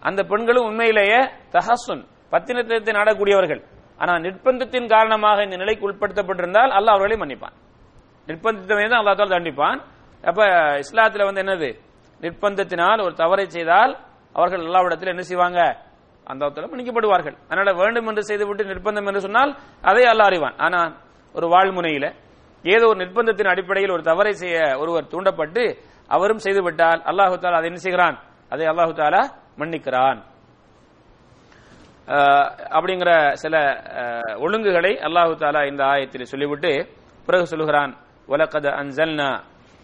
அந்த 0.02 0.20
பெண்களும் 0.30 0.66
உண்மையிலேயே 0.70 1.20
தஹசுன் 1.54 2.02
பத்தினத்தை 2.32 2.92
நாடக்கூடியவர்கள். 2.98 3.62
ஆனால் 4.02 4.22
நிர்பந்தத்தின் 4.26 4.88
காரணமாக 4.94 5.38
இந்த 5.46 5.56
நிலைக்கு 5.62 5.86
உட்படுத்தப்பட்டிருந்தால் 5.88 6.70
அல்லாஹ் 6.78 6.96
அவர்களை 6.96 7.16
மன்னிப்பான். 7.22 7.54
நிர்பந்தத்தை 8.28 8.88
தான் 8.92 9.00
அல்லாஹ் 9.02 9.18
தாலா 9.20 9.34
தண்டிப்பான். 9.38 9.78
அப்ப 10.24 10.40
இஸ்லாத்துல 10.84 11.26
வந்து 11.28 11.42
என்னது? 11.44 11.70
நிர்பந்தத்தினால் 12.20 13.00
ஒரு 13.06 13.14
தவறை 13.22 13.46
செய்தால் 13.56 13.92
அவர்கள் 14.38 14.66
அல்லாவிடத்தில் 14.66 15.12
என்ன 15.14 15.22
செய்வாங்க? 15.30 15.60
அந்த 16.32 16.66
மன்னிக்கப்படுவார்கள் 16.72 17.36
அதனால 17.48 17.70
வேண்டும் 17.80 18.08
என்று 18.10 18.22
செய்துவிட்டு 18.30 18.70
நிர்பந்தம் 18.72 19.08
என்று 19.10 19.24
சொன்னால் 19.26 19.52
அதை 19.90 20.04
அல்ல 20.12 20.22
அறிவான். 20.30 20.56
ஆனா 20.66 20.80
ஒரு 21.34 21.46
வாழ்முனையில 21.54 22.06
ஏதோ 22.64 22.84
ஒரு 22.90 22.98
நிர்பந்தத்தின் 23.02 23.52
அடிப்படையில் 23.52 23.94
ஒரு 23.96 24.02
தவறை 24.10 24.32
செய்ய 24.42 24.58
ஒருவர் 24.82 25.10
தூண்டப்பட்டு 25.12 25.62
அவரும் 26.14 26.42
செய்துவிட்டால் 26.44 27.00
அல்லாஹு 27.10 27.34
தாலா 27.42 27.58
அதை 27.60 27.68
என்ன 27.70 27.80
செய்கிறான்? 27.86 28.16
அதை 28.52 28.64
அல்லாஹு 28.72 28.92
தாலா 29.00 29.22
மன்னிக்கிறான். 29.60 30.20
அப்படிங்கிற 32.76 33.10
சில 33.42 33.54
ஒழுங்குகளை 34.44 34.92
அல்லாஹு 35.06 35.34
தாலா 35.42 35.60
இந்த 35.70 35.82
ஆயத்தில் 35.92 36.30
சொல்லிவிட்டு 36.32 36.72
பிறகு 37.26 37.44
சொல்லுகிறான் 37.52 37.92
வலக்கத 38.28 38.66
அன்சல்னா 38.80 39.30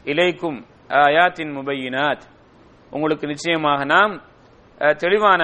இலைக்கும் 0.04 0.58
ஆயாத்தின் 1.02 1.52
முபையினாத். 1.58 2.24
உங்களுக்கு 2.94 3.26
நிச்சயமாக 3.32 3.80
நாம் 3.94 4.14
தெளிவான 5.02 5.42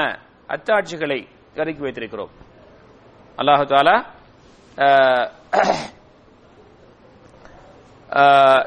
அத்தாட்சிகளை 0.52 1.18
இறக்கி 1.60 1.82
வைத்திருக்கிறோம். 1.84 2.32
அல்லாஹு 3.40 3.64
தாலா 3.72 3.96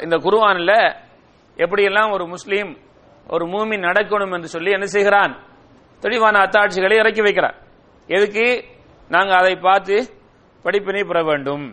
இந்த 0.05 0.15
குருவானில் 0.25 0.77
எப்படியெல்லாம் 1.63 2.13
ஒரு 2.15 2.25
முஸ்லீம் 2.27 2.71
ஒரு 3.33 3.45
மூமின் 3.53 3.85
நடக்கணும் 3.89 4.33
என்று 4.35 4.49
சொல்லி 4.55 4.71
என்ன 4.71 4.85
செய்கிறான்? 4.85 5.33
தெளிவான 6.03 6.35
அத்தாட்சிகளை 6.45 6.95
இறக்கி 7.01 7.21
வைக்கிறான். 7.21 7.57
எதுக்கு? 8.07 8.45
நாங்கள் 9.09 9.39
அதை 9.41 9.55
பார்த்து 9.67 9.95
படிப்பினை 10.65 11.03
பெற 11.03 11.19
வேண்டும். 11.23 11.65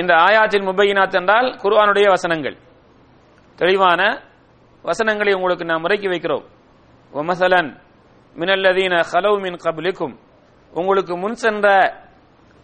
இந்த 0.00 0.12
ஆயாத்தின் 0.26 0.66
முபையினாத் 0.68 1.18
என்றால் 1.20 1.48
குருவானுடைய 1.62 2.06
வசனங்கள். 2.14 2.56
தெளிவான 3.60 4.00
வசனங்களை 4.82 5.32
உங்களுக்கு 5.38 5.64
நாம் 5.70 5.84
இறக்கி 5.84 6.08
வைக்கிறோம். 6.12 6.44
வமசலன் 7.12 7.70
மினல்லதீன 8.36 9.04
ஹலவு 9.12 9.40
மின் 9.40 9.54
கபுலிக்கும். 9.54 10.16
உங்களுக்கு 10.70 11.16
முன் 11.16 11.34
சென்ற 11.34 11.96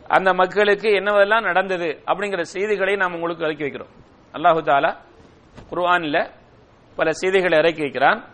அந்த 0.08 0.34
மக்களுக்கு 0.34 0.88
என்னவெல்லாம் 0.88 1.42
நடந்தது 1.42 2.02
அப்படிங்கிற 2.06 2.40
செய்திகளை 2.40 2.96
நாம் 2.96 3.14
உங்களுக்கு 3.14 3.44
இறக்கி 3.44 3.64
வைக்கிறோம். 3.64 3.90
அல்லாஹு 4.32 4.62
தாலா 4.62 4.96
குர்ஆனில் 5.70 6.30
பல 6.96 7.12
செய்திகளை 7.12 7.58
இறக்கி 7.58 7.80
வைக்கிறான். 7.80 8.24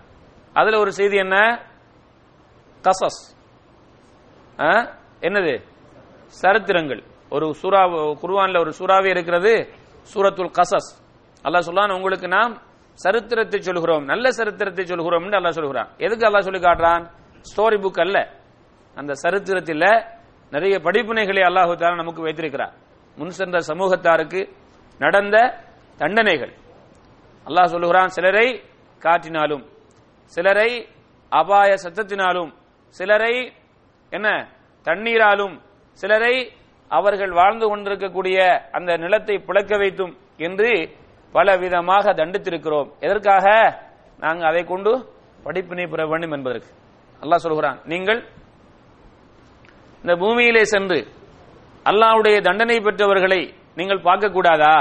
அதுல 0.53 0.79
ஒரு 0.79 0.93
செய்தி 0.93 1.17
என்ன? 1.17 1.63
கசஸ். 2.83 3.37
ஆ? 4.61 4.99
என்னது? 5.21 5.63
சரித்திரங்கள். 6.27 7.03
ஒரு 7.31 7.55
சூறா 7.63 7.83
குர்ஆன்ல 8.23 8.59
ஒரு 8.59 8.73
சூறாவே 8.73 9.11
இருக்கிறது 9.11 9.69
சூரத்துல் 10.15 10.51
கசஸ். 10.51 11.03
அல்லாஹ் 11.45 11.59
சொல்லான் 11.59 11.91
உங்களுக்கு 11.91 12.29
நாம் 12.29 12.63
சரித்திரத்தை 12.93 13.61
சொல்கிறோம் 13.61 14.05
நல்ல 14.05 14.31
சரித்திரத்தை 14.31 14.85
சொல்கிறோம் 14.85 15.25
என்று 15.25 15.41
அல்லாஹ் 15.41 15.51
சொல்கிறான். 15.51 15.89
எதுக்கு 15.97 16.27
அல்லாஹ் 16.27 16.41
சொல்லி 16.41 16.59
காட்டுறான்? 16.59 17.11
ஸ்டோரி 17.51 17.79
புக் 17.85 18.01
அல்ல. 18.01 18.19
அந்த 18.95 19.13
சரித்திரத்தில் 19.15 19.87
நிறைய 20.51 20.75
படிப்பினைகளை 20.87 21.43
அல்லாஹு 21.49 21.73
தாலா 21.81 21.95
நமக்கு 21.95 22.23
வைத்திருக்கிறார். 22.23 22.75
முன் 23.17 23.31
சென்ற 23.31 23.59
சமூகத்தாருக்கு 23.61 24.41
நடந்த 24.99 25.37
தண்டனைகள். 25.97 26.53
அல்லாஹ் 27.47 27.73
சொல்லுகிறான் 27.75 28.15
சிலரை 28.17 28.47
காற்றினாலும் 29.05 29.65
சிலரை 30.35 30.71
அபாய 31.29 31.71
சத்தத்தினாலும் 31.85 32.51
சிலரை 32.89 33.53
என்ன 34.11 34.29
தண்ணீராலும் 34.87 35.55
சிலரை 35.93 36.35
அவர்கள் 36.89 37.31
வாழ்ந்து 37.31 37.67
கொண்டிருக்கக்கூடிய 37.69 38.39
அந்த 38.71 38.97
நிலத்தை 38.97 39.37
பிளக்க 39.39 39.77
வைத்தும் 39.77 40.15
என்று 40.37 40.71
பல 41.33 41.57
விதமாக 41.57 42.13
தண்டித்திருக்கிறோம். 42.13 42.89
எதற்காக? 43.01 43.47
நாங்கள் 44.19 44.49
அதை 44.49 44.65
கொண்டு 44.65 44.93
படிப்பினை 45.45 45.87
பெற 45.87 46.07
வேண்டும் 46.07 46.33
என்பதற்கு. 46.33 46.71
அல்லாஹ் 47.25 47.45
சொல்கிறான் 47.45 47.79
நீங்கள் 47.87 48.21
இந்த 50.05 50.15
பூமியிலே 50.23 50.65
சென்று 50.67 50.99
அல்லாஹ்வுடைய 51.87 52.37
தண்டனை 52.43 52.77
பெற்றவர்களை 52.81 53.41
நீங்கள் 53.77 54.05
பார்க்க 54.05 54.27
கூடாதா 54.31 54.75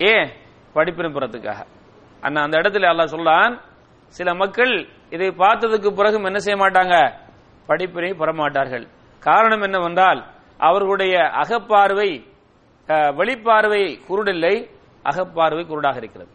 ஏன்? 0.00 0.28
படிப்பினை 0.74 1.10
அண்ணா 2.22 2.40
அந்த 2.46 2.56
இடத்துல 2.60 2.90
அல்லாஹ் 2.92 3.14
சொல்லான் 3.14 3.54
சில 4.14 4.28
மக்கள் 4.34 4.72
இதை 5.12 5.28
பார்த்ததுக்கு 5.40 5.88
பிறகும் 5.92 6.26
என்ன 6.28 6.38
செய்ய 6.38 6.56
மாட்டாங்க? 6.56 6.94
படிப்பினை 7.68 8.10
பெற 8.14 8.30
மாட்டார்கள் 8.34 8.84
காரணம் 9.22 9.62
என்னவென்றால் 9.62 10.20
அவர்களுடைய 10.60 11.14
அகப்பார்வை 11.42 12.10
அஹ், 12.88 13.12
வெளிப்பார்வை 13.18 13.80
குருடில்லை 14.08 14.54
அகப்பார்வை 15.04 15.62
குருடாக 15.64 15.96
இருக்கிறது. 15.96 16.30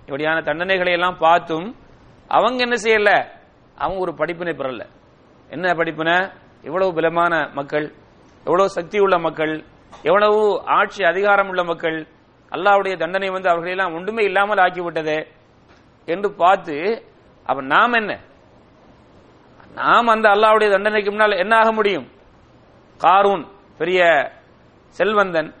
இப்படியான 0.00 0.38
தண்டனைகளை 0.42 0.92
எல்லாம் 0.92 1.18
பார்த்தும் 1.18 1.66
அவங்க 2.28 2.62
என்ன 2.62 2.74
செய்யல? 2.74 3.28
அவங்க 3.74 4.00
ஒரு 4.00 4.14
படிப்பினை 4.14 4.52
பெறல. 4.52 4.86
என்ன 5.48 5.74
படிப்பினை? 5.74 6.30
இவ்வளவு 6.62 6.94
பலமான 6.94 7.50
மக்கள் 7.54 7.92
எவ்வளவு 8.44 8.68
சக்தி 8.68 8.98
உள்ள 8.98 9.18
மக்கள் 9.18 9.64
எவ்வளவு 10.02 10.62
ஆட்சி 10.64 11.04
அதிகாரம் 11.04 11.48
உள்ள 11.48 11.64
மக்கள் 11.64 12.06
அல்லாவுடைய 12.52 12.98
தண்டனை 12.98 13.28
வந்து 13.28 13.48
அவர்களெல்லாம் 13.48 13.94
ஒன்றுமே 13.94 14.24
இல்லாமல் 14.24 14.58
ஆக்கிவிட்டதே 14.58 15.26
என்று 16.06 16.34
பார்த்து 16.34 17.04
அப்ப 17.44 17.62
நாம் 17.62 17.92
என்ன? 17.92 18.20
நாம் 19.74 20.06
அந்த 20.06 20.28
அல்லாவுடைய 20.28 20.70
தண்டனைக்கு 20.70 21.10
முன்னால் 21.10 21.38
என்ன 21.38 21.56
ஆக 21.56 21.72
முடியும்? 21.72 22.10
காரூன் 23.00 23.46
பெரிய 23.78 24.00
செல்வந்தன் 24.88 25.54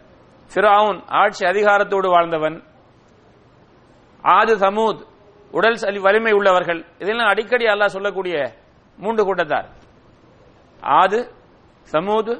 ஃபிரவுன் 0.54 1.02
ஆட்சி 1.06 1.46
அதிகாரத்தோடு 1.46 2.08
வாழ்ந்தவன் 2.08 2.62
ஆது 4.22 4.58
சமூத் 4.58 5.06
உடல் 5.56 5.80
சலி 5.82 6.00
வலிமை 6.06 6.32
உள்ளவர்கள். 6.38 6.80
இதெல்லாம் 7.02 7.30
அடிக்கடி 7.32 7.64
அல்லாஹ் 7.72 7.94
சொல்லக்கூடிய 7.96 8.36
மூன்று 8.98 9.22
கூட்டத்தார். 9.24 9.66
ஆது 11.00 11.18
சமூது 11.92 12.32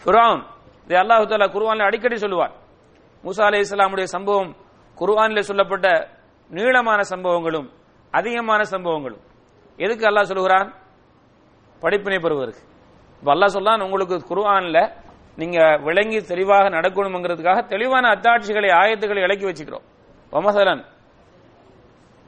ஃபுரான். 0.00 0.42
இது 0.84 0.96
அல்லாஹு 1.02 1.24
தாலா 1.30 1.46
குருவானில் 1.54 1.88
அடிக்கடி 1.88 2.16
சொல்லுவார். 2.24 2.54
மூசா 3.24 3.42
அலி 3.48 3.58
இஸ்லாமுடைய 3.60 4.06
சம்பவம் 4.14 4.50
குர்வானில் 5.00 5.48
சொல்லப்பட்ட 5.50 5.86
நீளமான 6.50 7.00
சம்பவங்களும் 7.12 7.68
அதிகமான 8.18 8.60
சம்பவங்களும். 8.72 9.22
எதுக்கு 9.84 10.04
அல்லாஹ் 10.10 10.30
சொல்லுகிறான்? 10.30 10.68
படிப்பினை 11.82 12.18
பெறுவதற்கு. 12.18 12.62
இப்போ 13.20 13.30
அல்லாஹ் 13.34 13.56
சொல்லான் 13.56 13.84
உங்களுக்கு 13.86 14.16
குர்வானில் 14.30 14.82
நீங்க 15.40 15.58
விளங்கி 15.86 16.18
தெளிவாக 16.32 16.64
நடக்கணுங்கிறதுக்காக 16.76 17.58
தெளிவான 17.72 18.04
அத்தாட்சிகளை 18.14 18.70
ஆயத்துக்களை 18.80 19.22
இலக்கி 19.26 19.46
வச்சுக்கிறோம். 19.50 19.84
வமசலன் 20.32 20.82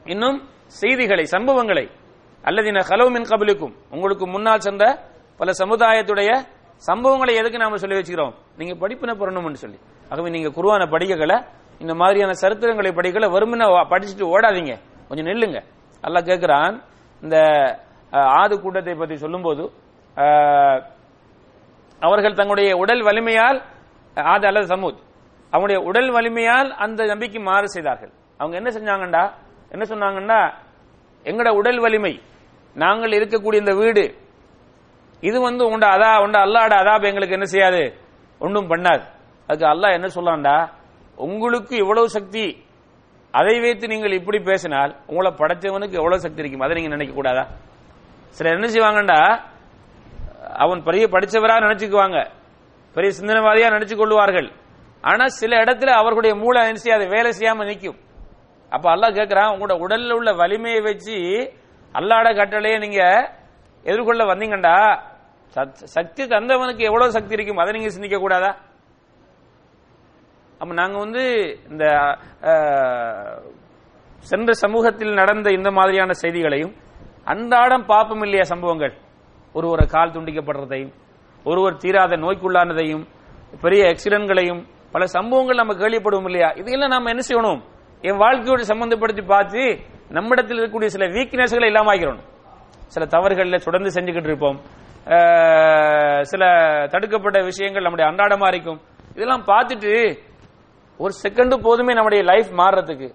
இன்னும் 0.05 0.37
செய்திகளை 0.79 1.25
சம்பவங்களை 1.35 1.85
அல்லதின 2.49 2.81
கலவு 2.89 3.09
மின் 3.15 3.29
கபலுக்கும் 3.31 3.73
உங்களுக்கு 3.93 4.25
முன்னால் 4.27 4.65
சென்ற 4.65 4.83
பல 5.39 5.51
சமுதாயத்துடைய 5.61 6.29
சம்பவங்களை 6.87 7.33
எதுக்கு 7.39 7.61
நாம 7.63 7.77
சொல்லி 7.81 7.97
வச்சுக்கிறோம்? 7.97 8.33
நீங்க 8.59 8.73
படிப்பின 8.81 9.11
புறணும்னு 9.19 9.59
சொல்லி. 9.63 9.79
ஆகவே 10.11 10.29
நீங்க 10.35 10.49
குருவான 10.57 10.85
படிக்கல 10.93 11.35
இந்த 11.83 11.93
மாதிரியான 12.01 12.33
சரித்திரங்களை 12.41 12.91
படிக்கல 12.97 13.27
வருமுன 13.35 13.67
படிச்சுட்டு 13.91 14.25
ஓடாதீங்க. 14.33 14.73
கொஞ்சம் 15.09 15.29
நில்லுங்க. 15.29 15.59
அல்லாஹ் 16.03 16.27
கேட்கிறான் 16.29 16.75
இந்த 17.23 17.37
ஆது 18.41 18.53
கூட்டத்தை 18.63 18.95
பற்றி 18.95 19.15
சொல்லும்போது 19.23 19.63
அவர்கள் 22.01 22.37
தங்களுடைய 22.39 22.69
உடல் 22.83 23.03
வலிமையால் 23.07 23.59
ஆது 24.17 24.45
அல்லது 24.49 24.67
சமூத் 24.73 24.99
அவங்களுடைய 25.53 25.79
உடல் 25.89 26.09
வலிமையால் 26.15 26.69
அந்த 26.83 27.05
நம்பிக்கை 27.05 27.41
மாறு 27.49 27.67
செய்தார்கள். 27.75 28.11
அவங்க 28.39 28.55
என்ன 28.61 28.69
செஞ்சாங்கண்டா? 28.77 29.23
என்ன 29.73 29.83
சொன்னாங்கன்னா 29.91 30.39
எங்கட 31.25 31.49
உடல் 31.59 31.79
வலிமை 31.79 32.13
நாங்கள் 32.75 33.11
இருக்கக்கூடிய 33.11 33.55
இந்த 33.55 33.73
வீடு 33.75 34.03
இது 35.21 35.41
வந்து 35.41 35.63
உண்ட 35.65 35.85
அதா 35.87 36.21
உண்ட 36.23 36.37
அல்லாட 36.45 36.73
அதாப் 36.81 37.07
எங்களுக்கு 37.09 37.33
என்ன 37.33 37.45
செய்யாது? 37.45 37.81
ஒன்றும் 38.39 38.69
பண்ணாது. 38.69 39.03
அதுக்கு 39.47 39.67
அல்லாஹ் 39.73 39.97
என்ன 39.97 40.07
சொல்லான்டா? 40.07 40.55
உங்களுக்கு 41.17 41.73
இவ்வளவு 41.75 42.09
சக்தி 42.09 42.45
அதை 43.31 43.59
வைத்து 43.59 43.87
நீங்கள் 43.87 44.11
இப்படி 44.11 44.39
பேசினால் 44.39 44.95
உங்களை 45.07 45.31
படைச்சவனுக்கு 45.31 45.99
எவ்வளவு 46.01 46.19
சக்தி 46.19 46.41
இருக்கும்? 46.41 46.61
அதை 46.61 46.75
நீங்க 46.75 46.89
நினைக்க 46.89 47.13
கூடாதா? 47.15 47.43
சிலர் 48.29 48.53
என்ன 48.53 48.67
செய்வாங்கண்டா? 48.67 49.19
அவன் 50.63 50.83
பெரிய 50.83 51.05
படிச்சவரா 51.05 51.55
நினைச்சுக்குவாங்க. 51.65 52.19
பெரிய 52.95 53.11
சிந்தனைவாதியா 53.19 53.67
நினைச்சு 53.75 53.95
கொள்வார்கள் 53.97 54.49
ஆனா 55.01 55.27
சில 55.27 55.63
இடத்துல 55.63 55.91
அவர்களுடைய 56.01 56.35
மூளை 56.35 56.67
என்ன 56.67 56.81
செய்யாது? 56.85 57.05
வேலை 57.07 57.31
செய்யாம 57.39 57.65
நிற்கும் 57.65 57.99
அப்ப 58.71 58.95
அல்லாஹ் 58.95 59.15
கேட்கிறான் 59.15 59.51
உங்களோட 59.53 59.73
உடல்ல 59.85 60.11
உள்ள 60.11 60.33
வலிமையை 60.33 60.81
வச்சு 60.81 61.17
அல்லாட 61.95 62.35
கட்டளையை 62.35 62.79
நீங்க 62.79 63.01
எதிர்கொள்ள 63.83 64.23
வந்தீங்கண்டா? 64.23 64.99
சத்- 65.55 65.83
சக்தி 65.95 66.23
தந்தவனுக்கு 66.23 66.77
எவ்வளவு 66.77 67.11
சக்தி 67.11 67.33
இருக்கும்? 67.33 67.57
அதை 67.57 67.73
நீங்க 67.73 67.89
சிந்திக்க 67.89 68.17
கூடாதா? 68.17 68.55
அப்ப 70.59 70.73
நாங்க 70.73 70.97
வந்து 70.97 71.23
இந்த 71.69 71.85
சென்ற 74.19 74.51
சமூகத்தில் 74.53 75.13
நடந்த 75.13 75.51
இந்த 75.51 75.71
மாதிரியான 75.71 76.11
செய்திகளையும் 76.11 76.73
அன்றாடம் 77.23 77.85
பாப்பம் 77.85 78.21
இல்லையா 78.21 78.43
சம்பவங்கள்? 78.43 78.93
ஒருவரை 79.53 79.87
கால் 79.87 80.11
துண்டிக்கப்படுறதையும் 80.11 80.93
ஒருவர் 81.45 81.77
தீராத 81.77 82.15
நோய்க்குள்ளானதையும் 82.15 83.03
பெரிய 83.61 83.83
ஆக்சிடென்ட்களையும் 83.83 84.61
பல 84.91 85.05
சம்பவங்கள் 85.05 85.55
நம்ம 85.55 85.73
கேள்விப்படுவோம் 85.73 86.25
இல்லையா? 86.25 86.49
இதெல்லாம் 86.55 86.89
நாம 86.89 87.09
என்ன 87.09 87.21
செய்யணும்? 87.29 87.61
என் 88.07 88.19
வாழ்க்கையோடு 88.21 88.63
சம்பந்தப்படுத்தி 88.69 89.23
பார்த்து 89.31 89.63
நம்மிடத்தில் 90.17 90.59
இருக்கக்கூடிய 90.59 90.89
சில 90.95 91.05
வீக்னஸ்களை 91.15 91.67
இல்லாம 91.71 91.91
ஆக்கிறணும் 91.93 92.27
சில 92.93 93.03
தவறுகளில் 93.13 93.65
தொடர்ந்து 93.65 93.89
செஞ்சுக்கிட்டு 93.95 94.29
இருப்போம். 94.31 94.57
சில 96.31 96.43
தடுக்கப்பட்ட 96.93 97.39
விஷயங்கள் 97.49 97.85
நம்முடைய 97.85 98.05
அன்றாடமா 98.11 98.47
இருக்கும். 98.53 98.79
இதெல்லாம் 99.15 99.45
பார்த்துட்டு 99.51 99.93
ஒரு 101.03 101.13
செகண்ட் 101.23 101.55
போதுமே 101.67 101.93
நம்முடைய 101.97 102.21
லைஃப் 102.31 102.51
மாறுறதுக்கு. 102.61 103.09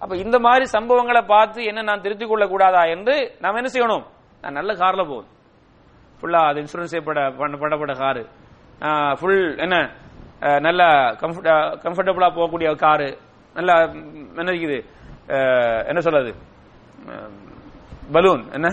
அப்ப 0.00 0.12
இந்த 0.24 0.36
மாதிரி 0.46 0.64
சம்பவங்களை 0.76 1.22
பார்த்து 1.34 1.60
என்ன 1.70 1.84
நான் 1.90 2.02
திருத்திக் 2.06 2.32
கொள்ள 2.32 2.46
கூடாதா 2.52 2.82
என்று 2.94 3.14
நாம் 3.42 3.60
என்ன 3.60 3.70
செய்யணும்? 3.76 4.04
நான் 4.42 4.58
நல்ல 4.60 4.72
கார்ல 4.82 5.02
போகுது 5.12 5.28
ஃபுல்லா 6.18 6.40
அது 6.48 6.58
இன்சூரன்ஸ் 6.64 6.92
செய்யப்பட 6.94 7.94
காரு 8.02 8.24
ஃபுல் 9.18 9.44
என்ன 9.64 9.76
நல்ல 10.66 10.82
கம்ஃபர்டபுளா 11.84 12.28
போகக்கூடிய 12.38 12.70
காரு 12.84 13.08
நல்ல 13.56 13.72
என்ன 14.40 14.50
இருக்குது? 14.52 14.78
என்ன 15.90 16.00
சொல்றது? 16.06 16.30
பலூன் 18.14 18.42
என்ன? 18.56 18.68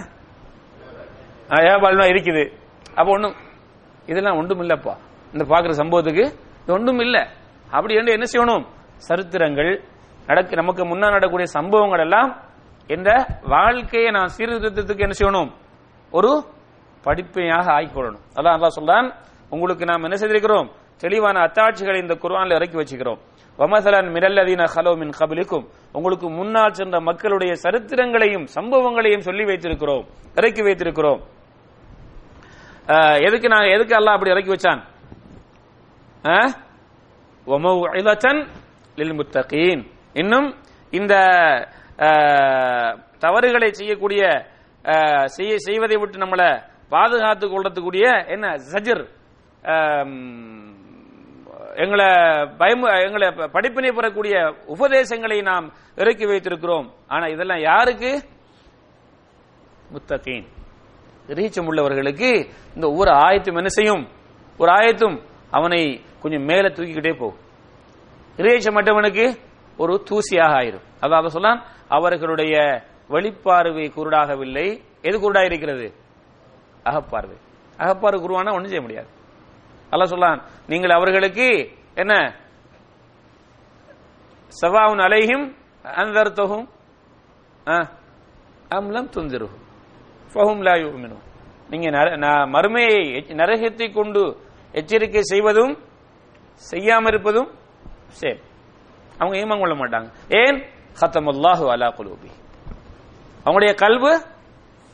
ஏன் 1.70 1.82
பலூனா 1.84 2.06
இருக்குது? 2.14 2.44
அப்ப 2.98 3.08
ஒண்ணும் 3.16 3.36
இதெல்லாம் 4.12 4.38
ஒன்றும் 4.42 4.62
இல்லப்பா 4.64 4.94
இந்த 5.34 5.44
பாக்குற 5.52 5.74
சம்பவத்துக்கு 5.82 6.26
இது 6.64 6.72
ஒன்றும் 6.78 7.02
இல்ல 7.06 7.18
அப்படி 7.76 7.94
என்று 8.00 8.16
என்ன 8.18 8.26
செய்யணும்? 8.34 8.66
சரித்திரங்கள் 9.08 9.72
நடக்க 10.30 10.60
நமக்கு 10.62 10.84
முன்னா 10.90 11.08
நடக்கூடிய 11.16 11.48
சம்பவங்கள் 11.58 12.04
எல்லாம் 12.06 12.30
என்ற 12.96 13.10
வாழ்க்கையை 13.54 14.10
நான் 14.18 14.34
சீர்திருத்தத்துக்கு 14.36 15.06
என்ன 15.06 15.16
செய்யணும்? 15.20 15.50
ஒரு 16.18 16.32
படிப்பையாக 17.06 17.68
ஆக்கிக்கொள்ளணும். 17.76 18.24
அதான் 18.38 18.56
அதான் 18.58 18.76
சொல்றான் 18.78 19.08
உங்களுக்கு 19.54 19.84
நாம் 19.92 20.06
என்ன 20.08 20.18
செய்திருக்கிறோம்? 20.22 20.68
தெளிவான 21.04 21.38
அத்தாட்சிகளை 21.48 21.98
இந்த 22.04 22.16
குர்வானில் 22.24 22.58
இறக்கி 22.60 22.78
வச்சுக்கிறோம். 22.80 23.20
வமசலன் 23.60 24.10
மிரல்லதீன 24.14 24.66
ஹலோ 24.76 24.98
மின் 24.98 25.14
கபலிக்கும். 25.20 25.66
உங்களுக்கு 25.92 26.30
முன்னால் 26.30 26.74
சென்ற 26.74 27.02
மக்களுடைய 27.02 27.54
சரித்திரங்களையும் 27.64 28.48
சம்பவங்களையும் 28.56 29.26
சொல்லி 29.28 29.44
வைத்திருக்கிறோம் 29.44 30.06
இறக்கி 30.36 30.62
வைத்திருக்கிறோம். 30.62 31.22
எதுக்கு 33.20 33.48
நான் 33.48 33.72
எதுக்கு 33.76 33.96
அல்லாஹ் 33.96 34.16
அப்படி 34.18 34.32
இறக்கி 34.32 34.52
வச்சான்? 34.54 34.82
அஹ்? 36.24 36.52
வமௌஇதத்தன் 37.48 38.42
இன்னும் 40.14 40.50
இந்த 40.92 41.14
தவறுகளை 43.20 43.72
செய்யக்கூடிய 43.72 44.22
செய்ய 45.26 45.54
செய்வதை 45.58 45.98
விட்டு 45.98 46.18
நம்மளை 46.18 46.50
பாதுகாத்து 46.90 47.46
கொள்ளத்துக்கூடிய 47.48 48.28
என்ன? 48.28 48.46
சஜர் 48.72 49.04
எங்களை 51.76 52.06
பயம் 52.58 52.84
எங்களை 52.84 53.32
படிப்பினை 53.32 53.92
பெறக்கூடிய 53.92 54.56
உபதேசங்களை 54.66 55.42
நாம் 55.42 55.74
இறக்கி 55.96 56.26
வைத்திருக்கிறோம். 56.26 56.90
ஆனா 57.08 57.26
இதெல்லாம் 57.26 57.60
யாருக்கு? 57.60 58.24
முத்தகீன். 59.94 60.48
ரீச்சம் 61.28 61.66
உள்ளவர்களுக்கு 61.66 62.50
இந்த 62.76 62.88
ஒவ்வொரு 62.88 63.12
ஆயத்தும் 63.12 63.56
என்ன 63.56 63.68
செய்யும்? 63.68 64.08
ஒரு 64.58 64.72
ஆயத்தும் 64.72 65.22
அவனை 65.52 66.02
கொஞ்சம் 66.22 66.44
மேல 66.44 66.68
தூக்கிக்கிட்டே 66.68 67.18
போகும். 67.18 67.40
இறைச்சம் 68.38 68.76
மற்றவனுக்கு 68.76 69.36
ஒரு 69.78 70.04
தூசியாக 70.10 70.54
ஆயிரும். 70.54 70.82
அதாவது 71.00 71.40
சொல்லாம் 71.40 71.62
அவர்களுடைய 71.88 72.84
வெளிப்பார்வை 73.10 73.92
குருடாகவில்லை. 73.96 74.82
எது 75.02 75.20
குருடாக 75.20 75.46
இருக்கிறது? 75.46 75.94
அகப்பார்வை. 76.84 77.38
அகப்பார்வை 77.78 78.20
குருவானா 78.22 78.54
ஒண்ணும் 78.54 78.66
செய்ய 78.66 78.82
முடியாது. 78.82 79.08
அல்லாஹ் 79.94 80.06
சொல்லான் 80.06 80.42
நீங்கள் 80.68 80.90
அவர்களுக்கு 80.90 81.72
என்ன? 81.96 82.36
சவாவுன் 84.48 84.98
அலைஹிம் 84.98 85.56
அந்தர்த்தகும் 85.84 86.68
அம்லம் 88.70 89.10
துந்திருஹும் 89.10 89.62
ஃபஹும் 90.34 90.62
லா 90.62 90.74
யுமினுன். 90.74 91.22
நீங்க 91.70 91.90
நர- 91.90 92.18
மறுமையை 92.48 93.20
நரகத்தை 93.34 93.94
கொண்டு 93.94 94.38
எச்சரிக்கை 94.72 95.22
செய்வதும் 95.22 95.78
செய்யாம 96.72 97.08
இருப்பதும் 97.08 97.52
சரி 98.08 98.40
அவங்க 99.18 99.38
ஈமம் 99.38 99.60
கொள்ள 99.60 99.76
மாட்டாங்க. 99.76 100.12
ஏன்? 100.30 100.64
ஹத்தமுல்லாஹு 101.02 101.70
அலா 101.70 101.88
குலூபி. 101.88 102.32
அவங்களுடைய 103.46 103.76
கல்வு 103.76 104.26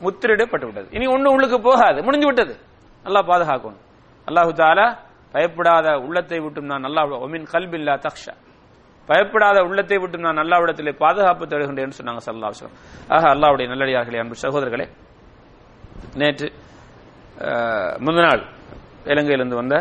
முத்திரிடப்பட்டு 0.00 0.64
விட்டது 0.64 0.88
இனி 0.90 1.06
ஒன்று 1.06 1.32
உள்ளுக்கு 1.32 1.60
போகாது 1.60 2.02
முடிஞ்சு 2.02 2.26
விட்டது. 2.26 2.58
நல்லா 3.02 3.20
பாதுகாக்கணும். 3.20 3.89
அல்லாஹு 4.28 4.52
தாலா 4.62 4.86
பயப்படாத 5.34 5.88
உள்ளத்தை 6.06 6.38
விட்டும் 6.44 6.70
நான் 6.70 6.84
நல்லா 6.86 7.02
ஒமின் 7.24 7.46
கல்பில்லா 7.52 7.94
தக்ஷா 8.06 8.34
பயப்படாத 9.08 9.58
உள்ளத்தை 9.68 9.96
விட்டும் 10.02 10.24
நான் 10.26 10.40
நல்லாவிடத்திலே 10.40 10.92
பாதுகாப்பு 11.02 11.44
தருகின்றேன் 11.52 11.98
சொன்னாங்க 11.98 12.22
சல்லா 12.26 12.50
ஆக 13.14 13.24
அல்லாவுடைய 13.34 13.66
நல்லடியார்களே 13.72 14.20
அன்பு 14.22 14.36
சகோதரர்களே. 14.44 14.86
நேற்று 16.20 16.48
முந்தநாள் 18.06 18.42
நாள் 18.42 18.42
இலங்கையிலிருந்து 19.12 19.58
வந்த 19.60 19.76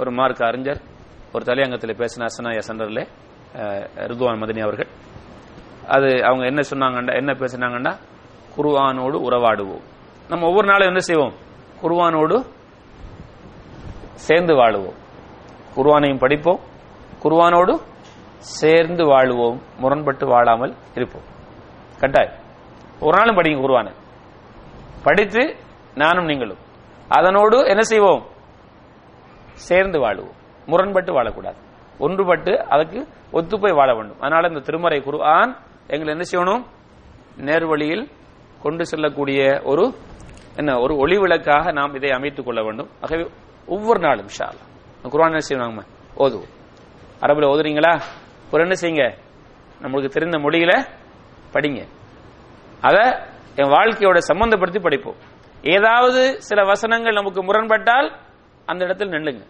ஒரு 0.00 0.10
மார்க் 0.18 0.42
அறிஞர் 0.48 0.80
ஒரு 1.34 1.42
தலையங்கத்தில் 1.48 1.98
பேசினார் 2.00 2.34
சனாயா 2.36 2.62
சென்டரில் 2.68 3.02
ரிதுவான் 4.10 4.40
மதினி 4.42 4.60
அவர்கள். 4.66 4.90
அது 5.94 6.08
அவங்க 6.28 6.44
என்ன 6.50 6.60
சொன்னாங்கண்டா 6.70 7.12
என்ன 7.20 7.32
பேசினாங்கன்னா 7.42 7.92
குருவானோடு 8.56 9.16
உறவாடுவோம். 9.26 9.84
நம்ம 10.30 10.46
ஒவ்வொரு 10.50 10.66
நாளும் 10.70 10.90
என்ன 10.92 11.00
செய்வோம்? 11.08 11.34
குருவானோடு 11.82 12.36
சேர்ந்து 14.18 14.54
வாழுவோம். 14.54 14.94
குருவானையும் 15.76 16.18
படிப்போம். 16.18 16.58
குர்ஆனோடு 17.22 17.80
சேர்ந்து 18.38 19.04
வாழுவோம். 19.04 19.60
முரண்பட்டு 19.78 20.26
வாழாமல் 20.26 20.74
இருப்போம். 20.94 21.22
கட்டாயம். 22.00 22.32
ஒரு 23.00 23.18
நாளும் 23.18 23.36
படிங்க 23.36 23.62
குருவான 23.62 23.92
படித்து 25.02 25.56
நானும் 25.94 26.24
நீங்களும். 26.24 26.56
அதனோடு 27.08 27.66
என்ன 27.66 27.82
செய்வோம்? 27.82 28.26
சேர்ந்து 29.52 29.98
வாழுவோம். 29.98 30.34
முரண்பட்டு 30.66 31.22
வாழக்கூடாது. 31.22 31.56
ஒன்றுபட்டு 31.98 32.56
அதுக்கு 32.56 33.08
ஒத்துப்போய் 33.32 33.74
வாழ 33.74 33.94
வேண்டும். 33.94 34.20
அதனால 34.20 34.48
இந்த 34.48 34.60
திருமறை 34.60 35.00
குருவான் 35.00 35.56
எங்களை 35.86 36.14
என்ன 36.14 36.22
செய்யணும்? 36.30 36.64
நேர்வழியில் 37.36 38.10
கொண்டு 38.62 38.86
செல்லக்கூடிய 38.86 39.60
ஒரு 39.64 39.94
என்ன 40.56 40.78
ஒரு 40.78 40.96
ஒளி 40.96 41.18
விளக்காக 41.18 41.72
நாம் 41.72 41.94
இதை 41.94 42.10
அமைத்துக் 42.10 42.44
கொள்ள 42.44 42.62
வேண்டும். 42.62 42.88
ஆகவே 43.00 43.30
ஒவ்வொரு 43.68 44.00
நாளும் 44.00 44.26
இன்ஷா 44.26 44.44
அல்லாஹ் 44.44 45.24
என்ன 45.24 45.38
செய்வாங்க 45.38 45.82
ஓதுவோம். 46.16 46.48
அரபுல 47.20 47.46
ஓதுறீங்களா? 47.46 48.00
ஒரு 48.52 48.68
என்ன 48.68 48.74
செய்யுங்க? 48.80 49.14
நம்மளுக்கு 49.82 50.08
தெரிந்த 50.08 50.38
மொழியில 50.38 50.86
படிங்க. 51.52 51.88
அத 52.80 53.26
என் 53.54 53.70
வாழ்க்கையோட 53.70 54.18
சம்பந்தப்படுத்தி 54.28 54.82
படிப்போம். 54.82 55.14
ஏதாவது 55.62 56.42
சில 56.42 56.64
வசனங்கள் 56.64 57.12
நமக்கு 57.12 57.44
முரண்பட்டால் 57.44 58.16
அந்த 58.66 58.84
இடத்தில் 58.84 59.08
நில்லுங்க. 59.08 59.46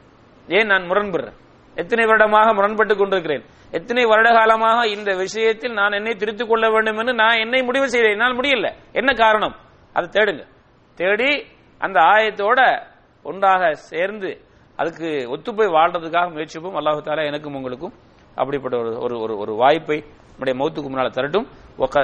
ஏன் 0.48 0.66
நான் 0.66 0.90
முரண்படுறேன்? 0.90 1.36
எத்தனை 1.74 2.04
வருடமாக 2.04 2.54
முரண்பட்டு 2.54 2.96
கொண்டிருக்கிறேன்? 2.96 3.44
எத்தனை 3.70 4.04
வருட 4.04 4.30
காலமாக 4.30 4.88
இந்த 4.88 5.14
விஷயத்தில் 5.14 5.72
நான் 5.72 5.92
என்னை 5.92 6.14
திருத்திக் 6.14 6.48
கொள்ள 6.48 6.70
வேண்டும் 6.70 6.98
என்று 6.98 7.14
நான் 7.14 7.38
என்னை 7.38 7.62
முடிவு 7.62 7.88
செய்தேன். 7.88 8.10
என்னால் 8.10 8.36
முடியல. 8.36 8.72
என்ன 8.92 9.12
காரணம்? 9.12 9.56
அதை 9.92 10.22
தேடுங்க. 10.22 10.46
தேடி 10.94 11.46
அந்த 11.78 12.00
ஆயத்தோட 12.00 12.82
ஒன்றாக 13.22 13.74
சேர்ந்து 13.74 14.40
அதுக்கு 14.76 15.06
ஒத்துப்போய் 15.36 15.74
வாழ்றதுக்காக 15.76 16.28
முயற்சிப்போம். 16.34 16.76
அல்லாஹு 16.78 17.00
தாலா 17.04 17.26
எனக்கும் 17.26 17.54
உங்களுக்கும் 17.54 17.92
அப்படிப்பட்ட 18.34 18.76
ஒரு 18.78 18.98
ஒரு 18.98 19.20
ஒரு 19.20 19.38
ஒரு 19.38 19.54
வாய்ப்பை 19.54 20.04
நம்முடைய 20.28 20.54
மௌத்துக்கு 20.60 20.88
முன்னால் 20.88 21.16
தரட்டும். 21.16 21.46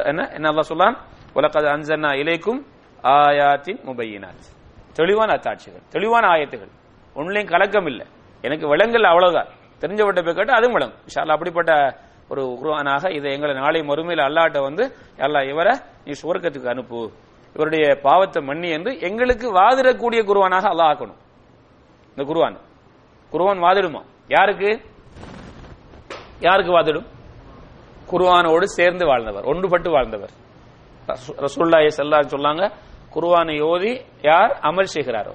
என்ன 0.05 0.29
என்ன 0.29 0.51
அல்லா 0.51 0.61
சொல்லான் 0.61 0.97
உலகது 1.35 1.69
அன்சன்னா 1.75 2.11
இலைக்கும் 2.23 2.67
ஆயாத்தின் 3.03 3.81
முபையினாத். 3.89 4.47
தெளிவான 4.93 5.33
அத்தாட்சிகள் 5.33 5.83
தெளிவான 5.89 6.27
ஆயத்துகள். 6.27 6.73
ஒன்லையும் 7.15 7.51
கலக்கம் 7.51 7.87
இல்லை. 7.87 8.07
எனக்கு 8.43 8.77
விலங்கல் 8.77 9.05
அவ்வளவுதான் 9.05 9.47
தெரிஞ்சவட்ட 9.81 10.25
போய் 10.25 10.35
கேட்டு 10.35 10.53
அதுவும் 10.53 10.73
விளங்கும். 10.73 10.99
இன்ஷா 11.07 11.27
அப்படிப்பட்ட 11.27 11.99
ஒரு 12.29 12.59
உருவானாக 12.62 13.11
இதை 13.11 13.33
எங்களை 13.33 13.55
நாளை 13.55 13.81
மறுமையில் 13.81 14.25
அல்லாட்ட 14.27 14.62
வந்து 14.62 14.95
எல்லாம் 15.17 15.49
இவரை 15.49 15.79
நீ 16.05 16.12
சுவர்க்கத்துக்கு 16.23 16.69
அனுப்பு. 16.69 17.12
இவருடைய 17.55 17.94
பாவத்தை 18.02 18.42
மன்னி 18.42 18.70
என்று 18.70 19.00
எங்களுக்கு 19.00 19.52
வாதிடக்கூடிய 19.52 20.24
குருவானாக 20.24 20.64
அல்லாஹ் 20.64 20.92
ஆக்கணும். 20.92 21.16
இந்த 22.16 22.32
குருவான். 22.32 22.57
குருவான் 23.32 23.61
வாதிடுமா? 23.61 24.05
யாருக்கு? 24.28 24.80
யாருக்கு 26.40 26.72
வாதிடும்? 26.72 27.07
குருவானோடு 28.11 28.62
சேர்ந்து 28.62 29.07
வாழ்ந்தவர் 29.07 29.44
ஒன்றுபட்டு 29.44 29.90
வாழ்ந்தவர். 29.90 30.30
ரசூ- 31.07 31.34
ரசூலுல்லாஹி 31.36 31.88
சொல்லாங்க 31.98 32.70
குருவானை 33.14 33.62
ஓதி 33.62 34.00
யார் 34.22 34.59
அமல் 34.62 34.86
செய்கிறாரோ. 34.94 35.34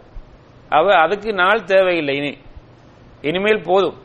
அவ 0.70 0.94
அதுக்கு 0.94 1.34
நாள் 1.34 1.64
தேவையில்லை 1.64 2.16
இனி. 2.16 2.38
இனிமேல் 3.22 3.64
போதும். 3.64 3.98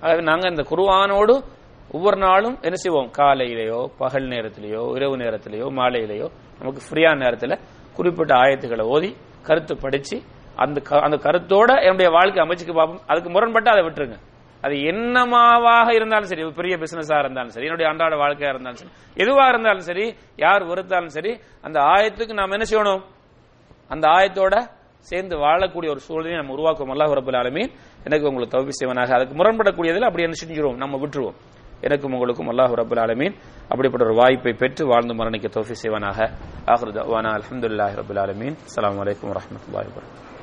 நாங்கள் 0.00 0.22
நாங்க 0.22 0.48
இந்த 0.48 0.62
குருவானோடு 0.62 1.42
ஒவ்வொரு 1.90 2.16
நாளும் 2.16 2.58
என்ன 2.60 2.76
செய்வோம்? 2.76 3.10
காலையிலேயோ 3.18 3.86
பகல் 3.98 4.28
நேரத்திலேயோ 4.28 4.94
இரவு 4.94 5.16
நேரத்திலேயோ 5.16 5.70
மாலையிலேயோ 5.70 6.30
நமக்கு 6.58 6.82
ஃப்ரீயான 6.90 7.16
நேரத்தில் 7.16 7.58
குறிப்பிட்ட 7.94 8.34
ஆயத்துக்களை 8.34 8.80
ஓதி 8.80 9.16
கருத்து 9.42 9.76
படிச்சு 9.76 10.22
அந்த 10.56 10.80
க- 10.80 11.00
அந்த 11.00 11.16
கருத்தோட 11.16 11.80
என்னுடைய 11.80 12.10
வாழ்க்கை 12.10 12.44
அமைச்சுக்கு 12.44 12.74
பார்ப்போம் 12.74 13.00
அதுக்கு 13.06 13.30
முரண்பட்டு 13.30 13.70
அதை 13.70 13.82
விட்டுருங்க. 13.82 14.16
அது 14.60 14.74
என்னமாவாக 14.74 15.94
இருந்தாலும் 15.94 16.26
சரி 16.26 16.42
ஒரு 16.42 16.52
பெரிய 16.52 16.76
பிசினஸா 16.76 17.18
இருந்தாலும் 17.18 17.50
சரி 17.50 17.64
என்னுடைய 17.64 17.90
அன்றாட 17.90 18.16
வாழ்க்கையா 18.16 18.48
இருந்தாலும் 18.48 18.74
சரி 18.74 18.90
எதுவா 19.14 19.48
இருந்தாலும் 19.48 19.80
சரி 19.80 20.14
யார் 20.36 20.62
வெறுத்தாலும் 20.62 21.06
சரி 21.06 21.38
அந்த 21.62 21.80
ஆயத்துக்கு 21.80 22.32
நாம் 22.32 22.50
என்ன 22.50 22.64
செய்யணும்? 22.70 23.02
அந்த 23.88 24.08
ஆயத்தோட 24.08 24.68
சேர்ந்து 24.98 25.36
வாழக்கூடிய 25.36 25.88
ஒரு 25.88 25.98
சூழ்நிலையை 25.98 26.44
நம்ம 26.44 26.54
உருவாக்குவோம். 26.54 26.96
அல்லாஹ் 26.96 27.14
ரபுல் 27.14 27.36
ஆலமீன். 27.36 27.72
எனக்கு 28.04 28.28
உங்களுக்கு 28.28 28.58
தவிப்பு 28.58 28.68
செய்வனாக. 28.68 29.14
அதுக்கு 29.14 29.34
முரண்படக்கூடியதில் 29.34 30.04
அப்படி 30.04 30.22
என்ன 30.22 30.34
செஞ்சிருவோம்? 30.44 30.76
நம்ம 30.76 30.96
விட்டுருவோம். 30.96 31.34
எனக்கும் 31.80 32.12
உங்களுக்கும் 32.12 32.50
அல்லாஹ் 32.50 32.78
ரபுல் 32.80 33.00
ஆலமீன். 33.00 33.34
அப்படிப்பட்ட 33.68 34.06
ஒரு 34.06 34.14
வாய்ப்பை 34.14 34.52
பெற்று 34.52 34.86
வாழ்ந்து 34.86 35.14
மரணிக்க 35.14 35.48
தோஃபி 35.48 35.74
செய்வனாக. 35.82 36.30
ஆஹ்ரு 36.66 36.92
தவானா 36.92 37.40
ரபுல் 37.94 38.18
ஆலமீன். 38.18 38.56
அலாம் 38.74 38.96
வலைக்கம் 38.96 39.30
வரமத்துல 39.30 39.74
வரகம் 39.74 40.27